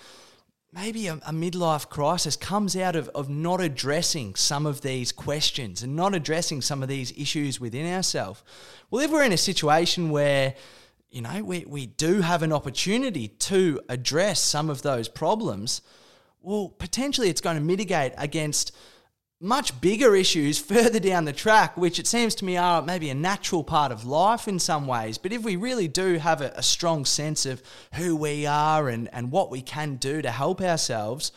maybe 0.73 1.07
a, 1.07 1.13
a, 1.13 1.31
midlife 1.31 1.89
crisis 1.89 2.35
comes 2.35 2.75
out 2.75 2.95
of, 2.95 3.07
of 3.09 3.29
not 3.29 3.61
addressing 3.61 4.35
some 4.35 4.65
of 4.65 4.81
these 4.81 5.11
questions 5.11 5.83
and 5.83 5.95
not 5.95 6.15
addressing 6.15 6.61
some 6.61 6.81
of 6.81 6.89
these 6.89 7.11
issues 7.15 7.59
within 7.59 7.91
ourselves. 7.93 8.43
Well, 8.89 9.03
if 9.03 9.11
we're 9.11 9.23
in 9.23 9.33
a 9.33 9.37
situation 9.37 10.09
where, 10.09 10.55
you 11.11 11.21
know, 11.21 11.43
we, 11.43 11.65
we 11.67 11.85
do 11.85 12.21
have 12.21 12.41
an 12.41 12.51
opportunity 12.51 13.27
to 13.27 13.81
address 13.87 14.41
some 14.41 14.69
of 14.69 14.81
those 14.81 15.07
problems, 15.07 15.81
well, 16.41 16.69
potentially 16.69 17.29
it's 17.29 17.41
going 17.41 17.57
to 17.57 17.63
mitigate 17.63 18.13
against 18.17 18.75
much 19.43 19.79
bigger 19.81 20.15
issues 20.15 20.57
further 20.57 21.01
down 21.01 21.25
the 21.25 21.33
track, 21.33 21.75
which 21.75 21.99
it 21.99 22.07
seems 22.07 22.33
to 22.33 22.45
me 22.45 22.55
are 22.55 22.81
maybe 22.81 23.09
a 23.09 23.15
natural 23.15 23.61
part 23.61 23.91
of 23.91 24.05
life 24.05 24.47
in 24.47 24.57
some 24.57 24.87
ways. 24.87 25.17
But 25.17 25.33
if 25.33 25.43
we 25.43 25.57
really 25.57 25.89
do 25.89 26.15
have 26.15 26.39
a, 26.39 26.53
a, 26.55 26.63
strong 26.63 27.03
sense 27.03 27.45
of 27.45 27.61
who 27.95 28.15
we 28.15 28.45
are 28.45 28.87
and, 28.87 29.09
and 29.13 29.31
what 29.31 29.51
we 29.51 29.61
can 29.61 29.97
do 29.97 30.21
to 30.21 30.31
help 30.31 30.61
ourselves, 30.61 31.33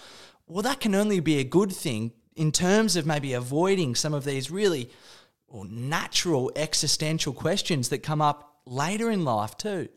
well, 0.47 0.63
that 0.63 0.79
can 0.79 0.95
only 0.95 1.19
be 1.19 1.39
a 1.41 1.45
good 1.45 1.73
thing 1.73 2.13
in 2.37 2.53
terms 2.53 2.95
of 2.95 3.07
maybe 3.07 3.33
avoiding 3.33 3.97
some 3.97 4.15
of 4.15 4.25
these 4.25 4.53
really 4.53 4.89
natural 5.53 6.53
existential 6.55 7.33
questions 7.33 7.89
that 7.89 8.05
come 8.05 8.23
up 8.23 8.61
later 8.67 9.11
in 9.11 9.25
life 9.25 9.57
too. 9.57 9.89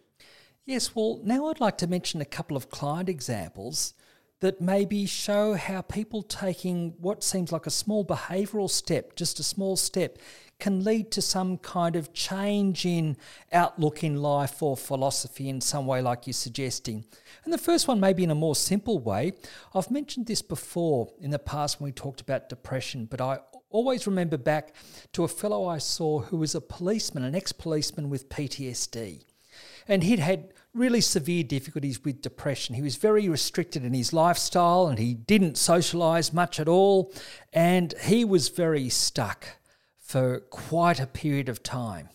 Yes, 0.65 0.95
well, 0.95 1.19
now 1.23 1.47
I'd 1.47 1.59
like 1.59 1.77
to 1.79 1.87
mention 1.87 2.21
a 2.21 2.25
couple 2.25 2.57
of 2.57 2.71
client 2.71 3.07
examples 3.07 3.93
that 4.41 4.61
maybe 4.61 5.05
show 5.05 5.53
how 5.53 5.81
people 5.81 6.21
taking 6.23 6.93
what 6.99 7.23
seems 7.23 7.51
like 7.51 7.65
a 7.65 7.71
small 7.71 8.05
behavioural 8.05 8.69
step, 8.69 9.15
just 9.15 9.39
a 9.39 9.43
small 9.43 9.75
step, 9.75 10.17
can 10.59 10.83
lead 10.83 11.09
to 11.11 11.21
some 11.21 11.57
kind 11.57 11.95
of 11.95 12.13
change 12.13 12.85
in 12.85 13.15
outlook 13.51 14.03
in 14.03 14.21
life 14.21 14.61
or 14.61 14.75
philosophy 14.75 15.47
in 15.47 15.61
some 15.61 15.85
way, 15.85 16.01
like 16.01 16.27
you're 16.27 16.33
suggesting. 16.33 17.05
And 17.43 17.53
the 17.53 17.57
first 17.57 17.87
one, 17.87 17.99
maybe 17.99 18.23
in 18.23 18.31
a 18.31 18.35
more 18.35 18.55
simple 18.55 18.99
way, 18.99 19.33
I've 19.73 19.89
mentioned 19.89 20.27
this 20.27 20.41
before 20.41 21.11
in 21.21 21.31
the 21.31 21.39
past 21.39 21.79
when 21.79 21.85
we 21.85 21.91
talked 21.93 22.21
about 22.21 22.49
depression, 22.49 23.05
but 23.05 23.21
I 23.21 23.39
always 23.69 24.07
remember 24.07 24.37
back 24.37 24.73
to 25.13 25.23
a 25.23 25.27
fellow 25.27 25.65
I 25.65 25.77
saw 25.77 26.19
who 26.19 26.37
was 26.37 26.55
a 26.55 26.61
policeman, 26.61 27.23
an 27.23 27.35
ex 27.35 27.51
policeman 27.51 28.09
with 28.09 28.29
PTSD. 28.29 29.23
And 29.87 30.03
he'd 30.03 30.19
had 30.19 30.53
really 30.73 31.01
severe 31.01 31.43
difficulties 31.43 32.03
with 32.03 32.21
depression. 32.21 32.75
He 32.75 32.81
was 32.81 32.95
very 32.95 33.27
restricted 33.27 33.83
in 33.83 33.93
his 33.93 34.13
lifestyle 34.13 34.87
and 34.87 34.99
he 34.99 35.13
didn't 35.13 35.57
socialize 35.57 36.33
much 36.33 36.59
at 36.59 36.67
all. 36.67 37.13
And 37.51 37.93
he 38.03 38.23
was 38.23 38.49
very 38.49 38.89
stuck 38.89 39.47
for 39.97 40.39
quite 40.39 40.99
a 40.99 41.07
period 41.07 41.49
of 41.49 41.63
time. 41.63 42.09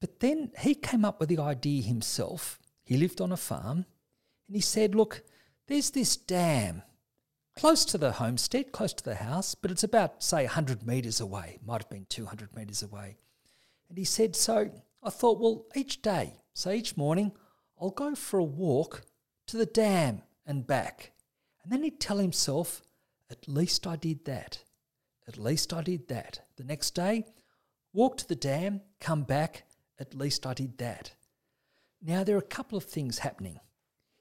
But 0.00 0.20
then 0.20 0.52
he 0.58 0.74
came 0.74 1.04
up 1.04 1.20
with 1.20 1.28
the 1.28 1.38
idea 1.38 1.82
himself. 1.82 2.58
He 2.84 2.96
lived 2.96 3.20
on 3.20 3.32
a 3.32 3.36
farm 3.36 3.84
and 4.46 4.56
he 4.56 4.62
said, 4.62 4.94
Look, 4.94 5.22
there's 5.66 5.90
this 5.90 6.16
dam 6.16 6.82
close 7.56 7.84
to 7.84 7.98
the 7.98 8.12
homestead, 8.12 8.72
close 8.72 8.92
to 8.94 9.04
the 9.04 9.16
house, 9.16 9.54
but 9.54 9.70
it's 9.70 9.84
about, 9.84 10.22
say, 10.22 10.44
100 10.44 10.86
metres 10.86 11.20
away, 11.20 11.58
might 11.64 11.82
have 11.82 11.90
been 11.90 12.06
200 12.08 12.56
metres 12.56 12.82
away. 12.82 13.18
And 13.88 13.98
he 13.98 14.04
said, 14.04 14.34
So 14.34 14.70
I 15.02 15.10
thought, 15.10 15.40
well, 15.40 15.66
each 15.76 16.00
day, 16.00 16.36
so 16.54 16.70
each 16.70 16.96
morning, 16.96 17.32
I'll 17.80 17.90
go 17.90 18.14
for 18.14 18.38
a 18.38 18.44
walk 18.44 19.02
to 19.46 19.56
the 19.56 19.66
dam 19.66 20.22
and 20.46 20.66
back. 20.66 21.12
And 21.62 21.72
then 21.72 21.82
he'd 21.82 22.00
tell 22.00 22.18
himself, 22.18 22.82
at 23.30 23.48
least 23.48 23.86
I 23.86 23.96
did 23.96 24.24
that. 24.26 24.64
At 25.26 25.38
least 25.38 25.72
I 25.72 25.82
did 25.82 26.08
that. 26.08 26.40
The 26.56 26.64
next 26.64 26.90
day, 26.90 27.24
walk 27.92 28.18
to 28.18 28.28
the 28.28 28.36
dam, 28.36 28.82
come 29.00 29.22
back, 29.22 29.64
at 29.98 30.14
least 30.14 30.46
I 30.46 30.54
did 30.54 30.78
that. 30.78 31.12
Now, 32.02 32.24
there 32.24 32.36
are 32.36 32.40
a 32.40 32.42
couple 32.42 32.76
of 32.78 32.84
things 32.84 33.18
happening. 33.18 33.60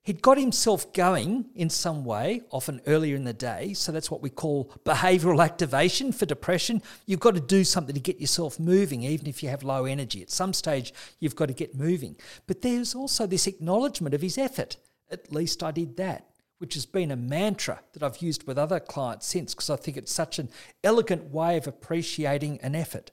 He'd 0.01 0.21
got 0.21 0.37
himself 0.39 0.91
going 0.93 1.45
in 1.55 1.69
some 1.69 2.03
way, 2.03 2.41
often 2.51 2.81
earlier 2.87 3.15
in 3.15 3.25
the 3.25 3.33
day. 3.33 3.73
So 3.73 3.91
that's 3.91 4.09
what 4.09 4.21
we 4.21 4.29
call 4.29 4.71
behavioral 4.85 5.43
activation 5.43 6.11
for 6.11 6.25
depression. 6.25 6.81
You've 7.05 7.19
got 7.19 7.35
to 7.35 7.41
do 7.41 7.63
something 7.63 7.93
to 7.93 8.01
get 8.01 8.19
yourself 8.19 8.59
moving, 8.59 9.03
even 9.03 9.27
if 9.27 9.43
you 9.43 9.49
have 9.49 9.61
low 9.61 9.85
energy. 9.85 10.21
At 10.21 10.31
some 10.31 10.53
stage, 10.53 10.93
you've 11.19 11.35
got 11.35 11.47
to 11.49 11.53
get 11.53 11.75
moving. 11.75 12.15
But 12.47 12.61
there's 12.61 12.95
also 12.95 13.27
this 13.27 13.45
acknowledgement 13.45 14.15
of 14.15 14.21
his 14.21 14.37
effort. 14.37 14.77
At 15.11 15.31
least 15.31 15.61
I 15.61 15.71
did 15.71 15.97
that. 15.97 16.25
which 16.59 16.73
has 16.73 16.85
been 16.85 17.09
a 17.09 17.15
mantra 17.15 17.79
that 17.93 18.03
I've 18.03 18.21
used 18.21 18.45
with 18.45 18.57
other 18.57 18.79
clients 18.79 19.25
since 19.25 19.55
because 19.55 19.69
I 19.69 19.77
think 19.77 19.97
it's 19.97 20.11
such 20.11 20.39
an 20.39 20.49
elegant 20.83 21.31
way 21.33 21.57
of 21.57 21.67
appreciating 21.67 22.59
an 22.61 22.75
effort. 22.75 23.11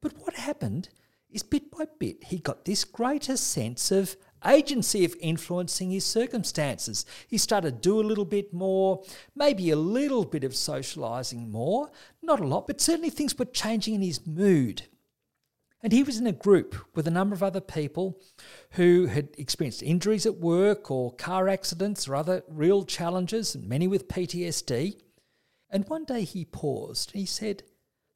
But 0.00 0.14
what 0.18 0.34
happened 0.34 0.88
is 1.30 1.42
bit 1.42 1.70
by 1.70 1.84
bit, 1.98 2.24
he 2.24 2.38
got 2.38 2.64
this 2.64 2.84
greater 2.84 3.36
sense 3.36 3.92
of 3.92 4.16
agency 4.46 5.04
of 5.04 5.16
influencing 5.20 5.90
his 5.90 6.04
circumstances. 6.04 7.04
He 7.28 7.38
started 7.38 7.82
to 7.82 7.88
do 7.88 8.00
a 8.00 8.02
little 8.02 8.24
bit 8.24 8.52
more, 8.52 9.02
maybe 9.34 9.70
a 9.70 9.76
little 9.76 10.24
bit 10.24 10.44
of 10.44 10.56
socializing 10.56 11.50
more, 11.50 11.90
not 12.22 12.40
a 12.40 12.46
lot, 12.46 12.66
but 12.66 12.80
certainly 12.80 13.10
things 13.10 13.38
were 13.38 13.44
changing 13.44 13.94
in 13.94 14.02
his 14.02 14.26
mood. 14.26 14.82
And 15.82 15.92
he 15.92 16.02
was 16.02 16.18
in 16.18 16.26
a 16.26 16.32
group 16.32 16.76
with 16.94 17.06
a 17.08 17.10
number 17.10 17.34
of 17.34 17.42
other 17.42 17.60
people 17.60 18.20
who 18.72 19.06
had 19.06 19.30
experienced 19.38 19.82
injuries 19.82 20.26
at 20.26 20.36
work 20.36 20.90
or 20.90 21.14
car 21.14 21.48
accidents 21.48 22.06
or 22.06 22.14
other 22.14 22.42
real 22.48 22.84
challenges, 22.84 23.54
and 23.54 23.66
many 23.66 23.88
with 23.88 24.08
PTSD. 24.08 25.00
And 25.70 25.88
one 25.88 26.04
day 26.04 26.24
he 26.24 26.44
paused 26.44 27.12
and 27.12 27.20
he 27.20 27.26
said, 27.26 27.62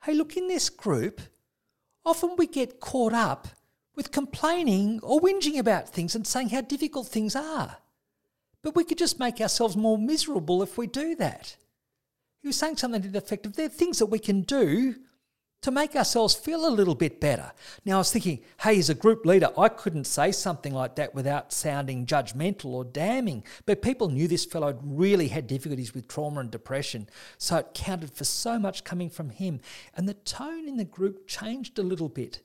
Hey, 0.04 0.12
look, 0.12 0.36
in 0.36 0.48
this 0.48 0.68
group, 0.68 1.22
often 2.04 2.34
we 2.36 2.46
get 2.46 2.80
caught 2.80 3.14
up 3.14 3.48
with 3.96 4.12
complaining 4.12 5.00
or 5.02 5.20
whinging 5.20 5.58
about 5.58 5.88
things 5.88 6.14
and 6.14 6.26
saying 6.26 6.50
how 6.50 6.60
difficult 6.60 7.06
things 7.06 7.36
are. 7.36 7.78
But 8.62 8.74
we 8.74 8.84
could 8.84 8.98
just 8.98 9.18
make 9.20 9.40
ourselves 9.40 9.76
more 9.76 9.98
miserable 9.98 10.62
if 10.62 10.78
we 10.78 10.86
do 10.86 11.14
that. 11.16 11.56
He 12.40 12.48
was 12.48 12.56
saying 12.56 12.76
something 12.76 13.02
to 13.02 13.08
the 13.08 13.18
effect 13.18 13.46
of 13.46 13.56
there 13.56 13.66
are 13.66 13.70
things 13.70 13.98
that 13.98 14.06
we 14.06 14.18
can 14.18 14.42
do 14.42 14.96
to 15.64 15.70
make 15.70 15.96
ourselves 15.96 16.34
feel 16.34 16.66
a 16.66 16.68
little 16.68 16.94
bit 16.94 17.22
better. 17.22 17.50
Now, 17.86 17.94
I 17.94 17.98
was 17.98 18.12
thinking, 18.12 18.40
hey, 18.60 18.78
as 18.78 18.90
a 18.90 18.94
group 18.94 19.24
leader, 19.24 19.48
I 19.56 19.70
couldn't 19.70 20.04
say 20.04 20.30
something 20.30 20.74
like 20.74 20.96
that 20.96 21.14
without 21.14 21.54
sounding 21.54 22.04
judgmental 22.04 22.66
or 22.66 22.84
damning. 22.84 23.44
But 23.64 23.80
people 23.80 24.10
knew 24.10 24.28
this 24.28 24.44
fellow 24.44 24.78
really 24.82 25.28
had 25.28 25.46
difficulties 25.46 25.94
with 25.94 26.06
trauma 26.06 26.40
and 26.40 26.50
depression. 26.50 27.08
So 27.38 27.56
it 27.56 27.68
counted 27.72 28.10
for 28.10 28.24
so 28.24 28.58
much 28.58 28.84
coming 28.84 29.08
from 29.08 29.30
him. 29.30 29.60
And 29.96 30.06
the 30.06 30.12
tone 30.12 30.68
in 30.68 30.76
the 30.76 30.84
group 30.84 31.26
changed 31.26 31.78
a 31.78 31.82
little 31.82 32.10
bit. 32.10 32.42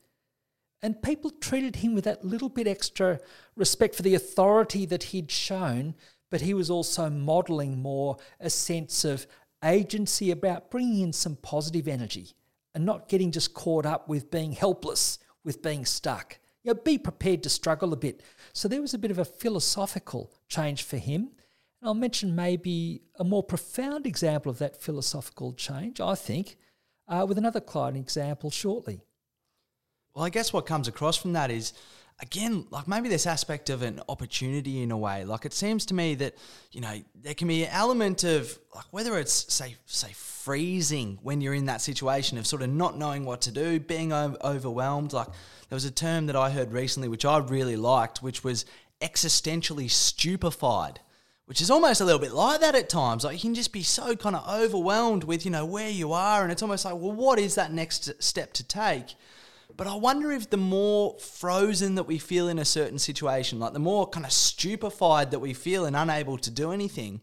And 0.82 1.02
people 1.02 1.30
treated 1.30 1.78
him 1.78 1.94
with 1.94 2.06
that 2.06 2.24
little 2.24 2.50
bit 2.50 2.68
extra 2.68 3.20
respect 3.56 3.96
for 3.96 4.02
the 4.02 4.16
authority 4.16 4.86
that 4.86 5.04
he'd 5.04 5.30
shown, 5.30 5.96
but 6.32 6.42
he 6.42 6.54
was 6.54 6.70
also 6.70 7.10
modeling 7.10 7.82
more 7.82 8.18
a 8.40 8.50
sense 8.50 9.04
of 9.04 9.28
agency 9.64 10.32
about 10.32 10.72
bringing 10.72 11.02
in 11.02 11.14
some 11.14 11.36
positive 11.36 11.88
energy 11.88 12.34
and 12.74 12.86
not 12.86 13.10
getting 13.10 13.32
just 13.32 13.54
caught 13.54 13.86
up 13.86 14.08
with 14.08 14.32
being 14.32 14.54
helpless, 14.54 15.20
with 15.44 15.62
being 15.62 15.86
stuck. 15.86 16.40
You 16.64 16.74
know, 16.74 16.80
be 16.80 16.98
prepared 16.98 17.44
to 17.44 17.50
struggle 17.50 17.94
a 17.94 17.98
bit. 17.98 18.22
So 18.54 18.68
there 18.68 18.82
was 18.82 18.94
a 18.94 19.00
bit 19.00 19.12
of 19.12 19.20
a 19.20 19.26
philosophical 19.26 20.32
change 20.48 20.84
for 20.84 20.98
him. 20.98 21.32
And 21.82 21.88
I'll 21.88 21.94
mention 21.94 22.36
maybe 22.36 23.02
a 23.18 23.24
more 23.24 23.44
profound 23.44 24.06
example 24.06 24.50
of 24.50 24.60
that 24.60 24.82
philosophical 24.82 25.54
change, 25.54 26.00
I 26.00 26.16
think, 26.16 26.58
uh, 27.08 27.26
with 27.28 27.38
another 27.38 27.62
client 27.62 27.98
example 27.98 28.50
shortly. 28.50 29.02
Well, 30.14 30.26
I 30.26 30.30
guess 30.30 30.52
what 30.52 30.66
comes 30.66 30.88
across 30.88 31.18
from 31.18 31.34
that 31.34 31.52
is 31.52 31.74
again, 32.22 32.66
like 32.70 32.88
maybe 32.88 33.10
this 33.10 33.26
aspect 33.26 33.70
of 33.70 33.82
an 33.82 34.02
opportunity 34.10 34.82
in 34.82 34.92
a 34.92 34.98
way. 34.98 35.24
Like 35.24 35.46
it 35.46 35.54
seems 35.54 35.86
to 35.88 35.94
me 35.94 36.16
that, 36.16 36.36
you 36.72 36.82
know, 36.82 37.02
there 37.16 37.34
can 37.34 37.48
be 37.48 37.64
an 37.64 37.70
element 37.72 38.24
of 38.24 38.58
like 38.76 38.86
whether 38.92 39.18
it's 39.18 39.54
say 39.54 39.76
say 39.86 40.12
freezing 40.14 41.20
when 41.22 41.42
you're 41.42 41.54
in 41.54 41.66
that 41.66 41.82
situation 41.82 42.38
of 42.38 42.48
sort 42.48 42.62
of 42.62 42.70
not 42.70 42.98
knowing 42.98 43.26
what 43.26 43.42
to 43.42 43.52
do, 43.52 43.80
being 43.80 44.12
overwhelmed. 44.14 45.14
Like 45.14 45.28
there 45.28 45.76
was 45.76 45.86
a 45.86 45.92
term 45.92 46.26
that 46.28 46.36
I 46.36 46.50
heard 46.50 46.72
recently 46.72 47.08
which 47.08 47.26
I 47.26 47.38
really 47.38 47.78
liked, 47.78 48.22
which 48.22 48.44
was 48.44 48.66
existentially 49.02 49.90
stupefied. 49.90 51.00
Which 51.46 51.62
is 51.62 51.72
almost 51.72 52.00
a 52.00 52.06
little 52.06 52.20
bit 52.20 52.32
like 52.32 52.62
that 52.62 52.76
at 52.76 52.90
times. 52.90 53.24
Like 53.24 53.34
you 53.34 53.40
can 53.40 53.56
just 53.56 53.74
be 53.74 53.82
so 53.82 54.16
kind 54.16 54.36
of 54.36 54.48
overwhelmed 54.48 55.24
with, 55.24 55.46
you 55.46 55.50
know, 55.50 55.66
where 55.66 55.90
you 55.90 56.14
are, 56.14 56.44
and 56.44 56.52
it's 56.52 56.62
almost 56.62 56.86
like, 56.86 56.94
well, 56.94 57.12
what 57.12 57.40
is 57.40 57.56
that 57.56 57.74
next 57.74 58.12
step 58.22 58.54
to 58.54 58.64
take? 58.64 59.16
But 59.80 59.88
I 59.88 59.96
wonder 59.96 60.30
if 60.30 60.50
the 60.50 60.58
more 60.58 61.18
frozen 61.20 61.96
that 61.96 62.04
we 62.04 62.18
feel 62.18 62.50
in 62.50 62.60
a 62.60 62.66
certain 62.66 63.00
situation, 63.00 63.62
like 63.62 63.72
the 63.72 63.80
more 63.80 64.06
kind 64.10 64.26
of 64.26 64.32
stupefied 64.34 65.32
that 65.32 65.40
we 65.40 65.54
feel 65.54 65.86
and 65.86 65.96
unable 65.96 66.38
to 66.40 66.52
do 66.52 66.74
anything, 66.74 67.22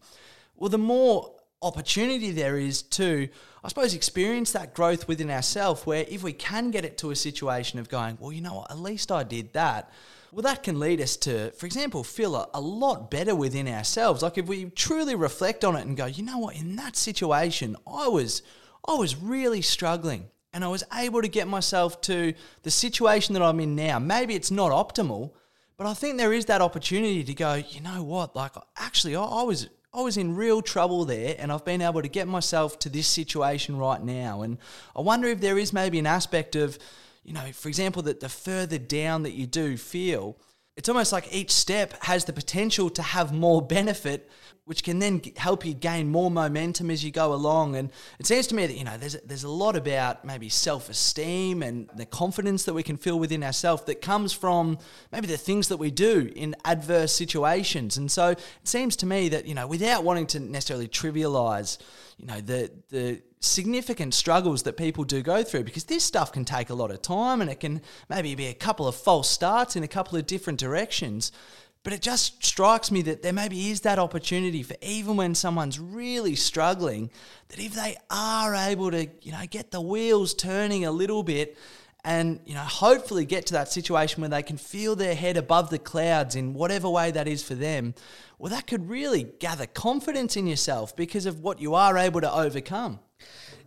well, 0.55 0.71
the 0.71 0.79
more 0.79 1.35
opportunity 1.61 2.31
there 2.31 2.57
is 2.57 2.81
to, 2.81 3.29
I 3.63 3.67
suppose, 3.67 3.93
experience 3.93 4.53
that 4.53 4.73
growth 4.73 5.07
within 5.07 5.29
ourselves. 5.29 5.85
Where 5.85 6.03
if 6.09 6.23
we 6.23 6.33
can 6.33 6.71
get 6.71 6.83
it 6.83 6.97
to 6.97 7.11
a 7.11 7.15
situation 7.15 7.77
of 7.77 7.89
going, 7.89 8.17
well, 8.19 8.31
you 8.31 8.41
know 8.41 8.55
what, 8.55 8.71
at 8.71 8.79
least 8.79 9.11
I 9.11 9.21
did 9.21 9.53
that. 9.53 9.91
Well, 10.31 10.41
that 10.41 10.63
can 10.63 10.79
lead 10.79 10.99
us 10.99 11.15
to, 11.17 11.51
for 11.51 11.67
example, 11.67 12.03
feel 12.03 12.35
a, 12.35 12.49
a 12.55 12.59
lot 12.59 13.11
better 13.11 13.35
within 13.35 13.67
ourselves. 13.67 14.23
Like 14.23 14.39
if 14.39 14.47
we 14.47 14.71
truly 14.71 15.13
reflect 15.13 15.63
on 15.63 15.75
it 15.75 15.85
and 15.85 15.95
go, 15.95 16.07
you 16.07 16.23
know 16.23 16.39
what, 16.39 16.55
in 16.55 16.75
that 16.77 16.95
situation, 16.95 17.75
I 17.85 18.07
was, 18.07 18.41
I 18.87 18.95
was 18.95 19.15
really 19.15 19.61
struggling 19.61 20.31
and 20.53 20.63
I 20.63 20.67
was 20.67 20.83
able 20.93 21.21
to 21.21 21.27
get 21.27 21.47
myself 21.47 22.01
to 22.01 22.33
the 22.63 22.71
situation 22.71 23.33
that 23.33 23.43
I'm 23.43 23.59
in 23.59 23.75
now. 23.75 23.99
Maybe 23.99 24.33
it's 24.35 24.51
not 24.51 24.71
optimal, 24.71 25.31
but 25.77 25.87
I 25.87 25.93
think 25.93 26.17
there 26.17 26.33
is 26.33 26.45
that 26.45 26.61
opportunity 26.61 27.23
to 27.23 27.33
go, 27.33 27.55
you 27.55 27.81
know 27.81 28.03
what, 28.03 28.35
like 28.35 28.53
actually 28.77 29.15
I, 29.15 29.23
I 29.23 29.43
was 29.43 29.69
I 29.93 30.01
was 30.01 30.17
in 30.17 30.35
real 30.35 30.61
trouble 30.61 31.05
there 31.05 31.35
and 31.39 31.51
I've 31.51 31.65
been 31.65 31.81
able 31.81 32.01
to 32.01 32.07
get 32.07 32.27
myself 32.27 32.77
to 32.79 32.89
this 32.89 33.07
situation 33.07 33.77
right 33.77 34.01
now. 34.01 34.41
And 34.43 34.57
I 34.95 35.01
wonder 35.01 35.27
if 35.27 35.39
there 35.39 35.57
is 35.57 35.73
maybe 35.73 35.97
an 35.97 36.05
aspect 36.05 36.55
of, 36.55 36.77
you 37.23 37.33
know, 37.33 37.51
for 37.51 37.67
example, 37.67 38.03
that 38.03 38.19
the 38.19 38.29
further 38.29 38.77
down 38.77 39.23
that 39.23 39.31
you 39.31 39.47
do 39.47 39.75
feel, 39.75 40.37
it's 40.75 40.89
almost 40.89 41.11
like 41.11 41.33
each 41.33 41.51
step 41.51 42.03
has 42.03 42.25
the 42.25 42.33
potential 42.33 42.89
to 42.91 43.01
have 43.01 43.33
more 43.33 43.61
benefit 43.65 44.29
which 44.67 44.83
can 44.83 44.99
then 44.99 45.21
help 45.37 45.65
you 45.65 45.73
gain 45.73 46.09
more 46.09 46.29
momentum 46.29 46.91
as 46.91 47.01
you 47.01 47.09
go 47.09 47.33
along. 47.33 47.77
And 47.77 47.89
it 48.19 48.25
seems 48.25 48.47
to 48.47 48.55
me 48.55 48.67
that 48.67 48.77
you 48.77 48.83
know 48.83 48.97
there's 48.97 49.15
there's 49.25 49.45
a 49.45 49.49
lot 49.49 49.77
about 49.77 50.25
maybe 50.25 50.49
self 50.49 50.89
esteem 50.89 51.63
and 51.63 51.89
the 51.95 52.05
confidence 52.05 52.65
that 52.65 52.73
we 52.73 52.83
can 52.83 52.97
feel 52.97 53.17
within 53.17 53.43
ourselves 53.43 53.83
that 53.83 54.01
comes 54.01 54.33
from 54.33 54.77
maybe 55.13 55.25
the 55.25 55.37
things 55.37 55.69
that 55.69 55.77
we 55.77 55.89
do 55.89 56.29
in 56.35 56.53
adverse 56.65 57.13
situations. 57.13 57.95
And 57.95 58.11
so 58.11 58.31
it 58.31 58.39
seems 58.65 58.97
to 58.97 59.05
me 59.05 59.29
that 59.29 59.47
you 59.47 59.55
know 59.55 59.67
without 59.67 60.03
wanting 60.03 60.27
to 60.27 60.41
necessarily 60.41 60.89
trivialize, 60.89 61.77
you 62.17 62.25
know 62.25 62.41
the 62.41 62.69
the 62.89 63.21
significant 63.39 64.13
struggles 64.13 64.63
that 64.63 64.75
people 64.75 65.03
do 65.03 65.21
go 65.21 65.43
through 65.43 65.63
because 65.63 65.85
this 65.85 66.03
stuff 66.03 66.31
can 66.31 66.43
take 66.43 66.69
a 66.69 66.73
lot 66.73 66.91
of 66.91 67.01
time 67.01 67.39
and 67.39 67.49
it 67.49 67.59
can 67.59 67.81
maybe 68.09 68.35
be 68.35 68.47
a 68.47 68.53
couple 68.53 68.87
of 68.87 68.95
false 68.95 69.29
starts 69.29 69.75
in 69.75 69.83
a 69.83 69.87
couple 69.87 70.17
of 70.17 70.25
different 70.25 70.59
directions. 70.59 71.31
But 71.87 71.93
it 71.93 72.01
just 72.01 72.43
strikes 72.43 72.91
me 72.91 73.01
that 73.03 73.21
there 73.21 73.31
maybe 73.31 73.69
is 73.69 73.79
that 73.79 73.97
opportunity 73.97 74.61
for 74.61 74.75
even 74.81 75.15
when 75.15 75.33
someone's 75.33 75.79
really 75.79 76.35
struggling, 76.35 77.09
that 77.47 77.59
if 77.59 77.75
they 77.75 77.95
are 78.09 78.53
able 78.53 78.91
to, 78.91 79.07
you 79.21 79.31
know, 79.31 79.45
get 79.49 79.71
the 79.71 79.79
wheels 79.79 80.33
turning 80.33 80.83
a 80.83 80.91
little 80.91 81.23
bit 81.23 81.57
and, 82.03 82.41
you 82.45 82.55
know, 82.55 82.59
hopefully 82.59 83.23
get 83.23 83.45
to 83.45 83.53
that 83.53 83.71
situation 83.71 84.19
where 84.19 84.29
they 84.29 84.43
can 84.43 84.57
feel 84.57 84.97
their 84.97 85.15
head 85.15 85.37
above 85.37 85.69
the 85.69 85.79
clouds 85.79 86.35
in 86.35 86.53
whatever 86.53 86.89
way 86.89 87.09
that 87.11 87.25
is 87.25 87.41
for 87.41 87.55
them, 87.55 87.93
well, 88.37 88.51
that 88.51 88.67
could 88.67 88.89
really 88.89 89.23
gather 89.39 89.65
confidence 89.65 90.35
in 90.35 90.45
yourself 90.45 90.93
because 90.93 91.25
of 91.25 91.39
what 91.39 91.61
you 91.61 91.73
are 91.73 91.97
able 91.97 92.19
to 92.19 92.33
overcome. 92.33 92.99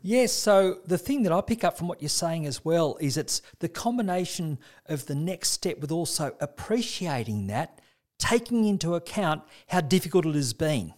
Yes, 0.03 0.31
so 0.31 0.81
the 0.85 0.99
thing 0.99 1.23
that 1.23 1.33
I 1.33 1.41
pick 1.41 1.65
up 1.65 1.79
from 1.79 1.89
what 1.89 2.03
you're 2.03 2.11
saying 2.11 2.45
as 2.45 2.67
well 2.67 2.99
is 3.01 3.17
it's 3.17 3.41
the 3.61 3.69
combination 3.71 4.59
of 4.85 5.07
the 5.07 5.15
next 5.15 5.53
step 5.53 5.79
with 5.79 5.91
also 5.91 6.37
appreciating 6.39 7.47
that 7.47 7.80
taking 8.21 8.65
into 8.65 8.95
account 8.95 9.43
how 9.69 9.81
difficult 9.81 10.27
it 10.27 10.37
has 10.37 10.53
been. 10.53 10.95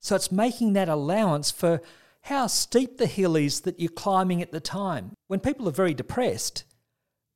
So 0.00 0.16
it's 0.16 0.32
making 0.32 0.72
that 0.72 0.88
allowance 0.88 1.50
for 1.50 1.82
how 2.22 2.46
steep 2.46 2.96
the 2.96 3.06
hill 3.06 3.36
is 3.36 3.60
that 3.62 3.78
you're 3.78 3.90
climbing 3.90 4.40
at 4.40 4.52
the 4.52 4.60
time. 4.60 5.12
When 5.26 5.40
people 5.40 5.68
are 5.68 5.72
very 5.72 5.92
depressed, 5.92 6.64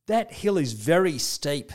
that 0.07 0.33
hill 0.33 0.57
is 0.57 0.73
very 0.73 1.19
steep. 1.19 1.73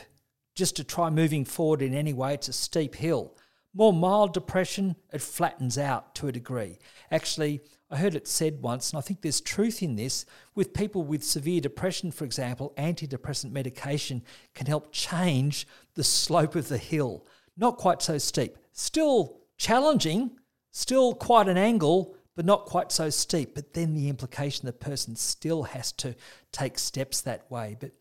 Just 0.56 0.76
to 0.76 0.84
try 0.84 1.10
moving 1.10 1.44
forward 1.44 1.82
in 1.82 1.94
any 1.94 2.12
way, 2.12 2.34
it's 2.34 2.48
a 2.48 2.52
steep 2.52 2.96
hill. 2.96 3.36
More 3.72 3.92
mild 3.92 4.34
depression, 4.34 4.96
it 5.12 5.22
flattens 5.22 5.78
out 5.78 6.14
to 6.16 6.26
a 6.26 6.32
degree. 6.32 6.78
Actually, 7.10 7.60
I 7.88 7.96
heard 7.96 8.14
it 8.14 8.26
said 8.26 8.62
once, 8.62 8.90
and 8.90 8.98
I 8.98 9.00
think 9.00 9.20
there's 9.20 9.40
truth 9.40 9.82
in 9.82 9.96
this, 9.96 10.24
with 10.54 10.74
people 10.74 11.02
with 11.02 11.24
severe 11.24 11.60
depression, 11.60 12.10
for 12.10 12.24
example, 12.24 12.72
antidepressant 12.76 13.52
medication 13.52 14.22
can 14.54 14.66
help 14.66 14.92
change 14.92 15.66
the 15.94 16.04
slope 16.04 16.56
of 16.56 16.68
the 16.68 16.78
hill 16.78 17.26
not 17.60 17.76
quite 17.76 18.02
so 18.02 18.18
steep. 18.18 18.56
Still 18.72 19.36
challenging, 19.58 20.30
still 20.70 21.14
quite 21.14 21.48
an 21.48 21.58
angle, 21.58 22.16
but 22.34 22.46
not 22.46 22.64
quite 22.64 22.90
so 22.90 23.10
steep. 23.10 23.54
But 23.54 23.74
then 23.74 23.94
the 23.94 24.08
implication 24.08 24.66
the 24.66 24.72
person 24.72 25.14
still 25.14 25.64
has 25.64 25.92
to 25.92 26.16
take 26.52 26.78
steps 26.78 27.20
that 27.20 27.48
way. 27.50 27.76
But 27.78 27.92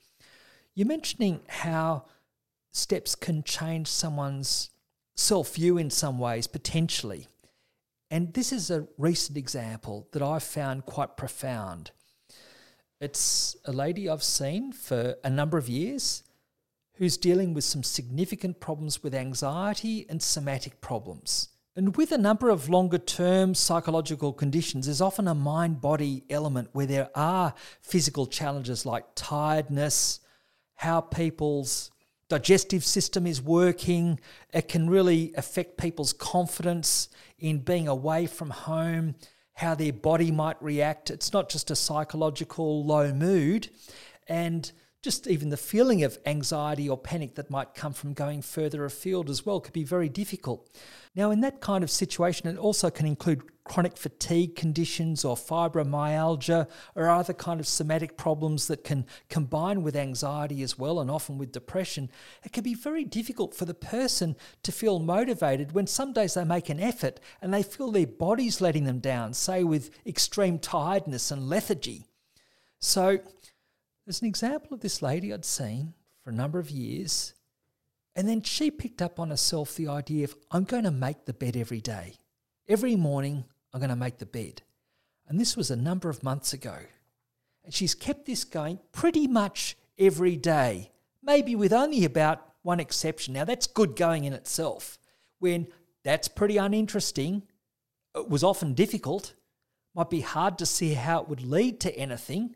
you're 0.74 0.88
mentioning 0.88 1.42
how 1.48 2.06
steps 2.72 3.16
can 3.16 3.44
change 3.44 3.88
someone's 3.88 4.70
self 5.16 5.56
view 5.56 5.78
in 5.78 5.90
some 5.90 6.18
ways, 6.18 6.48
potentially. 6.48 7.28
And 8.10 8.34
this 8.34 8.52
is 8.52 8.72
a 8.72 8.88
recent 8.98 9.38
example 9.38 10.08
that 10.14 10.22
I 10.22 10.40
found 10.40 10.86
quite 10.86 11.18
profound. 11.18 11.92
It's 13.02 13.56
a 13.66 13.72
lady 13.72 14.10
I've 14.10 14.24
seen 14.24 14.72
for 14.72 15.16
a 15.24 15.30
number 15.30 15.58
of 15.58 15.70
years 15.70 16.24
who's 17.00 17.16
dealing 17.16 17.54
with 17.54 17.64
some 17.64 17.82
significant 17.82 18.60
problems 18.60 19.02
with 19.02 19.16
anxiety 19.16 20.06
and 20.10 20.22
somatic 20.22 20.82
problems. 20.82 21.48
And 21.78 21.96
with 21.96 22.12
a 22.12 22.18
number 22.18 22.50
of 22.50 22.68
longer 22.68 22.98
term 22.98 23.56
psychological 23.56 24.34
conditions, 24.34 24.86
there's 24.86 25.00
often 25.00 25.26
a 25.26 25.34
mind 25.34 25.80
body 25.80 26.26
element 26.30 26.68
where 26.74 26.86
there 26.86 27.10
are 27.16 27.54
physical 27.80 28.28
challenges 28.28 28.86
like 28.86 29.06
tiredness, 29.16 30.20
how 30.76 31.00
people's 31.00 31.90
digestive 32.28 32.84
system 32.84 33.26
is 33.26 33.42
working. 33.42 34.20
It 34.54 34.68
can 34.68 34.90
really 34.90 35.34
affect 35.38 35.78
people's 35.78 36.12
confidence 36.12 37.08
in 37.38 37.60
being 37.60 37.88
away 37.88 38.26
from 38.26 38.50
home, 38.50 39.16
how 39.54 39.74
their 39.74 39.94
body 39.94 40.32
might 40.32 40.62
react. 40.62 41.10
It's 41.10 41.32
not 41.32 41.48
just 41.48 41.72
a 41.72 41.78
psychological 41.78 42.86
low 42.86 43.14
mood. 43.14 43.70
And 44.28 44.70
just 45.02 45.28
even 45.28 45.50
the 45.50 45.58
feeling 45.58 46.04
of 46.04 46.18
anxiety 46.26 46.90
or 46.90 46.98
panic 46.98 47.36
that 47.36 47.50
might 47.50 47.74
come 47.74 47.94
from 47.94 48.14
going 48.14 48.42
further 48.42 48.84
afield 48.84 49.30
as 49.30 49.46
well 49.46 49.62
could 49.62 49.74
be 49.74 49.84
very 49.84 50.10
difficult. 50.10 50.70
Now, 51.16 51.32
in 51.32 51.40
that 51.42 51.62
kind 51.62 51.84
of 51.84 51.90
situation, 51.90 52.50
it 52.50 52.58
also 52.58 52.90
can 52.90 53.06
include 53.06 53.44
chronic 53.64 53.96
fatigue 53.96 54.56
conditions 54.56 55.24
or 55.24 55.36
fibromyalgia 55.36 56.68
or 56.96 57.08
other 57.08 57.34
kind 57.34 57.60
of 57.60 57.68
somatic 57.68 58.18
problems 58.18 58.68
that 58.68 58.84
can 58.84 59.06
combine 59.30 59.84
with 59.84 59.96
anxiety 59.96 60.64
as 60.64 60.78
well 60.78 61.00
and 61.00 61.10
often 61.10 61.38
with 61.38 61.52
depression. 61.52 62.10
It 62.44 62.52
can 62.52 62.64
be 62.64 62.74
very 62.74 63.06
difficult 63.06 63.54
for 63.54 63.66
the 63.66 63.74
person 63.74 64.36
to 64.64 64.72
feel 64.72 65.00
motivated 65.00 65.72
when 65.72 65.88
some 65.88 66.14
days 66.14 66.34
they 66.34 66.44
make 66.44 66.70
an 66.70 66.80
effort 66.80 67.20
and 67.42 67.54
they 67.54 67.64
feel 67.64 67.92
their 67.92 68.08
body's 68.08 68.60
letting 68.60 68.86
them 68.86 69.00
down, 69.00 69.34
say 69.34 69.64
with 69.64 69.92
extreme 70.06 70.60
tiredness 70.60 71.32
and 71.32 71.48
lethargy. 71.48 72.08
So, 72.80 73.20
there's 74.10 74.24
an 74.24 74.28
example 74.28 74.74
of 74.74 74.80
this 74.80 75.04
lady 75.04 75.32
I'd 75.32 75.46
seen 75.46 75.94
for 76.24 76.32
a 76.32 76.34
number 76.34 76.58
of 76.58 76.72
years. 76.72 77.36
And 78.16 78.28
then 78.28 78.42
she 78.42 78.72
picked 78.72 79.04
up 79.04 79.20
on 79.20 79.30
herself 79.30 79.76
the 79.76 79.88
idea 79.88 80.24
of, 80.24 80.36
I'm 80.50 80.64
going 80.64 80.86
to 80.86 80.90
make 80.90 81.26
the 81.26 81.34
bed 81.34 81.56
every 81.56 81.80
day. 81.80 82.16
Every 82.68 82.96
morning, 82.96 83.46
I'm 83.72 83.80
going 83.80 83.92
to 83.92 83.96
make 83.96 84.18
the 84.18 84.26
bed. 84.26 84.64
And 85.28 85.40
this 85.40 85.56
was 85.56 85.70
a 85.70 85.76
number 85.76 86.10
of 86.10 86.24
months 86.24 86.54
ago. 86.54 86.76
And 87.64 87.72
she's 87.72 87.94
kept 87.94 88.26
this 88.26 88.46
going 88.46 88.80
pretty 88.94 89.28
much 89.28 89.78
every 90.00 90.36
day, 90.38 90.90
maybe 91.22 91.56
with 91.56 91.72
only 91.72 92.04
about 92.04 92.44
one 92.64 92.80
exception. 92.80 93.36
Now, 93.36 93.46
that's 93.46 93.68
good 93.68 93.96
going 93.96 94.24
in 94.24 94.34
itself. 94.34 94.98
When 95.38 95.68
that's 96.04 96.28
pretty 96.28 96.58
uninteresting, 96.58 97.44
it 98.16 98.28
was 98.28 98.44
often 98.44 98.74
difficult, 98.74 99.36
might 99.94 100.10
be 100.10 100.22
hard 100.22 100.58
to 100.58 100.66
see 100.66 100.96
how 100.96 101.22
it 101.22 101.30
would 101.30 101.44
lead 101.44 101.80
to 101.82 101.96
anything, 101.96 102.56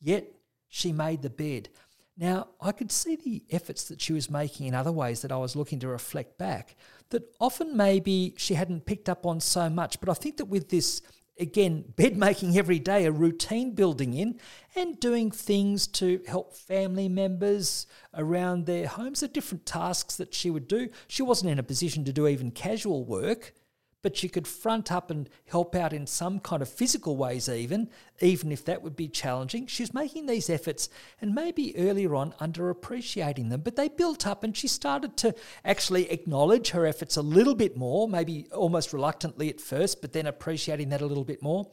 yet 0.00 0.34
she 0.68 0.92
made 0.92 1.22
the 1.22 1.30
bed. 1.30 1.68
Now, 2.16 2.48
I 2.60 2.72
could 2.72 2.90
see 2.90 3.14
the 3.14 3.44
efforts 3.50 3.84
that 3.84 4.00
she 4.00 4.12
was 4.12 4.28
making 4.28 4.66
in 4.66 4.74
other 4.74 4.90
ways 4.90 5.22
that 5.22 5.30
I 5.30 5.36
was 5.36 5.54
looking 5.54 5.78
to 5.80 5.88
reflect 5.88 6.36
back, 6.36 6.74
that 7.10 7.22
often 7.38 7.76
maybe 7.76 8.34
she 8.36 8.54
hadn't 8.54 8.86
picked 8.86 9.08
up 9.08 9.24
on 9.24 9.38
so 9.40 9.70
much. 9.70 10.00
But 10.00 10.08
I 10.08 10.14
think 10.14 10.36
that 10.38 10.46
with 10.46 10.68
this, 10.68 11.00
again, 11.38 11.84
bed 11.96 12.16
making 12.16 12.58
every 12.58 12.80
day, 12.80 13.06
a 13.06 13.12
routine 13.12 13.76
building 13.76 14.14
in, 14.14 14.40
and 14.74 14.98
doing 14.98 15.30
things 15.30 15.86
to 15.86 16.20
help 16.26 16.56
family 16.56 17.08
members 17.08 17.86
around 18.14 18.66
their 18.66 18.88
homes, 18.88 19.20
the 19.20 19.28
different 19.28 19.64
tasks 19.64 20.16
that 20.16 20.34
she 20.34 20.50
would 20.50 20.66
do. 20.66 20.88
She 21.06 21.22
wasn't 21.22 21.52
in 21.52 21.60
a 21.60 21.62
position 21.62 22.04
to 22.04 22.12
do 22.12 22.26
even 22.26 22.50
casual 22.50 23.04
work, 23.04 23.54
but 24.02 24.16
she 24.16 24.28
could 24.28 24.46
front 24.46 24.92
up 24.92 25.10
and 25.10 25.28
help 25.48 25.74
out 25.74 25.92
in 25.92 26.06
some 26.06 26.38
kind 26.38 26.62
of 26.62 26.68
physical 26.68 27.16
ways, 27.16 27.48
even, 27.48 27.90
even 28.20 28.52
if 28.52 28.64
that 28.64 28.82
would 28.82 28.94
be 28.94 29.08
challenging. 29.08 29.66
She's 29.66 29.92
making 29.92 30.26
these 30.26 30.48
efforts 30.48 30.88
and 31.20 31.34
maybe 31.34 31.76
earlier 31.76 32.14
on 32.14 32.32
underappreciating 32.40 33.50
them, 33.50 33.62
but 33.62 33.76
they 33.76 33.88
built 33.88 34.26
up 34.26 34.44
and 34.44 34.56
she 34.56 34.68
started 34.68 35.16
to 35.18 35.34
actually 35.64 36.10
acknowledge 36.10 36.70
her 36.70 36.86
efforts 36.86 37.16
a 37.16 37.22
little 37.22 37.56
bit 37.56 37.76
more, 37.76 38.08
maybe 38.08 38.46
almost 38.52 38.92
reluctantly 38.92 39.48
at 39.48 39.60
first, 39.60 40.00
but 40.00 40.12
then 40.12 40.26
appreciating 40.26 40.90
that 40.90 41.02
a 41.02 41.06
little 41.06 41.24
bit 41.24 41.42
more. 41.42 41.70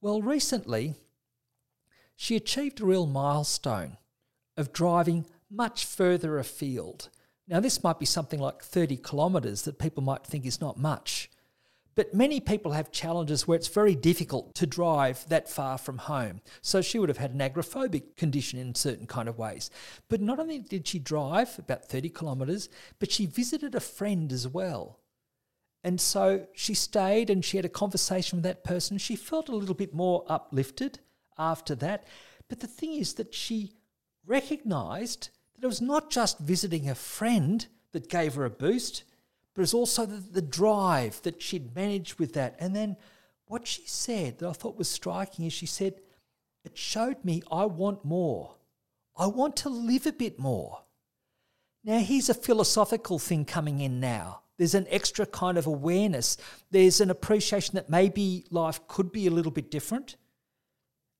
Well, 0.00 0.22
recently, 0.22 0.94
she 2.14 2.36
achieved 2.36 2.80
a 2.80 2.86
real 2.86 3.06
milestone 3.06 3.96
of 4.56 4.72
driving 4.72 5.26
much 5.50 5.84
further 5.84 6.38
afield. 6.38 7.08
Now, 7.48 7.58
this 7.58 7.82
might 7.82 7.98
be 7.98 8.06
something 8.06 8.38
like 8.38 8.62
30 8.62 8.96
kilometres 8.98 9.62
that 9.62 9.80
people 9.80 10.04
might 10.04 10.24
think 10.24 10.46
is 10.46 10.60
not 10.60 10.78
much. 10.78 11.28
But 12.00 12.14
many 12.14 12.40
people 12.40 12.72
have 12.72 12.90
challenges 12.90 13.46
where 13.46 13.56
it's 13.56 13.68
very 13.68 13.94
difficult 13.94 14.54
to 14.54 14.66
drive 14.66 15.28
that 15.28 15.50
far 15.50 15.76
from 15.76 15.98
home. 15.98 16.40
So 16.62 16.80
she 16.80 16.98
would 16.98 17.10
have 17.10 17.18
had 17.18 17.34
an 17.34 17.40
agoraphobic 17.40 18.16
condition 18.16 18.58
in 18.58 18.74
certain 18.74 19.06
kind 19.06 19.28
of 19.28 19.36
ways. 19.36 19.70
But 20.08 20.22
not 20.22 20.38
only 20.38 20.60
did 20.60 20.88
she 20.88 20.98
drive 20.98 21.58
about 21.58 21.84
30 21.84 22.08
kilometres, 22.08 22.70
but 23.00 23.12
she 23.12 23.26
visited 23.26 23.74
a 23.74 23.80
friend 23.80 24.32
as 24.32 24.48
well. 24.48 24.98
And 25.84 26.00
so 26.00 26.46
she 26.54 26.72
stayed 26.72 27.28
and 27.28 27.44
she 27.44 27.58
had 27.58 27.66
a 27.66 27.68
conversation 27.68 28.38
with 28.38 28.44
that 28.44 28.64
person. 28.64 28.96
She 28.96 29.14
felt 29.14 29.50
a 29.50 29.54
little 29.54 29.74
bit 29.74 29.92
more 29.92 30.24
uplifted 30.26 31.00
after 31.36 31.74
that. 31.74 32.04
But 32.48 32.60
the 32.60 32.66
thing 32.66 32.94
is 32.94 33.12
that 33.16 33.34
she 33.34 33.74
recognised 34.24 35.28
that 35.54 35.64
it 35.64 35.66
was 35.66 35.82
not 35.82 36.10
just 36.10 36.38
visiting 36.38 36.88
a 36.88 36.94
friend 36.94 37.66
that 37.92 38.08
gave 38.08 38.36
her 38.36 38.46
a 38.46 38.50
boost, 38.50 39.04
but 39.54 39.62
it's 39.62 39.74
also 39.74 40.06
the, 40.06 40.16
the 40.18 40.42
drive 40.42 41.20
that 41.22 41.42
she'd 41.42 41.74
managed 41.74 42.18
with 42.18 42.34
that. 42.34 42.56
And 42.58 42.74
then 42.74 42.96
what 43.46 43.66
she 43.66 43.82
said 43.86 44.38
that 44.38 44.48
I 44.48 44.52
thought 44.52 44.78
was 44.78 44.88
striking 44.88 45.44
is 45.44 45.52
she 45.52 45.66
said, 45.66 46.00
It 46.64 46.78
showed 46.78 47.24
me 47.24 47.42
I 47.50 47.64
want 47.66 48.04
more. 48.04 48.56
I 49.16 49.26
want 49.26 49.56
to 49.56 49.68
live 49.68 50.06
a 50.06 50.12
bit 50.12 50.38
more. 50.38 50.82
Now, 51.82 51.98
here's 51.98 52.28
a 52.28 52.34
philosophical 52.34 53.18
thing 53.18 53.44
coming 53.44 53.80
in 53.80 54.00
now. 54.00 54.42
There's 54.58 54.74
an 54.74 54.86
extra 54.90 55.24
kind 55.24 55.56
of 55.56 55.66
awareness. 55.66 56.36
There's 56.70 57.00
an 57.00 57.10
appreciation 57.10 57.74
that 57.74 57.88
maybe 57.88 58.44
life 58.50 58.86
could 58.86 59.10
be 59.10 59.26
a 59.26 59.30
little 59.30 59.50
bit 59.50 59.70
different. 59.70 60.16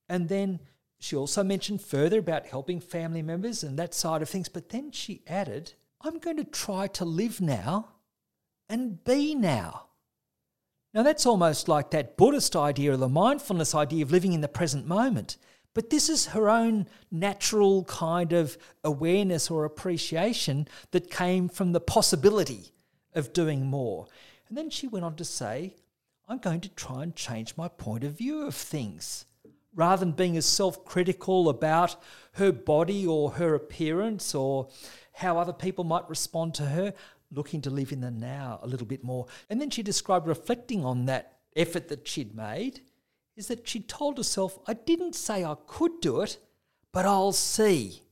And 0.09 0.29
then 0.29 0.61
she 0.99 1.17
also 1.17 1.43
mentioned 1.43 1.81
further 1.81 2.19
about 2.19 2.47
helping 2.47 2.81
family 2.81 3.23
members 3.23 3.63
and 3.63 3.79
that 3.79 3.95
side 3.95 4.21
of 4.21 4.29
things. 4.29 4.51
But 4.51 4.69
then 4.69 4.93
she 4.93 5.23
added, 5.27 5.73
I'm 6.03 6.19
going 6.19 6.37
to 6.37 6.45
try 6.45 6.87
to 6.89 7.05
live 7.07 7.41
now 7.41 7.89
and 8.71 9.03
be 9.05 9.35
now. 9.35 9.87
Now, 10.95 11.03
that's 11.03 11.27
almost 11.27 11.69
like 11.69 11.91
that 11.91 12.17
Buddhist 12.17 12.57
idea 12.57 12.93
or 12.93 12.97
the 12.97 13.09
mindfulness 13.09 13.75
idea 13.75 14.05
of 14.05 14.11
living 14.11 14.33
in 14.33 14.41
the 14.41 14.49
present 14.49 14.87
moment. 14.87 15.37
But 15.75 15.91
this 15.91 16.09
is 16.09 16.27
her 16.27 16.49
own 16.49 16.87
natural 17.13 17.85
kind 17.85 18.33
of 18.33 18.59
awareness 18.83 19.51
or 19.51 19.65
appreciation 19.65 20.67
that 20.91 21.11
came 21.11 21.49
from 21.49 21.73
the 21.73 21.81
possibility 21.81 22.73
of 23.15 23.33
doing 23.33 23.67
more. 23.67 24.07
And 24.49 24.59
then 24.59 24.71
she 24.71 24.89
went 24.89 25.05
on 25.05 25.15
to 25.17 25.25
say, 25.25 25.77
I'm 26.29 26.39
going 26.39 26.61
to 26.63 26.69
try 26.71 27.03
and 27.05 27.15
change 27.15 27.57
my 27.57 27.69
point 27.69 28.03
of 28.03 28.19
view 28.19 28.43
of 28.47 28.55
things. 28.55 29.27
Rather 29.75 30.05
than 30.05 30.13
being 30.13 30.37
as 30.37 30.47
self 30.47 30.85
critical 30.85 31.49
about 31.49 31.95
her 32.33 32.51
body 32.51 33.07
or 33.07 33.33
her 33.33 33.55
appearance 33.55 34.35
or 34.35 34.69
how 35.13 35.39
other 35.39 35.53
people 35.53 35.85
might 35.85 36.09
respond 36.09 36.55
to 36.55 36.65
her, 36.65 36.95
looking 37.33 37.61
to 37.63 37.71
live 37.71 37.93
in 37.93 38.01
the 38.01 38.11
now 38.11 38.59
a 38.63 38.67
little 38.67 38.87
bit 38.87 39.05
more. 39.05 39.27
And 39.49 39.61
then 39.61 39.71
she 39.71 39.83
described 39.83 40.27
reflecting 40.27 40.85
on 40.85 41.07
that 41.07 41.39
effort 41.57 41.89
that 41.89 42.07
she'd 42.07 42.35
made 42.35 42.81
is 43.37 43.49
that 43.49 43.69
she 43.69 43.81
told 43.81 44.19
herself, 44.19 44.59
I 44.67 44.75
didn't 44.75 45.15
say 45.15 45.45
I 45.45 45.57
could 45.67 46.01
do 46.01 46.21
it, 46.21 46.39
but 46.93 47.07
I'll 47.07 47.33
see. 47.33 48.03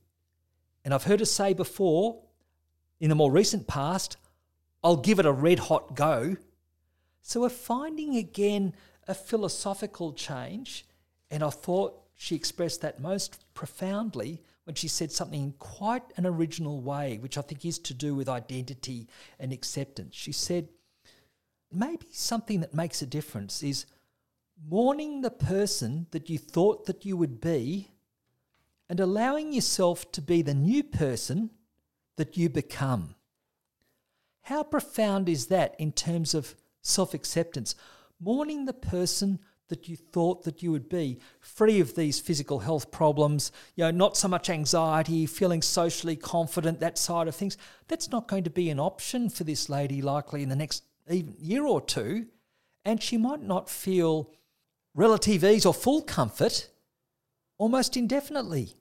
And 0.83 0.93
I've 0.93 1.03
heard 1.03 1.19
her 1.19 1.25
say 1.25 1.53
before, 1.53 2.21
in 2.99 3.09
the 3.09 3.15
more 3.15 3.31
recent 3.31 3.67
past, 3.67 4.17
I'll 4.83 4.97
give 4.97 5.19
it 5.19 5.25
a 5.25 5.31
red 5.31 5.59
hot 5.59 5.95
go. 5.95 6.37
So 7.21 7.41
we're 7.41 7.49
finding 7.49 8.15
again 8.15 8.73
a 9.07 9.13
philosophical 9.13 10.13
change, 10.13 10.85
and 11.29 11.43
I 11.43 11.49
thought 11.49 12.01
she 12.15 12.35
expressed 12.35 12.81
that 12.81 13.01
most 13.01 13.43
profoundly 13.53 14.41
when 14.69 14.75
she 14.75 14.87
said 14.87 15.11
something 15.11 15.41
in 15.41 15.51
quite 15.53 16.03
an 16.15 16.27
original 16.27 16.79
way, 16.79 17.17
which 17.17 17.39
I 17.39 17.41
think 17.41 17.65
is 17.65 17.79
to 17.79 17.93
do 17.95 18.13
with 18.13 18.29
identity 18.29 19.07
and 19.39 19.51
acceptance. 19.51 20.15
She 20.15 20.31
said, 20.31 20.69
maybe 21.71 22.05
something 22.11 22.59
that 22.59 22.75
makes 22.75 23.01
a 23.01 23.07
difference 23.07 23.63
is 23.63 23.87
mourning 24.63 25.21
the 25.21 25.31
person 25.31 26.05
that 26.11 26.29
you 26.29 26.37
thought 26.37 26.85
that 26.85 27.03
you 27.03 27.17
would 27.17 27.41
be 27.41 27.89
and 28.87 28.99
allowing 28.99 29.53
yourself 29.53 30.11
to 30.11 30.21
be 30.21 30.43
the 30.43 30.53
new 30.53 30.83
person 30.83 31.49
that 32.17 32.37
you 32.37 32.47
become. 32.47 33.15
How 34.41 34.61
profound 34.61 35.27
is 35.27 35.47
that 35.47 35.73
in 35.79 35.93
terms 35.93 36.35
of 36.35 36.53
self 36.83 37.15
acceptance? 37.15 37.73
Mourning 38.19 38.65
the 38.65 38.73
person 38.73 39.39
that 39.69 39.87
you 39.87 39.95
thought 39.95 40.43
that 40.43 40.61
you 40.61 40.71
would 40.71 40.89
be, 40.89 41.19
free 41.39 41.79
of 41.79 41.95
these 41.95 42.19
physical 42.19 42.59
health 42.59 42.91
problems, 42.91 43.51
you 43.75 43.83
know, 43.83 43.91
not 43.91 44.17
so 44.17 44.27
much 44.27 44.49
anxiety, 44.49 45.25
feeling 45.25 45.61
socially 45.61 46.15
confident, 46.15 46.79
that 46.79 46.97
side 46.97 47.27
of 47.27 47.35
things. 47.35 47.57
That's 47.87 48.11
not 48.11 48.27
going 48.27 48.43
to 48.43 48.49
be 48.49 48.69
an 48.69 48.79
option 48.79 49.29
for 49.29 49.43
this 49.43 49.69
lady 49.69 50.01
likely 50.01 50.43
in 50.43 50.49
the 50.49 50.55
next 50.55 50.83
even 51.09 51.35
year 51.39 51.65
or 51.65 51.81
two. 51.81 52.27
And 52.83 53.01
she 53.01 53.17
might 53.17 53.41
not 53.41 53.69
feel 53.69 54.31
relative 54.95 55.43
ease 55.43 55.65
or 55.65 55.73
full 55.73 56.01
comfort 56.01 56.69
almost 57.57 57.95
indefinitely. 57.95 58.75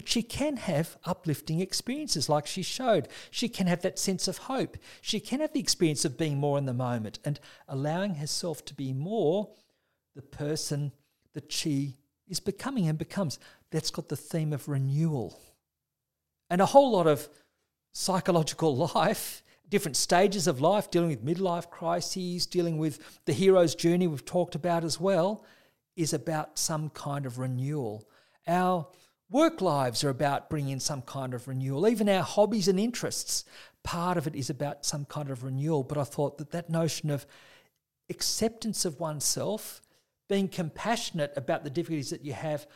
but 0.00 0.08
she 0.08 0.22
can 0.22 0.56
have 0.56 0.96
uplifting 1.04 1.60
experiences 1.60 2.26
like 2.26 2.46
she 2.46 2.62
showed. 2.62 3.06
She 3.30 3.50
can 3.50 3.66
have 3.66 3.82
that 3.82 3.98
sense 3.98 4.28
of 4.28 4.38
hope. 4.38 4.78
She 5.02 5.20
can 5.20 5.40
have 5.40 5.52
the 5.52 5.60
experience 5.60 6.06
of 6.06 6.16
being 6.16 6.38
more 6.38 6.56
in 6.56 6.64
the 6.64 6.72
moment 6.72 7.18
and 7.22 7.38
allowing 7.68 8.14
herself 8.14 8.64
to 8.64 8.74
be 8.74 8.94
more 8.94 9.50
the 10.14 10.22
person 10.22 10.92
that 11.34 11.52
she 11.52 11.96
is 12.28 12.40
becoming 12.40 12.88
and 12.88 12.98
becomes. 12.98 13.38
That's 13.70 13.90
got 13.90 14.08
the 14.08 14.16
theme 14.16 14.52
of 14.52 14.68
renewal. 14.68 15.40
And 16.48 16.60
a 16.60 16.66
whole 16.66 16.92
lot 16.92 17.06
of 17.06 17.28
psychological 17.92 18.76
life, 18.94 19.42
different 19.68 19.96
stages 19.96 20.46
of 20.46 20.60
life, 20.60 20.90
dealing 20.90 21.10
with 21.10 21.24
midlife 21.24 21.70
crises, 21.70 22.46
dealing 22.46 22.78
with 22.78 23.20
the 23.24 23.32
hero's 23.32 23.74
journey 23.74 24.06
we've 24.06 24.24
talked 24.24 24.54
about 24.54 24.84
as 24.84 24.98
well, 24.98 25.44
is 25.96 26.12
about 26.12 26.58
some 26.58 26.90
kind 26.90 27.26
of 27.26 27.38
renewal. 27.38 28.08
Our 28.46 28.88
work 29.30 29.60
lives 29.60 30.02
are 30.02 30.08
about 30.08 30.50
bringing 30.50 30.72
in 30.72 30.80
some 30.80 31.02
kind 31.02 31.34
of 31.34 31.46
renewal. 31.46 31.86
Even 31.86 32.08
our 32.08 32.22
hobbies 32.22 32.68
and 32.68 32.80
interests, 32.80 33.44
part 33.84 34.16
of 34.16 34.26
it 34.26 34.34
is 34.34 34.50
about 34.50 34.84
some 34.84 35.04
kind 35.04 35.30
of 35.30 35.44
renewal. 35.44 35.84
But 35.84 35.98
I 35.98 36.04
thought 36.04 36.38
that 36.38 36.50
that 36.50 36.70
notion 36.70 37.10
of 37.10 37.26
acceptance 38.08 38.84
of 38.84 38.98
oneself, 38.98 39.80
being 40.30 40.48
compassionate 40.48 41.32
about 41.36 41.64
the 41.64 41.70
difficulties 41.70 42.08
that 42.10 42.24
you 42.24 42.32
have, 42.32 42.66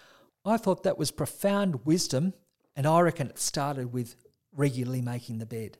I 0.45 0.59
thought 0.59 0.83
that 0.83 0.99
was 0.99 1.11
profound 1.11 1.87
wisdom. 1.87 2.35
And 2.77 2.87
I 2.87 3.01
reckon 3.01 3.29
it 3.29 3.39
started 3.39 3.93
with 3.93 4.17
regularly 4.53 5.01
making 5.01 5.39
the 5.39 5.47
bed. 5.47 5.79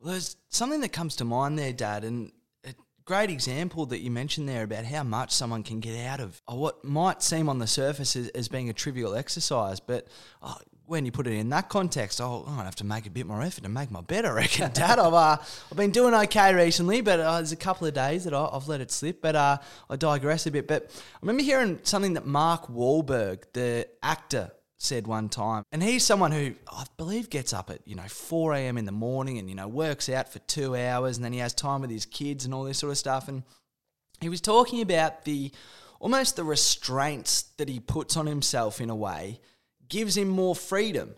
Well, 0.00 0.12
there's 0.12 0.36
something 0.50 0.80
that 0.80 0.92
comes 0.92 1.16
to 1.16 1.24
mind 1.24 1.58
there, 1.58 1.72
Dad, 1.72 2.04
and 2.04 2.32
a 2.64 2.74
great 3.04 3.30
example 3.30 3.86
that 3.86 4.00
you 4.00 4.10
mentioned 4.10 4.48
there 4.48 4.64
about 4.64 4.84
how 4.84 5.04
much 5.04 5.30
someone 5.30 5.62
can 5.62 5.78
get 5.78 6.04
out 6.04 6.20
of 6.20 6.42
what 6.46 6.84
might 6.84 7.22
seem 7.22 7.48
on 7.48 7.60
the 7.60 7.66
surface 7.68 8.16
as, 8.16 8.28
as 8.30 8.48
being 8.48 8.68
a 8.68 8.74
trivial 8.74 9.14
exercise, 9.14 9.78
but 9.78 10.08
oh, 10.42 10.56
when 10.86 11.06
you 11.06 11.12
put 11.12 11.26
it 11.26 11.32
in 11.32 11.48
that 11.50 11.68
context, 11.68 12.20
oh, 12.20 12.44
I'm 12.46 12.56
gonna 12.56 12.64
have 12.64 12.76
to 12.76 12.84
make 12.84 13.06
a 13.06 13.10
bit 13.10 13.26
more 13.26 13.42
effort 13.42 13.62
to 13.64 13.68
make 13.68 13.90
my 13.90 14.00
bed. 14.00 14.24
I 14.24 14.30
reckon, 14.30 14.70
Dad. 14.74 14.98
I've 14.98 15.14
uh, 15.14 15.36
I've 15.70 15.76
been 15.76 15.90
doing 15.90 16.14
okay 16.14 16.54
recently, 16.54 17.00
but 17.00 17.20
uh, 17.20 17.36
there's 17.36 17.52
a 17.52 17.56
couple 17.56 17.86
of 17.86 17.94
days 17.94 18.24
that 18.24 18.34
I, 18.34 18.48
have 18.52 18.68
let 18.68 18.80
it 18.80 18.90
slip. 18.90 19.22
But 19.22 19.36
uh, 19.36 19.58
I 19.88 19.96
digress 19.96 20.46
a 20.46 20.50
bit. 20.50 20.68
But 20.68 20.90
I 20.92 21.18
remember 21.22 21.42
hearing 21.42 21.80
something 21.82 22.14
that 22.14 22.26
Mark 22.26 22.68
Wahlberg, 22.68 23.44
the 23.52 23.88
actor 24.02 24.52
said 24.78 25.06
one 25.06 25.28
time. 25.28 25.64
And 25.72 25.82
he's 25.82 26.04
someone 26.04 26.30
who 26.30 26.54
I 26.68 26.84
believe 26.96 27.30
gets 27.30 27.52
up 27.52 27.70
at, 27.70 27.86
you 27.86 27.94
know, 27.94 28.06
4 28.06 28.54
a.m. 28.54 28.78
in 28.78 28.84
the 28.84 28.92
morning 28.92 29.38
and, 29.38 29.48
you 29.48 29.54
know, 29.54 29.66
works 29.66 30.08
out 30.08 30.32
for 30.32 30.40
two 30.40 30.76
hours 30.76 31.16
and 31.16 31.24
then 31.24 31.32
he 31.32 31.38
has 31.38 31.54
time 31.54 31.80
with 31.80 31.90
his 31.90 32.04
kids 32.04 32.44
and 32.44 32.52
all 32.52 32.64
this 32.64 32.78
sort 32.78 32.90
of 32.90 32.98
stuff. 32.98 33.28
And 33.28 33.44
he 34.20 34.28
was 34.28 34.40
talking 34.40 34.82
about 34.82 35.24
the 35.24 35.52
almost 36.00 36.36
the 36.36 36.44
restraints 36.44 37.44
that 37.56 37.68
he 37.68 37.80
puts 37.80 38.16
on 38.16 38.26
himself 38.26 38.80
in 38.80 38.90
a 38.90 38.94
way 38.94 39.40
gives 39.88 40.16
him 40.16 40.28
more 40.28 40.54
freedom 40.54 41.14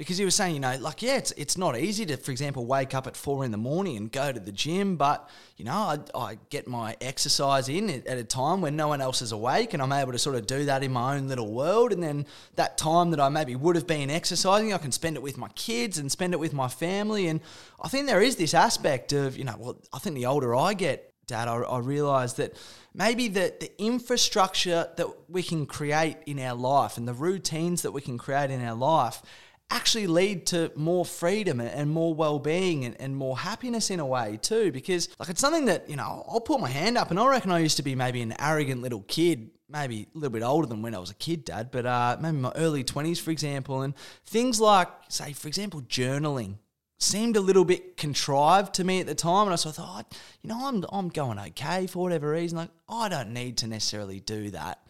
because 0.00 0.16
he 0.16 0.24
was 0.24 0.34
saying, 0.34 0.54
you 0.54 0.60
know, 0.60 0.74
like, 0.80 1.02
yeah, 1.02 1.18
it's, 1.18 1.30
it's 1.32 1.58
not 1.58 1.76
easy 1.76 2.06
to, 2.06 2.16
for 2.16 2.30
example, 2.30 2.64
wake 2.64 2.94
up 2.94 3.06
at 3.06 3.14
four 3.14 3.44
in 3.44 3.50
the 3.50 3.58
morning 3.58 3.98
and 3.98 4.10
go 4.10 4.32
to 4.32 4.40
the 4.40 4.50
gym, 4.50 4.96
but, 4.96 5.28
you 5.58 5.66
know, 5.66 5.72
I, 5.74 5.98
I 6.14 6.38
get 6.48 6.66
my 6.66 6.96
exercise 7.02 7.68
in 7.68 7.90
at 7.90 8.16
a 8.16 8.24
time 8.24 8.62
when 8.62 8.76
no 8.76 8.88
one 8.88 9.02
else 9.02 9.20
is 9.20 9.32
awake 9.32 9.74
and 9.74 9.82
I'm 9.82 9.92
able 9.92 10.12
to 10.12 10.18
sort 10.18 10.36
of 10.36 10.46
do 10.46 10.64
that 10.64 10.82
in 10.82 10.90
my 10.90 11.18
own 11.18 11.28
little 11.28 11.52
world. 11.52 11.92
And 11.92 12.02
then 12.02 12.24
that 12.54 12.78
time 12.78 13.10
that 13.10 13.20
I 13.20 13.28
maybe 13.28 13.54
would 13.56 13.76
have 13.76 13.86
been 13.86 14.08
exercising, 14.08 14.72
I 14.72 14.78
can 14.78 14.90
spend 14.90 15.16
it 15.16 15.22
with 15.22 15.36
my 15.36 15.48
kids 15.48 15.98
and 15.98 16.10
spend 16.10 16.32
it 16.32 16.40
with 16.40 16.54
my 16.54 16.68
family. 16.68 17.26
And 17.28 17.42
I 17.78 17.88
think 17.88 18.06
there 18.06 18.22
is 18.22 18.36
this 18.36 18.54
aspect 18.54 19.12
of, 19.12 19.36
you 19.36 19.44
know, 19.44 19.56
well, 19.58 19.76
I 19.92 19.98
think 19.98 20.16
the 20.16 20.24
older 20.24 20.56
I 20.56 20.72
get, 20.72 21.09
Dad, 21.30 21.48
I, 21.48 21.54
I 21.54 21.78
realise 21.78 22.34
that 22.34 22.54
maybe 22.94 23.28
the, 23.28 23.54
the 23.58 23.70
infrastructure 23.82 24.88
that 24.96 25.06
we 25.28 25.42
can 25.42 25.66
create 25.66 26.18
in 26.26 26.38
our 26.38 26.54
life 26.54 26.96
and 26.96 27.08
the 27.08 27.14
routines 27.14 27.82
that 27.82 27.92
we 27.92 28.00
can 28.00 28.18
create 28.18 28.50
in 28.50 28.64
our 28.64 28.74
life 28.74 29.22
actually 29.70 30.06
lead 30.06 30.46
to 30.46 30.72
more 30.74 31.04
freedom 31.04 31.60
and 31.60 31.90
more 31.90 32.12
well-being 32.12 32.84
and, 32.84 33.00
and 33.00 33.16
more 33.16 33.38
happiness 33.38 33.90
in 33.90 34.00
a 34.00 34.06
way 34.06 34.38
too 34.42 34.72
because 34.72 35.08
like 35.18 35.28
it's 35.28 35.40
something 35.40 35.66
that 35.66 35.88
you 35.88 35.94
know 35.94 36.24
i'll 36.28 36.40
put 36.40 36.60
my 36.60 36.68
hand 36.68 36.98
up 36.98 37.10
and 37.10 37.20
i 37.20 37.26
reckon 37.28 37.52
i 37.52 37.58
used 37.58 37.76
to 37.76 37.82
be 37.82 37.94
maybe 37.94 38.20
an 38.20 38.34
arrogant 38.40 38.82
little 38.82 39.02
kid 39.02 39.50
maybe 39.68 40.08
a 40.12 40.18
little 40.18 40.32
bit 40.32 40.42
older 40.42 40.66
than 40.66 40.82
when 40.82 40.92
i 40.92 40.98
was 40.98 41.10
a 41.10 41.14
kid 41.14 41.44
dad 41.44 41.70
but 41.70 41.86
uh, 41.86 42.16
maybe 42.20 42.36
my 42.36 42.50
early 42.56 42.82
20s 42.82 43.20
for 43.20 43.30
example 43.30 43.82
and 43.82 43.94
things 44.24 44.60
like 44.60 44.88
say 45.08 45.32
for 45.32 45.46
example 45.46 45.80
journaling 45.82 46.56
seemed 47.00 47.36
a 47.36 47.40
little 47.40 47.64
bit 47.64 47.96
contrived 47.96 48.74
to 48.74 48.84
me 48.84 49.00
at 49.00 49.06
the 49.06 49.14
time 49.14 49.46
and 49.46 49.52
i 49.52 49.56
sort 49.56 49.76
of 49.78 49.84
thought 49.84 50.06
oh, 50.12 50.16
you 50.42 50.48
know 50.48 50.66
i'm, 50.66 50.84
I'm 50.92 51.08
going 51.08 51.38
okay 51.38 51.86
for 51.86 52.00
whatever 52.02 52.30
reason 52.30 52.58
like 52.58 52.70
i 52.88 53.08
don't 53.08 53.32
need 53.32 53.56
to 53.58 53.66
necessarily 53.66 54.20
do 54.20 54.50
that 54.50 54.80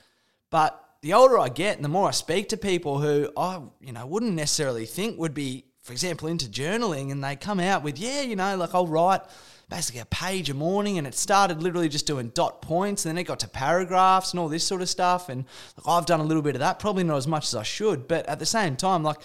but 0.50 0.86
the 1.02 1.14
older 1.14 1.38
I 1.38 1.48
get 1.48 1.76
and 1.76 1.84
the 1.84 1.88
more 1.88 2.08
I 2.08 2.12
speak 2.12 2.50
to 2.50 2.56
people 2.56 2.98
who 2.98 3.30
I, 3.36 3.61
you 3.80 3.92
know, 3.92 4.06
wouldn't 4.06 4.34
necessarily 4.34 4.84
think 4.84 5.18
would 5.18 5.34
be, 5.34 5.64
for 5.82 5.92
example, 5.92 6.28
into 6.28 6.46
journaling 6.46 7.11
and 7.11 7.24
they 7.24 7.36
come 7.36 7.58
out 7.58 7.82
with, 7.82 7.98
yeah, 7.98 8.20
you 8.20 8.36
know, 8.36 8.56
like 8.56 8.74
I'll 8.74 8.86
write 8.86 9.22
basically 9.70 10.00
a 10.00 10.06
page 10.06 10.50
a 10.50 10.54
morning 10.54 10.98
and 10.98 11.06
it 11.06 11.14
started 11.14 11.62
literally 11.62 11.88
just 11.88 12.06
doing 12.06 12.28
dot 12.30 12.61
points 12.61 13.06
and 13.06 13.11
then 13.11 13.18
it 13.18 13.26
got 13.26 13.40
to 13.40 13.48
paragraphs 13.48 14.32
and 14.32 14.40
all 14.40 14.48
this 14.48 14.64
sort 14.64 14.82
of 14.82 14.90
stuff. 14.90 15.28
And 15.28 15.44
like, 15.76 15.88
I've 15.88 16.06
done 16.06 16.20
a 16.20 16.24
little 16.24 16.42
bit 16.42 16.54
of 16.56 16.58
that, 16.58 16.78
probably 16.80 17.04
not 17.04 17.16
as 17.16 17.26
much 17.26 17.46
as 17.46 17.54
I 17.54 17.62
should, 17.62 18.06
but 18.06 18.26
at 18.26 18.38
the 18.38 18.46
same 18.46 18.76
time, 18.76 19.02
like, 19.02 19.20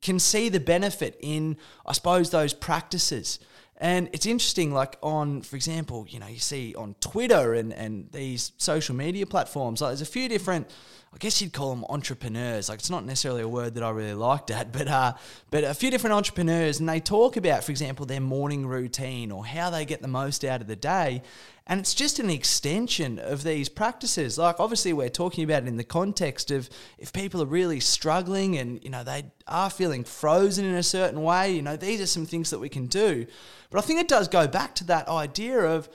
can 0.00 0.18
see 0.18 0.48
the 0.48 0.60
benefit 0.60 1.18
in, 1.20 1.56
I 1.86 1.92
suppose, 1.92 2.30
those 2.30 2.54
practices. 2.54 3.38
And 3.80 4.08
it's 4.12 4.26
interesting, 4.26 4.72
like 4.72 4.96
on, 5.02 5.42
for 5.42 5.54
example, 5.56 6.06
you 6.08 6.18
know, 6.18 6.26
you 6.26 6.40
see 6.40 6.74
on 6.74 6.96
Twitter 7.00 7.54
and, 7.54 7.72
and 7.72 8.10
these 8.10 8.52
social 8.58 8.94
media 8.94 9.24
platforms, 9.24 9.80
like 9.80 9.90
there's 9.90 10.00
a 10.00 10.06
few 10.06 10.28
different 10.28 10.68
I 11.12 11.16
guess 11.18 11.40
you'd 11.40 11.52
call 11.52 11.74
them 11.74 11.84
entrepreneurs. 11.88 12.68
Like 12.68 12.80
it's 12.80 12.90
not 12.90 13.04
necessarily 13.04 13.42
a 13.42 13.48
word 13.48 13.74
that 13.74 13.82
I 13.82 13.90
really 13.90 14.14
liked 14.14 14.50
at, 14.50 14.72
but 14.72 14.88
uh, 14.88 15.14
but 15.50 15.64
a 15.64 15.74
few 15.74 15.90
different 15.90 16.14
entrepreneurs, 16.14 16.80
and 16.80 16.88
they 16.88 17.00
talk 17.00 17.36
about, 17.36 17.64
for 17.64 17.72
example, 17.72 18.06
their 18.06 18.20
morning 18.20 18.66
routine 18.66 19.32
or 19.32 19.46
how 19.46 19.70
they 19.70 19.84
get 19.84 20.02
the 20.02 20.08
most 20.08 20.44
out 20.44 20.60
of 20.60 20.66
the 20.66 20.76
day, 20.76 21.22
and 21.66 21.80
it's 21.80 21.94
just 21.94 22.18
an 22.18 22.30
extension 22.30 23.18
of 23.18 23.42
these 23.42 23.68
practices. 23.68 24.38
Like 24.38 24.60
obviously, 24.60 24.92
we're 24.92 25.08
talking 25.08 25.44
about 25.44 25.62
it 25.62 25.68
in 25.68 25.76
the 25.76 25.84
context 25.84 26.50
of 26.50 26.68
if 26.98 27.12
people 27.12 27.42
are 27.42 27.46
really 27.46 27.80
struggling 27.80 28.58
and 28.58 28.82
you 28.84 28.90
know 28.90 29.04
they 29.04 29.24
are 29.46 29.70
feeling 29.70 30.04
frozen 30.04 30.64
in 30.64 30.74
a 30.74 30.82
certain 30.82 31.22
way. 31.22 31.52
You 31.52 31.62
know, 31.62 31.76
these 31.76 32.00
are 32.00 32.06
some 32.06 32.26
things 32.26 32.50
that 32.50 32.58
we 32.58 32.68
can 32.68 32.86
do. 32.86 33.26
But 33.70 33.78
I 33.78 33.80
think 33.82 34.00
it 34.00 34.08
does 34.08 34.28
go 34.28 34.46
back 34.46 34.74
to 34.76 34.84
that 34.84 35.08
idea 35.08 35.60
of 35.60 35.88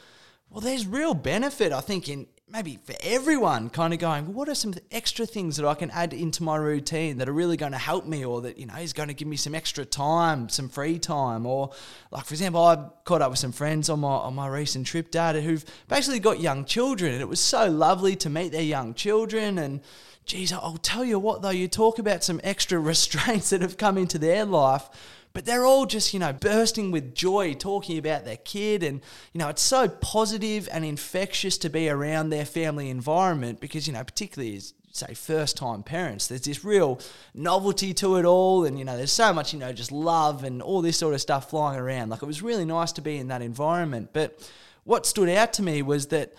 well, 0.53 0.61
there's 0.61 0.85
real 0.85 1.15
benefit, 1.15 1.71
I 1.71 1.81
think, 1.81 2.07
in 2.07 2.27
maybe 2.53 2.77
for 2.83 2.93
everyone 3.01 3.67
kind 3.67 3.95
of 3.95 3.99
going, 3.99 4.25
well, 4.25 4.33
what 4.33 4.47
are 4.47 4.53
some 4.53 4.75
extra 4.91 5.25
things 5.25 5.57
that 5.57 5.65
I 5.65 5.73
can 5.73 5.89
add 5.89 6.13
into 6.13 6.43
my 6.43 6.55
routine 6.55 7.17
that 7.17 7.27
are 7.27 7.33
really 7.33 7.57
going 7.57 7.71
to 7.71 7.79
help 7.79 8.05
me 8.05 8.23
or 8.23 8.41
that, 8.41 8.59
you 8.59 8.67
know, 8.67 8.75
is 8.75 8.93
going 8.93 9.07
to 9.07 9.15
give 9.15 9.27
me 9.27 9.37
some 9.37 9.55
extra 9.55 9.83
time, 9.83 10.49
some 10.49 10.69
free 10.69 10.99
time? 10.99 11.47
Or 11.47 11.71
like, 12.11 12.25
for 12.25 12.35
example, 12.35 12.63
I 12.63 12.75
caught 13.05 13.23
up 13.23 13.31
with 13.31 13.39
some 13.39 13.53
friends 13.53 13.89
on 13.89 14.01
my, 14.01 14.07
on 14.07 14.35
my 14.35 14.47
recent 14.47 14.85
trip, 14.85 15.09
Dad, 15.09 15.35
who've 15.35 15.65
basically 15.87 16.19
got 16.19 16.39
young 16.39 16.63
children. 16.63 17.13
And 17.13 17.21
it 17.23 17.27
was 17.27 17.39
so 17.39 17.71
lovely 17.71 18.15
to 18.17 18.29
meet 18.29 18.51
their 18.51 18.61
young 18.61 18.93
children. 18.93 19.57
And 19.57 19.81
geez, 20.25 20.53
I'll 20.53 20.77
tell 20.77 21.03
you 21.03 21.17
what, 21.17 21.41
though, 21.41 21.49
you 21.49 21.67
talk 21.67 21.97
about 21.97 22.23
some 22.23 22.39
extra 22.43 22.77
restraints 22.93 23.49
that 23.49 23.63
have 23.63 23.77
come 23.77 23.97
into 23.97 24.19
their 24.19 24.45
life 24.45 24.89
but 25.33 25.45
they're 25.45 25.65
all 25.65 25.85
just, 25.85 26.13
you 26.13 26.19
know, 26.19 26.31
bursting 26.31 26.91
with 26.91 27.15
joy 27.15 27.53
talking 27.55 27.97
about 27.97 28.23
their 28.23 28.37
kid. 28.37 28.83
And, 28.83 29.01
you 29.33 29.39
know, 29.39 29.49
it's 29.49 29.63
so 29.63 29.87
positive 29.87 30.69
and 30.71 30.85
infectious 30.85 31.57
to 31.59 31.69
be 31.69 31.89
around 31.89 32.29
their 32.29 32.45
family 32.45 32.89
environment 32.89 33.59
because, 33.59 33.87
you 33.87 33.93
know, 33.93 34.03
particularly 34.03 34.55
as 34.55 34.73
say 34.95 35.15
first 35.15 35.57
time 35.57 35.81
parents 35.81 36.27
there's 36.27 36.43
this 36.43 36.63
real 36.63 36.99
novelty 37.33 37.95
to 37.95 38.17
it 38.17 38.25
all 38.25 38.63
and 38.63 38.77
you 38.77 38.85
know 38.85 38.95
there's 38.95 39.11
so 39.11 39.33
much 39.33 39.51
you 39.51 39.57
know 39.57 39.73
just 39.73 39.91
love 39.91 40.43
and 40.43 40.61
all 40.61 40.83
this 40.83 40.97
sort 40.99 41.15
of 41.15 41.19
stuff 41.19 41.49
flying 41.49 41.79
around 41.79 42.09
like 42.09 42.21
it 42.21 42.27
was 42.27 42.43
really 42.43 42.63
nice 42.63 42.91
to 42.91 43.01
be 43.01 43.17
in 43.17 43.27
that 43.29 43.41
environment 43.41 44.09
but 44.13 44.47
what 44.83 45.07
stood 45.07 45.29
out 45.29 45.51
to 45.51 45.63
me 45.63 45.81
was 45.81 46.07
that 46.09 46.35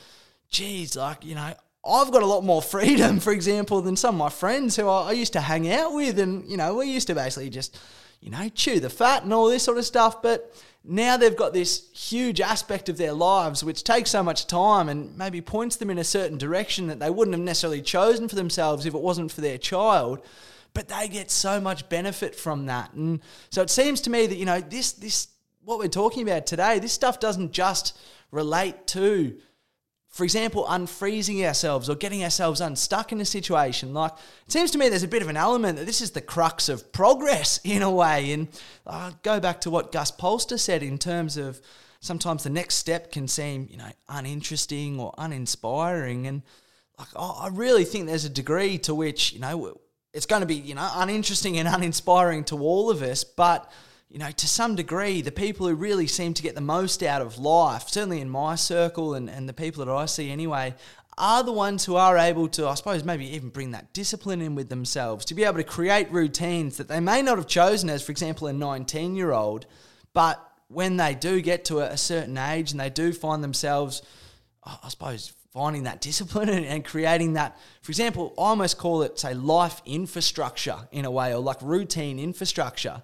geez 0.51 0.95
like 0.95 1.25
you 1.25 1.35
know 1.35 1.53
I've 1.87 2.11
got 2.13 2.23
a 2.23 2.27
lot 2.27 2.45
more 2.45 2.63
freedom, 2.75 3.21
for 3.21 3.33
example, 3.33 3.83
than 3.83 3.97
some 3.97 4.15
of 4.15 4.19
my 4.19 4.31
friends 4.31 4.77
who 4.77 4.89
I, 4.89 5.13
used 5.13 5.35
to 5.35 5.41
hang 5.41 5.71
out 5.71 5.93
with. 5.93 6.19
And, 6.19 6.49
you 6.51 6.57
know, 6.57 6.77
we 6.77 6.87
used 6.87 7.09
to 7.09 7.15
basically 7.15 7.51
just 7.51 7.79
you 8.25 8.31
know, 8.31 8.49
chew 8.49 8.81
the 8.81 8.89
fat 8.89 9.23
and 9.23 9.35
all 9.35 9.51
this 9.51 9.63
sort 9.63 9.77
of 9.77 9.85
stuff. 9.85 10.23
But 10.23 10.51
now 10.83 11.19
they've 11.19 11.37
got 11.37 11.53
this 11.53 11.91
huge 11.93 12.41
aspect 12.41 12.89
of 12.89 12.97
their 12.97 13.13
lives 13.13 13.63
which 13.63 13.85
takes 13.85 14.11
so 14.11 14.23
much 14.23 14.47
time 14.47 14.89
and 14.89 15.17
maybe 15.19 15.43
points 15.43 15.77
them 15.77 15.91
in 15.91 15.99
a 15.99 16.05
certain 16.05 16.39
direction 16.39 16.87
that 16.87 16.99
they 17.01 17.11
wouldn't 17.11 17.37
have 17.37 17.45
necessarily 17.45 17.83
chosen 17.83 18.27
for 18.27 18.35
themselves 18.35 18.87
if 18.87 18.95
it 18.95 19.01
wasn't 19.01 19.31
for 19.31 19.43
their 19.43 19.59
child. 19.59 20.25
But 20.73 20.89
they 20.89 21.07
get 21.07 21.31
so 21.31 21.61
much 21.61 21.87
benefit 21.91 22.35
from 22.35 22.65
that. 22.65 22.95
And 22.95 23.21
so 23.51 23.61
it 23.61 23.69
seems 23.69 24.01
to 24.03 24.11
me 24.11 24.27
that, 24.27 24.37
you 24.37 24.47
know, 24.47 24.61
this 24.61 24.93
this 24.93 25.29
what 25.63 25.79
we're 25.79 25.89
talking 25.89 26.23
about 26.23 26.47
today, 26.47 26.79
this 26.79 26.95
stuff 26.95 27.21
doesn't 27.21 27.53
just 27.53 27.99
relate 28.31 28.87
to 28.89 29.37
for 30.15 30.23
example, 30.23 30.65
unfreezing 30.67 31.45
ourselves 31.45 31.91
or 31.91 31.97
getting 31.97 32.23
ourselves 32.23 32.61
unstuck 32.61 33.11
in 33.11 33.21
a 33.21 33.25
situation. 33.25 33.93
Like, 33.93 34.13
it 34.47 34.53
seems 34.53 34.71
to 34.71 34.79
me 34.79 34.89
there's 34.89 35.03
a 35.03 35.09
bit 35.09 35.23
of 35.23 35.29
an 35.29 35.37
element 35.37 35.77
that 35.77 35.87
this 35.87 36.01
is 36.01 36.13
the 36.13 36.21
crux 36.21 36.69
of 36.69 36.93
progress 36.93 37.59
in 37.65 37.83
a 37.83 37.91
way. 37.91 38.31
And 38.31 38.47
I 38.87 39.15
go 39.25 39.41
back 39.41 39.61
to 39.63 39.71
what 39.71 39.91
Gus 39.91 40.13
Polster 40.13 40.57
said 40.57 40.85
in 40.85 40.99
terms 40.99 41.37
of 41.37 41.61
sometimes 41.99 42.45
the 42.45 42.51
next 42.51 42.77
step 42.77 43.11
can 43.11 43.27
seem, 43.27 43.67
you 43.69 43.77
know, 43.77 43.91
uninteresting 44.09 45.01
or 45.01 45.13
uninspiring. 45.19 46.29
And 46.29 46.43
like, 46.97 47.09
I 47.19 47.49
really 47.51 47.85
think 47.85 48.07
there's 48.07 48.25
a 48.25 48.31
degree 48.31 48.79
to 48.79 48.95
which, 48.95 49.33
you 49.33 49.41
know, 49.41 49.81
it's 50.13 50.27
going 50.27 50.43
to 50.43 50.47
be, 50.47 50.55
you 50.55 50.77
know, 50.77 50.89
uninteresting 50.95 51.59
and 51.59 51.67
uninspiring 51.67 52.45
to 52.45 52.59
all 52.61 52.89
of 52.89 53.03
us, 53.03 53.25
but 53.25 53.69
you 54.15 54.21
know, 54.21 54.31
to 54.31 54.47
some 54.47 54.77
degree, 54.77 55.23
the 55.23 55.33
people 55.33 55.67
who 55.67 55.75
really 55.75 56.07
seem 56.07 56.35
to 56.35 56.43
get 56.43 56.55
the 56.55 56.61
most 56.61 57.03
out 57.03 57.21
of 57.21 57.37
life, 57.37 57.89
certainly 57.89 58.21
in 58.21 58.31
my 58.31 58.55
circle 58.55 59.15
and, 59.15 59.29
and 59.29 59.49
the 59.49 59.53
people 59.53 59.85
that 59.85 59.91
I 59.91 60.07
see 60.07 60.31
anyway, 60.31 60.77
are 61.19 61.43
the 61.43 61.51
ones 61.51 61.85
who 61.85 61.97
are 61.97 62.17
able 62.17 62.47
to, 62.51 62.69
I 62.69 62.75
suppose, 62.75 63.03
maybe 63.03 63.27
even 63.35 63.49
bring 63.49 63.73
that 63.73 63.93
discipline 63.93 64.41
in 64.41 64.55
with 64.55 64.69
themselves, 64.69 65.25
to 65.25 65.35
be 65.35 65.43
able 65.43 65.57
to 65.57 65.65
create 65.65 66.13
routines 66.13 66.77
that 66.77 66.87
they 66.87 67.01
may 67.01 67.23
not 67.23 67.39
have 67.39 67.49
chosen 67.49 67.91
as, 67.91 68.05
for 68.05 68.13
example, 68.13 68.47
a 68.47 68.53
19 68.53 69.17
year 69.17 69.33
old, 69.33 69.67
but 70.13 70.41
when 70.69 70.97
they 70.97 71.17
do 71.17 71.41
get 71.41 71.65
to 71.65 71.81
a, 71.81 71.97
certain 71.97 72.39
age 72.39 72.71
and 72.71 72.79
they 72.79 72.91
do 72.91 73.13
find 73.13 73.43
themselves, 73.43 74.01
I 74.63 74.91
suppose, 74.91 75.33
finding 75.53 75.83
that 75.85 76.01
discipline 76.01 76.49
and, 76.51 76.85
creating 76.85 77.33
that, 77.33 77.59
for 77.83 77.91
example, 77.91 78.33
I 78.39 78.43
almost 78.43 78.79
call 78.79 79.03
it, 79.03 79.19
say, 79.19 79.35
life 79.35 79.83
infrastructure 79.85 80.87
in 80.93 81.05
a 81.05 81.11
way, 81.11 81.35
or 81.35 81.41
like 81.41 81.61
routine 81.61 82.21
infrastructure. 82.21 83.03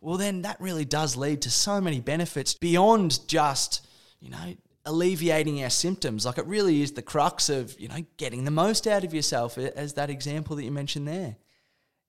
Well, 0.00 0.18
then 0.18 0.42
that 0.42 0.60
really 0.60 0.84
does 0.84 1.16
lead 1.16 1.42
to 1.42 1.50
so 1.50 1.80
many 1.80 2.00
benefits 2.00 2.54
beyond 2.54 3.26
just, 3.26 3.86
you 4.20 4.30
know, 4.30 4.54
alleviating 4.84 5.62
our 5.62 5.70
symptoms. 5.70 6.24
Like 6.24 6.38
it 6.38 6.46
really 6.46 6.82
is 6.82 6.92
the 6.92 7.02
crux 7.02 7.48
of, 7.48 7.78
you 7.80 7.88
know, 7.88 8.04
getting 8.16 8.44
the 8.44 8.50
most 8.50 8.86
out 8.86 9.04
of 9.04 9.12
yourself, 9.12 9.58
as 9.58 9.94
that 9.94 10.10
example 10.10 10.54
that 10.56 10.64
you 10.64 10.70
mentioned 10.70 11.08
there. 11.08 11.36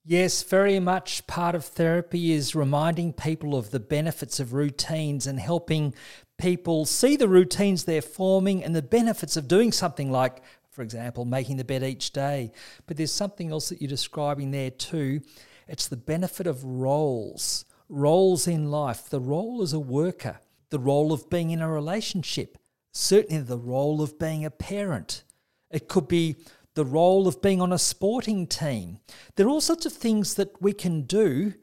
Yes, 0.05 0.41
very 0.43 0.79
much 0.79 1.27
part 1.27 1.53
of 1.53 1.65
therapy 1.65 2.31
is 2.31 2.55
reminding 2.55 3.11
people 3.11 3.55
of 3.55 3.71
the 3.71 3.79
benefits 3.79 4.39
of 4.39 4.53
routines 4.53 5.27
and 5.27 5.37
helping 5.37 5.93
people 6.37 6.85
see 6.85 7.17
the 7.17 7.27
routines 7.27 7.83
they're 7.83 8.01
forming 8.01 8.63
and 8.63 8.73
the 8.73 8.81
benefits 8.81 9.35
of 9.35 9.49
doing 9.49 9.73
something 9.73 10.09
like, 10.09 10.41
for 10.69 10.81
example, 10.81 11.25
making 11.25 11.57
the 11.57 11.65
bed 11.65 11.83
each 11.83 12.11
day. 12.11 12.51
But 12.85 12.95
there's 12.95 13.11
something 13.11 13.51
else 13.51 13.67
that 13.67 13.81
you're 13.81 13.89
describing 13.89 14.51
there 14.51 14.69
too. 14.69 15.21
It's 15.67 15.89
the 15.89 15.97
benefit 15.97 16.47
of 16.47 16.63
roles, 16.63 17.65
roles 17.89 18.47
in 18.47 18.69
life, 18.69 19.09
the 19.09 19.19
role 19.19 19.61
as 19.61 19.73
a 19.73 19.79
worker, 19.79 20.39
the 20.69 20.79
role 20.79 21.13
of 21.13 21.29
being 21.29 21.51
in 21.51 21.61
a 21.61 21.71
relationship, 21.71 22.57
certainly 22.93 23.41
the 23.41 23.57
role 23.57 24.01
of 24.01 24.19
being 24.19 24.43
a 24.45 24.51
parent. 24.51 25.23
It 25.71 25.87
could 25.87 26.07
be 26.07 26.35
the 26.75 26.85
role 26.85 27.27
of 27.27 27.41
being 27.41 27.61
on 27.61 27.73
a 27.73 27.79
sporting 27.79 28.45
team. 28.47 28.99
There 29.35 29.47
are 29.47 29.49
all 29.49 29.61
sorts 29.61 29.85
of 29.85 29.93
things 29.93 30.35
that 30.35 30.61
we 30.61 30.73
can 30.73 31.01
do 31.01 31.53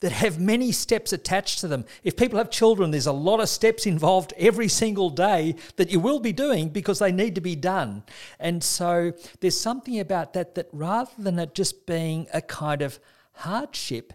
that 0.00 0.12
have 0.12 0.38
many 0.38 0.70
steps 0.70 1.12
attached 1.12 1.60
to 1.60 1.66
them. 1.66 1.84
If 2.02 2.16
people 2.16 2.38
have 2.38 2.50
children, 2.50 2.90
there's 2.90 3.06
a 3.06 3.12
lot 3.12 3.40
of 3.40 3.48
steps 3.48 3.86
involved 3.86 4.34
every 4.36 4.68
single 4.68 5.08
day 5.08 5.54
that 5.76 5.90
you 5.90 5.98
will 5.98 6.20
be 6.20 6.32
doing 6.32 6.68
because 6.68 6.98
they 6.98 7.10
need 7.10 7.34
to 7.36 7.40
be 7.40 7.56
done. 7.56 8.02
And 8.38 8.62
so 8.62 9.12
there's 9.40 9.58
something 9.58 9.98
about 9.98 10.34
that 10.34 10.56
that 10.56 10.68
rather 10.72 11.10
than 11.16 11.38
it 11.38 11.54
just 11.54 11.86
being 11.86 12.26
a 12.34 12.42
kind 12.42 12.82
of 12.82 12.98
hardship, 13.32 14.12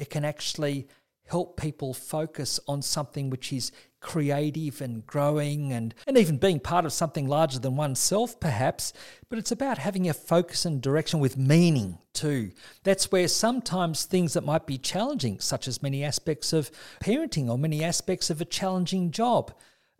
it 0.00 0.10
can 0.10 0.24
actually 0.24 0.88
help 1.26 1.56
people 1.60 1.94
focus 1.94 2.58
on 2.66 2.82
something 2.82 3.30
which 3.30 3.52
is 3.52 3.70
creative 4.00 4.80
and 4.80 5.06
growing 5.06 5.72
and, 5.72 5.94
and 6.06 6.18
even 6.18 6.38
being 6.38 6.58
part 6.58 6.84
of 6.84 6.92
something 6.92 7.28
larger 7.28 7.58
than 7.60 7.76
oneself, 7.76 8.40
perhaps. 8.40 8.92
But 9.28 9.38
it's 9.38 9.52
about 9.52 9.78
having 9.78 10.08
a 10.08 10.14
focus 10.14 10.64
and 10.64 10.80
direction 10.82 11.20
with 11.20 11.36
meaning 11.36 11.98
too. 12.14 12.50
That's 12.82 13.12
where 13.12 13.28
sometimes 13.28 14.04
things 14.04 14.32
that 14.32 14.44
might 14.44 14.66
be 14.66 14.78
challenging, 14.78 15.38
such 15.38 15.68
as 15.68 15.82
many 15.82 16.02
aspects 16.02 16.52
of 16.52 16.70
parenting 17.00 17.48
or 17.48 17.58
many 17.58 17.84
aspects 17.84 18.30
of 18.30 18.40
a 18.40 18.46
challenging 18.46 19.12
job, 19.12 19.52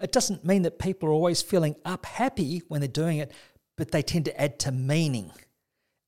it 0.03 0.13
doesn't 0.13 0.45
mean 0.45 0.63
that 0.63 0.79
people 0.79 1.09
are 1.11 1.13
always 1.13 1.43
feeling 1.43 1.77
up 1.85 2.07
happy 2.07 2.63
when 2.69 2.81
they're 2.81 2.89
doing 2.89 3.19
it, 3.19 3.33
but 3.77 3.91
they 3.91 4.03
tend 4.03 4.25
to 4.25 4.41
add 4.41 4.59
to 4.61 4.73
meaning 4.73 5.31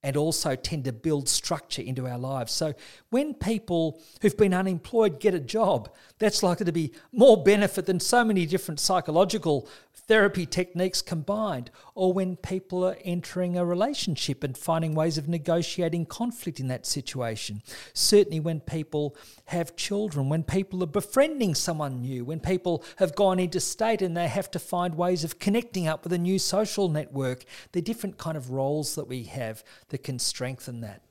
and 0.03 0.17
also 0.17 0.57
tend 0.57 0.85
to 0.85 0.93
build 0.93 1.29
structure 1.29 1.83
into 1.83 2.09
our 2.09 2.19
lives. 2.19 2.53
So 2.53 2.75
when 3.11 3.35
people 3.35 4.01
who've 4.21 4.37
been 4.37 4.55
unemployed 4.55 5.21
get 5.21 5.35
a 5.35 5.41
job, 5.41 5.95
that's 6.19 6.43
likely 6.43 6.67
to 6.67 6.73
be 6.73 6.93
more 7.13 7.43
benefit 7.43 7.87
than 7.87 8.01
so 8.01 8.25
many 8.25 8.45
different 8.47 8.81
psychological 8.81 9.69
therapy 10.07 10.47
techniques 10.47 11.03
combined, 11.03 11.71
or 11.95 12.13
when 12.13 12.37
people 12.37 12.85
are 12.85 12.97
entering 13.05 13.57
a 13.57 13.65
relationship 13.65 14.43
and 14.45 14.57
finding 14.57 14.95
ways 14.95 15.19
of 15.19 15.29
negotiating 15.29 16.07
conflict 16.07 16.61
in 16.61 16.69
that 16.69 16.87
situation. 16.87 17.63
Certainly, 17.95 18.41
when 18.41 18.61
people 18.61 19.17
have 19.47 19.77
children, 19.77 20.29
when 20.29 20.43
people 20.43 20.83
are 20.83 20.87
befriending 20.87 21.55
someone 21.55 22.01
new, 22.01 22.25
when 22.25 22.41
people 22.41 22.85
have 22.97 23.15
gone 23.15 23.39
interstate 23.39 24.03
and 24.03 24.17
they 24.17 24.29
have 24.29 24.51
to 24.51 24.59
find 24.59 24.95
ways 24.95 25.25
of 25.25 25.39
connecting 25.39 25.87
up 25.87 26.05
with 26.05 26.13
a 26.13 26.19
new 26.19 26.39
social 26.39 26.89
network, 26.89 27.45
the 27.73 27.83
different 27.83 28.19
kind 28.19 28.37
of 28.37 28.51
roles 28.51 28.95
that 28.95 29.09
we 29.09 29.25
have 29.25 29.63
that 29.89 30.03
can 30.03 30.19
strengthen 30.19 30.81
that. 30.81 31.03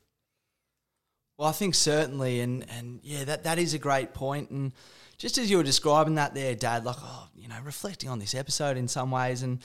Well, 1.38 1.50
I 1.50 1.54
think 1.54 1.74
certainly, 1.74 2.40
and 2.40 2.66
and 2.70 3.00
yeah, 3.02 3.24
that 3.24 3.46
that 3.46 3.58
is 3.58 3.74
a 3.74 3.80
great 3.80 4.14
point, 4.14 4.52
and 4.52 4.74
just 5.22 5.38
as 5.38 5.52
you 5.52 5.58
were 5.58 5.64
describing 5.64 6.16
that 6.16 6.34
there, 6.34 6.56
Dad, 6.56 6.84
like, 6.84 6.96
oh, 7.00 7.28
you 7.36 7.48
know, 7.48 7.58
reflecting 7.64 8.10
on 8.10 8.18
this 8.18 8.34
episode 8.34 8.76
in 8.76 8.88
some 8.88 9.12
ways, 9.12 9.44
and 9.44 9.60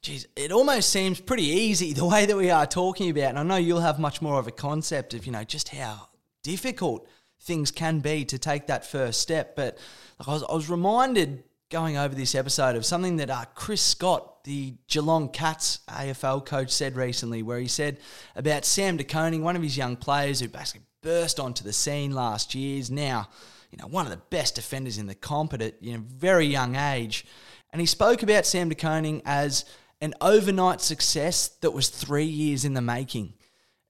geez, 0.00 0.28
it 0.36 0.52
almost 0.52 0.90
seems 0.90 1.20
pretty 1.20 1.42
easy 1.42 1.92
the 1.92 2.04
way 2.04 2.24
that 2.24 2.36
we 2.36 2.50
are 2.50 2.66
talking 2.66 3.10
about. 3.10 3.30
And 3.30 3.38
I 3.40 3.42
know 3.42 3.56
you'll 3.56 3.80
have 3.80 3.98
much 3.98 4.22
more 4.22 4.38
of 4.38 4.46
a 4.46 4.52
concept 4.52 5.12
of, 5.12 5.26
you 5.26 5.32
know, 5.32 5.42
just 5.42 5.70
how 5.70 6.08
difficult 6.44 7.08
things 7.40 7.72
can 7.72 7.98
be 7.98 8.24
to 8.26 8.38
take 8.38 8.68
that 8.68 8.86
first 8.86 9.20
step. 9.20 9.56
But 9.56 9.76
like, 10.20 10.28
I, 10.28 10.32
was, 10.34 10.44
I 10.44 10.54
was 10.54 10.70
reminded 10.70 11.42
going 11.68 11.96
over 11.96 12.14
this 12.14 12.36
episode 12.36 12.76
of 12.76 12.86
something 12.86 13.16
that 13.16 13.28
uh, 13.28 13.44
Chris 13.56 13.82
Scott, 13.82 14.44
the 14.44 14.74
Geelong 14.86 15.30
Cats 15.30 15.80
AFL 15.88 16.46
coach, 16.46 16.70
said 16.70 16.94
recently, 16.94 17.42
where 17.42 17.58
he 17.58 17.66
said 17.66 17.98
about 18.36 18.64
Sam 18.64 18.98
De 18.98 19.02
Koning, 19.02 19.42
one 19.42 19.56
of 19.56 19.62
his 19.62 19.76
young 19.76 19.96
players 19.96 20.38
who 20.38 20.46
basically 20.46 20.86
burst 21.02 21.40
onto 21.40 21.64
the 21.64 21.72
scene 21.72 22.12
last 22.12 22.54
year, 22.54 22.78
is 22.78 22.88
now 22.88 23.28
you 23.72 23.78
know, 23.78 23.88
one 23.88 24.06
of 24.06 24.12
the 24.12 24.20
best 24.30 24.54
defenders 24.54 24.98
in 24.98 25.06
the 25.06 25.14
comp 25.14 25.54
at 25.54 25.62
a 25.62 25.74
you 25.80 25.94
know, 25.94 26.04
very 26.06 26.46
young 26.46 26.76
age. 26.76 27.24
And 27.70 27.80
he 27.80 27.86
spoke 27.86 28.22
about 28.22 28.46
Sam 28.46 28.68
De 28.68 28.74
Koning 28.74 29.22
as 29.24 29.64
an 30.02 30.14
overnight 30.20 30.80
success 30.82 31.48
that 31.62 31.70
was 31.70 31.88
three 31.88 32.26
years 32.26 32.64
in 32.64 32.74
the 32.74 32.82
making. 32.82 33.32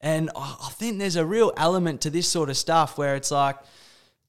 And 0.00 0.30
I 0.36 0.70
think 0.72 0.98
there's 0.98 1.16
a 1.16 1.26
real 1.26 1.52
element 1.56 2.00
to 2.02 2.10
this 2.10 2.28
sort 2.28 2.48
of 2.48 2.56
stuff 2.56 2.96
where 2.96 3.16
it's 3.16 3.30
like, 3.30 3.56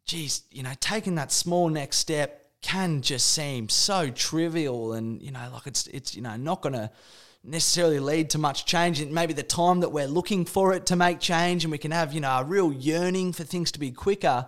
geez, 0.06 0.44
you 0.52 0.64
know, 0.64 0.74
taking 0.80 1.16
that 1.16 1.32
small 1.32 1.70
next 1.70 1.98
step 1.98 2.46
can 2.62 3.02
just 3.02 3.30
seem 3.32 3.70
so 3.70 4.10
trivial 4.10 4.94
and, 4.94 5.22
you 5.22 5.32
know, 5.32 5.50
like 5.54 5.68
it's, 5.68 5.88
it's 5.88 6.16
you 6.16 6.22
know, 6.22 6.36
not 6.36 6.62
going 6.62 6.74
to 6.74 6.90
necessarily 7.44 8.00
lead 8.00 8.30
to 8.30 8.38
much 8.38 8.66
change 8.66 9.02
in 9.02 9.14
maybe 9.14 9.34
the 9.34 9.44
time 9.44 9.82
that 9.82 9.90
we're 9.90 10.08
looking 10.08 10.46
for 10.46 10.74
it 10.74 10.86
to 10.86 10.96
make 10.96 11.20
change 11.20 11.66
and 11.66 11.72
we 11.72 11.78
can 11.78 11.92
have, 11.92 12.14
you 12.14 12.22
know, 12.22 12.38
a 12.38 12.44
real 12.44 12.72
yearning 12.72 13.34
for 13.34 13.44
things 13.44 13.72
to 13.72 13.80
be 13.80 13.92
quicker. 13.92 14.48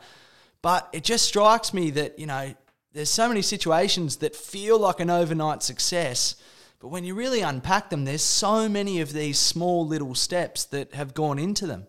But 0.66 0.90
it 0.94 1.04
just 1.04 1.26
strikes 1.26 1.76
me 1.76 1.92
that, 1.92 2.18
you 2.18 2.26
know, 2.26 2.56
there's 2.92 3.12
so 3.12 3.28
many 3.28 3.44
situations 3.44 4.16
that 4.16 4.36
feel 4.36 4.80
like 4.80 5.00
an 5.00 5.12
overnight 5.12 5.62
success. 5.62 6.38
But 6.80 6.88
when 6.88 7.04
you 7.04 7.14
really 7.14 7.42
unpack 7.42 7.92
them, 7.92 8.04
there's 8.04 8.24
so 8.24 8.68
many 8.68 9.00
of 9.00 9.14
these 9.14 9.38
small 9.38 9.86
little 9.86 10.16
steps 10.16 10.64
that 10.66 10.96
have 10.96 11.14
gone 11.14 11.38
into 11.38 11.68
them. 11.68 11.86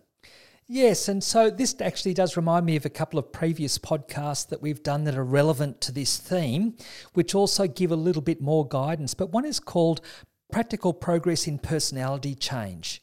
Yes, 0.67 1.07
and 1.07 1.23
so 1.23 1.49
this 1.49 1.75
actually 1.81 2.13
does 2.13 2.37
remind 2.37 2.67
me 2.67 2.75
of 2.75 2.85
a 2.85 2.89
couple 2.91 3.17
of 3.17 3.31
previous 3.31 3.79
podcasts 3.79 4.47
that 4.49 4.61
we've 4.61 4.83
done 4.83 5.05
that 5.05 5.17
are 5.17 5.23
relevant 5.23 5.81
to 5.81 5.91
this 5.91 6.15
theme, 6.17 6.77
which 7.13 7.33
also 7.33 7.65
give 7.65 7.89
a 7.91 7.95
little 7.95 8.21
bit 8.21 8.41
more 8.41 8.67
guidance. 8.67 9.15
But 9.15 9.31
one 9.31 9.45
is 9.45 9.59
called 9.59 10.01
Practical 10.51 10.93
Progress 10.93 11.47
in 11.47 11.57
Personality 11.57 12.35
Change. 12.35 13.01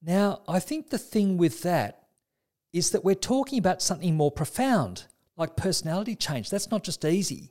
Now, 0.00 0.42
I 0.46 0.60
think 0.60 0.90
the 0.90 0.96
thing 0.96 1.38
with 1.38 1.62
that 1.62 2.01
is 2.72 2.90
that 2.90 3.04
we're 3.04 3.14
talking 3.14 3.58
about 3.58 3.82
something 3.82 4.16
more 4.16 4.30
profound, 4.30 5.04
like 5.36 5.56
personality 5.56 6.14
change. 6.14 6.50
That's 6.50 6.70
not 6.70 6.84
just 6.84 7.04
easy. 7.04 7.50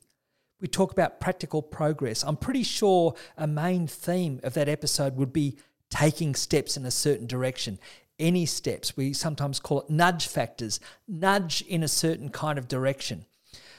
We 0.60 0.68
talk 0.68 0.92
about 0.92 1.20
practical 1.20 1.62
progress. 1.62 2.24
I'm 2.24 2.38
pretty 2.38 2.64
sure 2.64 3.16
a 3.38 3.48
main 3.48 3.88
theme 3.88 4.40
of 4.44 4.54
that 4.54 4.70
episode 4.70 5.16
would 5.16 5.34
be 5.34 5.58
taking 5.90 6.36
steps 6.36 6.78
in 6.78 6.86
a 6.86 6.92
certain 6.92 7.28
direction. 7.28 7.80
Any 8.20 8.46
steps, 8.46 8.96
we 8.96 9.14
sometimes 9.14 9.60
call 9.60 9.82
it 9.82 9.90
nudge 9.90 10.28
factors, 10.28 10.80
nudge 11.08 11.64
in 11.64 11.82
a 11.84 11.88
certain 11.88 12.30
kind 12.30 12.60
of 12.60 12.68
direction. 12.68 13.26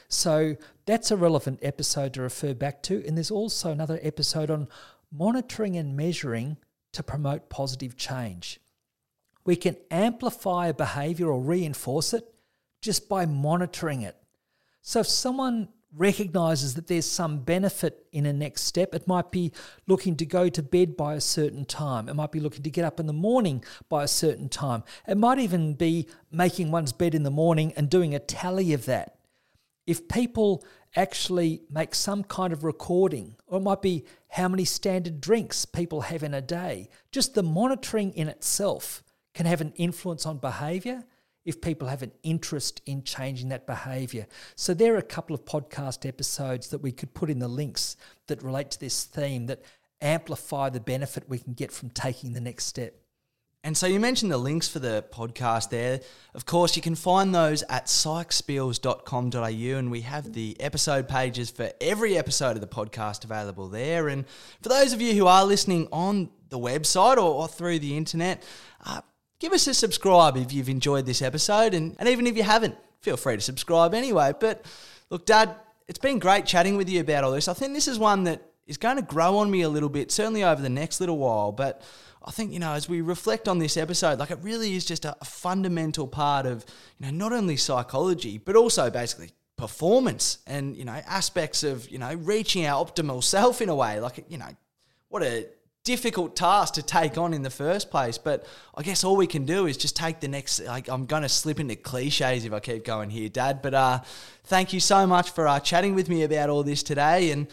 So 0.08 0.56
that's 0.84 1.10
a 1.10 1.16
relevant 1.16 1.60
episode 1.62 2.14
to 2.14 2.22
refer 2.22 2.52
back 2.52 2.82
to. 2.84 3.02
And 3.06 3.16
there's 3.16 3.30
also 3.30 3.70
another 3.70 3.98
episode 4.02 4.50
on 4.50 4.68
monitoring 5.10 5.76
and 5.76 5.96
measuring 5.96 6.58
to 6.92 7.02
promote 7.02 7.48
positive 7.48 7.96
change. 7.96 8.60
We 9.44 9.56
can 9.56 9.76
amplify 9.90 10.68
a 10.68 10.74
behavior 10.74 11.28
or 11.28 11.40
reinforce 11.40 12.14
it 12.14 12.32
just 12.80 13.08
by 13.08 13.26
monitoring 13.26 14.02
it. 14.02 14.16
So 14.82 15.00
if 15.00 15.06
someone 15.06 15.68
recognizes 15.94 16.74
that 16.74 16.86
there's 16.86 17.06
some 17.06 17.38
benefit 17.40 18.06
in 18.12 18.24
a 18.24 18.32
next 18.32 18.62
step, 18.62 18.94
it 18.94 19.06
might 19.06 19.30
be 19.30 19.52
looking 19.86 20.16
to 20.16 20.24
go 20.24 20.48
to 20.48 20.62
bed 20.62 20.96
by 20.96 21.14
a 21.14 21.20
certain 21.20 21.64
time. 21.64 22.08
It 22.08 22.14
might 22.14 22.32
be 22.32 22.40
looking 22.40 22.62
to 22.62 22.70
get 22.70 22.84
up 22.84 22.98
in 22.98 23.06
the 23.06 23.12
morning 23.12 23.62
by 23.88 24.04
a 24.04 24.08
certain 24.08 24.48
time. 24.48 24.84
It 25.06 25.16
might 25.16 25.38
even 25.38 25.74
be 25.74 26.08
making 26.30 26.70
one's 26.70 26.92
bed 26.92 27.14
in 27.14 27.24
the 27.24 27.30
morning 27.30 27.72
and 27.76 27.90
doing 27.90 28.14
a 28.14 28.18
tally 28.18 28.72
of 28.72 28.86
that. 28.86 29.18
If 29.86 30.08
people 30.08 30.64
actually 30.96 31.62
make 31.70 31.94
some 31.94 32.24
kind 32.24 32.52
of 32.52 32.64
recording, 32.64 33.36
or 33.46 33.58
it 33.58 33.62
might 33.62 33.82
be 33.82 34.04
how 34.28 34.48
many 34.48 34.64
standard 34.64 35.20
drinks 35.20 35.64
people 35.64 36.02
have 36.02 36.22
in 36.22 36.34
a 36.34 36.40
day, 36.40 36.88
just 37.10 37.34
the 37.34 37.42
monitoring 37.42 38.12
in 38.12 38.28
itself 38.28 39.02
can 39.34 39.46
have 39.46 39.60
an 39.60 39.72
influence 39.76 40.26
on 40.26 40.38
behavior 40.38 41.04
if 41.44 41.60
people 41.60 41.88
have 41.88 42.02
an 42.02 42.12
interest 42.22 42.80
in 42.86 43.02
changing 43.02 43.48
that 43.48 43.66
behavior. 43.66 44.26
So 44.54 44.74
there 44.74 44.94
are 44.94 44.98
a 44.98 45.02
couple 45.02 45.34
of 45.34 45.44
podcast 45.44 46.06
episodes 46.06 46.68
that 46.68 46.78
we 46.78 46.92
could 46.92 47.14
put 47.14 47.30
in 47.30 47.40
the 47.40 47.48
links 47.48 47.96
that 48.28 48.42
relate 48.42 48.70
to 48.72 48.80
this 48.80 49.04
theme 49.04 49.46
that 49.46 49.62
amplify 50.00 50.68
the 50.68 50.80
benefit 50.80 51.28
we 51.28 51.38
can 51.38 51.54
get 51.54 51.72
from 51.72 51.90
taking 51.90 52.32
the 52.32 52.40
next 52.40 52.66
step. 52.66 52.94
And 53.64 53.76
so 53.76 53.86
you 53.86 54.00
mentioned 54.00 54.32
the 54.32 54.38
links 54.38 54.66
for 54.66 54.80
the 54.80 55.04
podcast 55.12 55.70
there. 55.70 56.00
Of 56.34 56.46
course, 56.46 56.74
you 56.74 56.82
can 56.82 56.96
find 56.96 57.32
those 57.32 57.62
at 57.68 57.86
psychspiels.com.au, 57.86 59.78
and 59.78 59.88
we 59.88 60.00
have 60.00 60.32
the 60.32 60.56
episode 60.60 61.08
pages 61.08 61.48
for 61.48 61.70
every 61.80 62.18
episode 62.18 62.56
of 62.56 62.60
the 62.60 62.66
podcast 62.66 63.22
available 63.22 63.68
there. 63.68 64.08
And 64.08 64.24
for 64.62 64.68
those 64.68 64.92
of 64.92 65.00
you 65.00 65.14
who 65.14 65.28
are 65.28 65.44
listening 65.44 65.86
on 65.92 66.30
the 66.48 66.58
website 66.58 67.18
or, 67.18 67.20
or 67.20 67.46
through 67.46 67.78
the 67.78 67.96
internet, 67.96 68.42
uh, 68.84 69.02
give 69.42 69.52
us 69.52 69.66
a 69.66 69.74
subscribe 69.74 70.36
if 70.36 70.52
you've 70.52 70.68
enjoyed 70.68 71.04
this 71.04 71.20
episode. 71.20 71.74
And, 71.74 71.96
and 71.98 72.08
even 72.08 72.28
if 72.28 72.36
you 72.36 72.44
haven't, 72.44 72.76
feel 73.00 73.16
free 73.16 73.34
to 73.34 73.40
subscribe 73.40 73.92
anyway. 73.92 74.32
But 74.38 74.64
look, 75.10 75.26
Dad, 75.26 75.56
it's 75.88 75.98
been 75.98 76.20
great 76.20 76.46
chatting 76.46 76.76
with 76.76 76.88
you 76.88 77.00
about 77.00 77.24
all 77.24 77.32
this. 77.32 77.48
I 77.48 77.52
think 77.52 77.74
this 77.74 77.88
is 77.88 77.98
one 77.98 78.22
that 78.24 78.40
is 78.68 78.76
going 78.76 78.96
to 78.96 79.02
grow 79.02 79.38
on 79.38 79.50
me 79.50 79.62
a 79.62 79.68
little 79.68 79.88
bit, 79.88 80.12
certainly 80.12 80.44
over 80.44 80.62
the 80.62 80.68
next 80.68 81.00
little 81.00 81.18
while. 81.18 81.50
But 81.50 81.82
I 82.24 82.30
think, 82.30 82.52
you 82.52 82.60
know, 82.60 82.72
as 82.72 82.88
we 82.88 83.00
reflect 83.00 83.48
on 83.48 83.58
this 83.58 83.76
episode, 83.76 84.20
like 84.20 84.30
it 84.30 84.38
really 84.42 84.76
is 84.76 84.84
just 84.84 85.04
a, 85.04 85.16
a 85.20 85.24
fundamental 85.24 86.06
part 86.06 86.46
of, 86.46 86.64
you 87.00 87.06
know, 87.06 87.12
not 87.12 87.32
only 87.32 87.56
psychology, 87.56 88.38
but 88.38 88.54
also 88.54 88.90
basically 88.90 89.32
performance 89.56 90.38
and, 90.46 90.76
you 90.76 90.84
know, 90.84 90.92
aspects 90.92 91.64
of, 91.64 91.90
you 91.90 91.98
know, 91.98 92.14
reaching 92.14 92.64
our 92.64 92.86
optimal 92.86 93.24
self 93.24 93.60
in 93.60 93.68
a 93.68 93.74
way. 93.74 93.98
Like, 93.98 94.24
you 94.28 94.38
know, 94.38 94.54
what 95.08 95.24
a 95.24 95.48
difficult 95.84 96.36
task 96.36 96.74
to 96.74 96.82
take 96.82 97.18
on 97.18 97.34
in 97.34 97.42
the 97.42 97.50
first 97.50 97.90
place. 97.90 98.18
But 98.18 98.46
I 98.74 98.82
guess 98.82 99.04
all 99.04 99.16
we 99.16 99.26
can 99.26 99.44
do 99.44 99.66
is 99.66 99.76
just 99.76 99.96
take 99.96 100.20
the 100.20 100.28
next. 100.28 100.60
Like, 100.64 100.88
I'm 100.88 101.06
going 101.06 101.22
to 101.22 101.28
slip 101.28 101.60
into 101.60 101.76
cliches 101.76 102.44
if 102.44 102.52
I 102.52 102.60
keep 102.60 102.84
going 102.84 103.10
here, 103.10 103.28
Dad. 103.28 103.62
But 103.62 103.74
uh, 103.74 104.00
thank 104.44 104.72
you 104.72 104.80
so 104.80 105.06
much 105.06 105.30
for 105.30 105.46
uh, 105.48 105.60
chatting 105.60 105.94
with 105.94 106.08
me 106.08 106.22
about 106.22 106.50
all 106.50 106.62
this 106.62 106.82
today. 106.82 107.30
And 107.30 107.48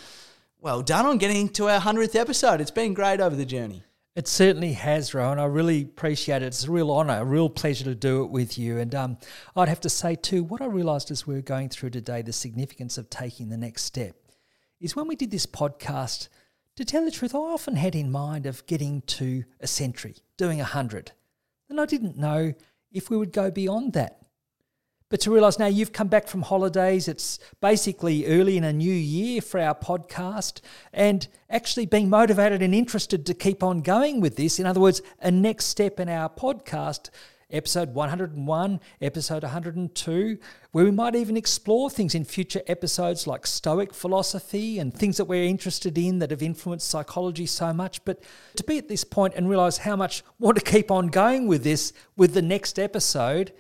well 0.62 0.82
done 0.82 1.06
on 1.06 1.18
getting 1.18 1.50
to 1.50 1.70
our 1.70 1.80
100th 1.80 2.16
episode. 2.16 2.62
It's 2.62 2.72
been 2.72 2.94
great 2.94 3.22
over 3.22 3.36
the 3.36 3.46
journey. 3.46 3.84
It 4.16 4.28
certainly 4.28 4.74
has, 4.74 5.14
Rowan. 5.14 5.40
I 5.40 5.46
really 5.46 5.84
appreciate 5.84 6.42
it. 6.42 6.48
It's 6.48 6.66
a 6.66 6.72
real 6.72 6.92
honour, 6.92 7.22
a 7.22 7.24
real 7.24 7.50
pleasure 7.50 7.86
to 7.86 7.96
do 7.96 8.24
it 8.24 8.32
with 8.32 8.58
you. 8.58 8.78
And 8.78 8.94
um, 8.94 9.18
I'd 9.56 9.70
have 9.70 9.80
to 9.82 9.90
say, 9.90 10.16
too, 10.16 10.44
what 10.44 10.62
I 10.62 10.66
realised 10.66 11.12
as 11.12 11.26
we 11.26 11.36
were 11.36 11.42
going 11.42 11.70
through 11.70 11.92
today, 11.92 12.22
the 12.22 12.34
significance 12.34 12.98
of 12.98 13.10
taking 13.10 13.48
the 13.48 13.56
next 13.56 13.84
step, 13.84 14.18
is 14.82 14.96
when 14.96 15.08
we 15.08 15.16
did 15.16 15.32
this 15.32 15.46
podcast, 15.46 16.28
to 16.80 16.86
tell 16.86 17.04
the 17.04 17.12
truth, 17.12 17.36
I 17.36 17.40
often 17.40 17.76
had 17.76 17.94
in 17.94 18.10
mind 18.10 18.46
of 18.46 18.66
getting 18.66 19.02
to 19.02 19.44
a 19.60 19.68
century, 19.68 20.16
doing 20.38 20.62
a 20.62 20.64
hundred. 20.64 21.12
And 21.68 21.80
I 21.80 21.86
didn't 21.86 22.18
know 22.18 22.54
if 22.90 23.10
we 23.10 23.18
would 23.18 23.34
go 23.34 23.52
beyond 23.52 23.92
that. 23.94 24.22
But 25.10 25.20
to 25.22 25.32
realise 25.32 25.60
now 25.60 25.66
you've 25.66 25.92
come 25.92 26.08
back 26.08 26.30
from 26.30 26.44
holidays, 26.44 27.10
it's 27.10 27.38
basically 27.60 28.28
early 28.28 28.56
in 28.56 28.64
a 28.64 28.72
new 28.72 28.94
year 28.94 29.42
for 29.42 29.60
our 29.60 29.76
podcast, 29.76 30.62
and 30.94 31.28
actually 31.50 31.86
being 31.86 32.10
motivated 32.10 32.62
and 32.62 32.74
interested 32.74 33.26
to 33.26 33.34
keep 33.34 33.62
on 33.62 33.82
going 33.82 34.22
with 34.22 34.38
this. 34.38 34.58
In 34.58 34.66
other 34.66 34.80
words, 34.80 35.02
a 35.20 35.32
next 35.32 35.66
step 35.66 36.00
in 36.00 36.08
our 36.08 36.30
podcast, 36.30 37.10
episode 37.52 37.94
101, 37.94 38.80
episode 39.02 39.44
102, 39.44 40.38
where 40.72 40.86
we 40.86 40.92
might 40.92 41.16
even 41.16 41.36
explore 41.36 41.90
things 41.90 42.16
in 42.16 42.26
future 42.26 42.62
episodes 42.68 43.28
like 43.28 43.48
Stoic 43.48 43.94
philosophy 43.94 44.80
and 44.80 44.94
things 44.94 45.18
that 45.18 45.26
we're 45.26 45.44
interested 45.44 45.98
in 45.98 46.20
that 46.20 46.32
have 46.32 46.42
influenced 46.42 46.88
psychology 46.88 47.46
so 47.46 47.74
much. 47.74 48.04
But 48.06 48.24
to 48.56 48.64
be 48.64 48.78
at 48.78 48.88
this 48.88 49.04
point 49.04 49.34
and 49.36 49.50
realize 49.50 49.80
how 49.80 49.96
much 49.96 50.24
want 50.40 50.58
to 50.58 50.64
keep 50.64 50.92
on 50.92 51.08
going 51.08 51.48
with 51.48 51.64
this 51.64 51.94
with 52.16 52.34
the 52.34 52.42
next 52.42 52.78
episode 52.80 53.54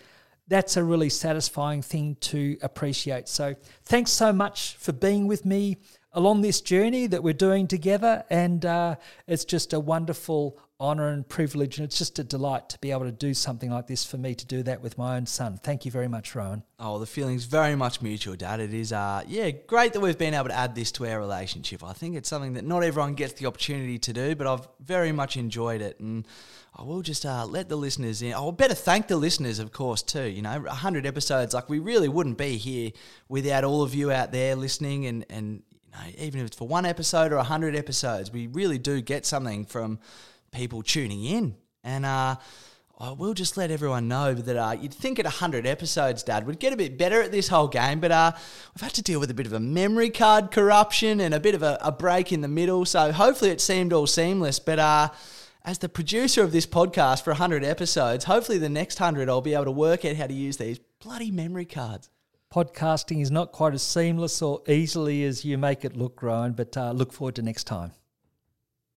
that's 0.49 0.75
a 0.75 0.83
really 0.83 1.09
satisfying 1.09 1.83
thing 1.83 2.15
to 2.19 2.57
appreciate. 2.63 3.29
So, 3.29 3.55
thanks 3.85 4.11
so 4.11 4.33
much 4.33 4.75
for 4.77 4.91
being 4.91 5.27
with 5.27 5.45
me 5.45 5.77
along 6.13 6.41
this 6.41 6.61
journey 6.61 7.07
that 7.07 7.23
we're 7.23 7.33
doing 7.33 7.67
together. 7.67 8.23
And 8.29 8.65
uh, 8.65 8.95
it's 9.27 9.45
just 9.45 9.73
a 9.73 9.79
wonderful 9.79 10.59
honor 10.81 11.09
and 11.09 11.27
privilege. 11.27 11.77
And 11.77 11.85
it's 11.85 11.97
just 11.97 12.19
a 12.19 12.23
delight 12.23 12.69
to 12.69 12.79
be 12.79 12.91
able 12.91 13.03
to 13.03 13.11
do 13.11 13.33
something 13.33 13.69
like 13.69 13.87
this 13.87 14.05
for 14.05 14.17
me 14.17 14.33
to 14.35 14.45
do 14.45 14.63
that 14.63 14.81
with 14.81 14.97
my 14.97 15.17
own 15.17 15.25
son. 15.25 15.59
Thank 15.61 15.85
you 15.85 15.91
very 15.91 16.07
much, 16.07 16.33
Rowan. 16.33 16.63
Oh, 16.79 16.99
the 16.99 17.05
feeling's 17.05 17.43
very 17.43 17.75
much 17.75 18.01
mutual, 18.01 18.35
Dad. 18.35 18.61
It 18.61 18.73
is, 18.73 18.93
uh, 18.93 19.23
yeah, 19.27 19.51
great 19.51 19.93
that 19.93 19.99
we've 19.99 20.17
been 20.17 20.33
able 20.33 20.47
to 20.47 20.57
add 20.57 20.75
this 20.75 20.91
to 20.93 21.05
our 21.05 21.19
relationship. 21.19 21.83
I 21.83 21.91
think 21.91 22.15
it's 22.15 22.29
something 22.29 22.53
that 22.53 22.65
not 22.65 22.83
everyone 22.83 23.15
gets 23.15 23.33
the 23.33 23.47
opportunity 23.47 23.99
to 23.99 24.13
do, 24.13 24.35
but 24.35 24.47
I've 24.47 24.67
very 24.79 25.11
much 25.11 25.35
enjoyed 25.35 25.81
it. 25.81 25.99
And 25.99 26.25
I 26.73 26.83
will 26.83 27.01
just 27.01 27.25
uh, 27.25 27.45
let 27.45 27.67
the 27.67 27.75
listeners 27.75 28.21
in. 28.21 28.33
I'll 28.33 28.53
better 28.53 28.73
thank 28.73 29.07
the 29.07 29.17
listeners, 29.17 29.59
of 29.59 29.73
course, 29.73 30.01
too. 30.01 30.23
You 30.23 30.41
know, 30.41 30.61
100 30.61 31.05
episodes, 31.05 31.53
like 31.53 31.67
we 31.67 31.79
really 31.79 32.07
wouldn't 32.07 32.37
be 32.37 32.55
here 32.55 32.91
without 33.27 33.65
all 33.65 33.81
of 33.81 33.93
you 33.93 34.13
out 34.13 34.31
there 34.31 34.55
listening. 34.55 35.05
And, 35.07 35.25
and 35.29 35.63
you 35.89 35.97
know, 35.97 36.23
even 36.23 36.41
if 36.41 36.47
it's 36.47 36.57
for 36.57 36.67
one 36.67 36.85
episode 36.85 37.31
or 37.31 37.37
100 37.37 37.75
episodes, 37.75 38.31
we 38.31 38.47
really 38.47 38.77
do 38.77 39.01
get 39.01 39.25
something 39.25 39.65
from 39.65 39.99
people 40.51 40.81
tuning 40.81 41.23
in. 41.23 41.55
And 41.83 42.05
uh, 42.05 42.35
I 42.99 43.11
will 43.11 43.33
just 43.33 43.57
let 43.57 43.71
everyone 43.71 44.07
know 44.07 44.33
that 44.33 44.57
uh, 44.57 44.75
you'd 44.79 44.93
think 44.93 45.19
at 45.19 45.25
100 45.25 45.65
episodes, 45.65 46.21
Dad, 46.23 46.45
we'd 46.45 46.59
get 46.59 46.73
a 46.73 46.77
bit 46.77 46.97
better 46.97 47.21
at 47.21 47.31
this 47.31 47.47
whole 47.47 47.67
game, 47.67 47.99
but 47.99 48.11
uh, 48.11 48.31
we've 48.75 48.81
had 48.81 48.93
to 48.95 49.01
deal 49.01 49.19
with 49.19 49.31
a 49.31 49.33
bit 49.33 49.45
of 49.45 49.53
a 49.53 49.59
memory 49.59 50.09
card 50.09 50.51
corruption 50.51 51.21
and 51.21 51.33
a 51.33 51.39
bit 51.39 51.55
of 51.55 51.63
a, 51.63 51.77
a 51.81 51.91
break 51.91 52.31
in 52.31 52.41
the 52.41 52.47
middle. 52.47 52.85
So 52.85 53.11
hopefully 53.11 53.51
it 53.51 53.61
seemed 53.61 53.93
all 53.93 54.07
seamless. 54.07 54.59
But 54.59 54.79
uh, 54.79 55.09
as 55.63 55.79
the 55.79 55.89
producer 55.89 56.43
of 56.43 56.51
this 56.51 56.65
podcast 56.65 57.23
for 57.23 57.31
100 57.31 57.63
episodes, 57.63 58.25
hopefully 58.25 58.57
the 58.57 58.69
next 58.69 58.99
100 58.99 59.29
I'll 59.29 59.41
be 59.41 59.53
able 59.53 59.65
to 59.65 59.71
work 59.71 60.05
out 60.05 60.15
how 60.15 60.27
to 60.27 60.33
use 60.33 60.57
these 60.57 60.79
bloody 61.01 61.31
memory 61.31 61.65
cards. 61.65 62.09
Podcasting 62.51 63.21
is 63.21 63.29
not 63.29 63.51
quite 63.51 63.75
as 63.75 63.83
seamless 63.83 64.41
or 64.41 64.63
easily 64.67 65.23
as 65.23 65.45
you 65.45 65.55
make 65.55 65.85
it 65.85 65.95
look, 65.95 66.23
Rowan, 66.23 66.53
but 66.53 66.75
uh, 66.75 66.91
look 66.93 67.13
forward 67.13 67.35
to 67.35 67.43
next 67.43 67.65
time. 67.65 67.91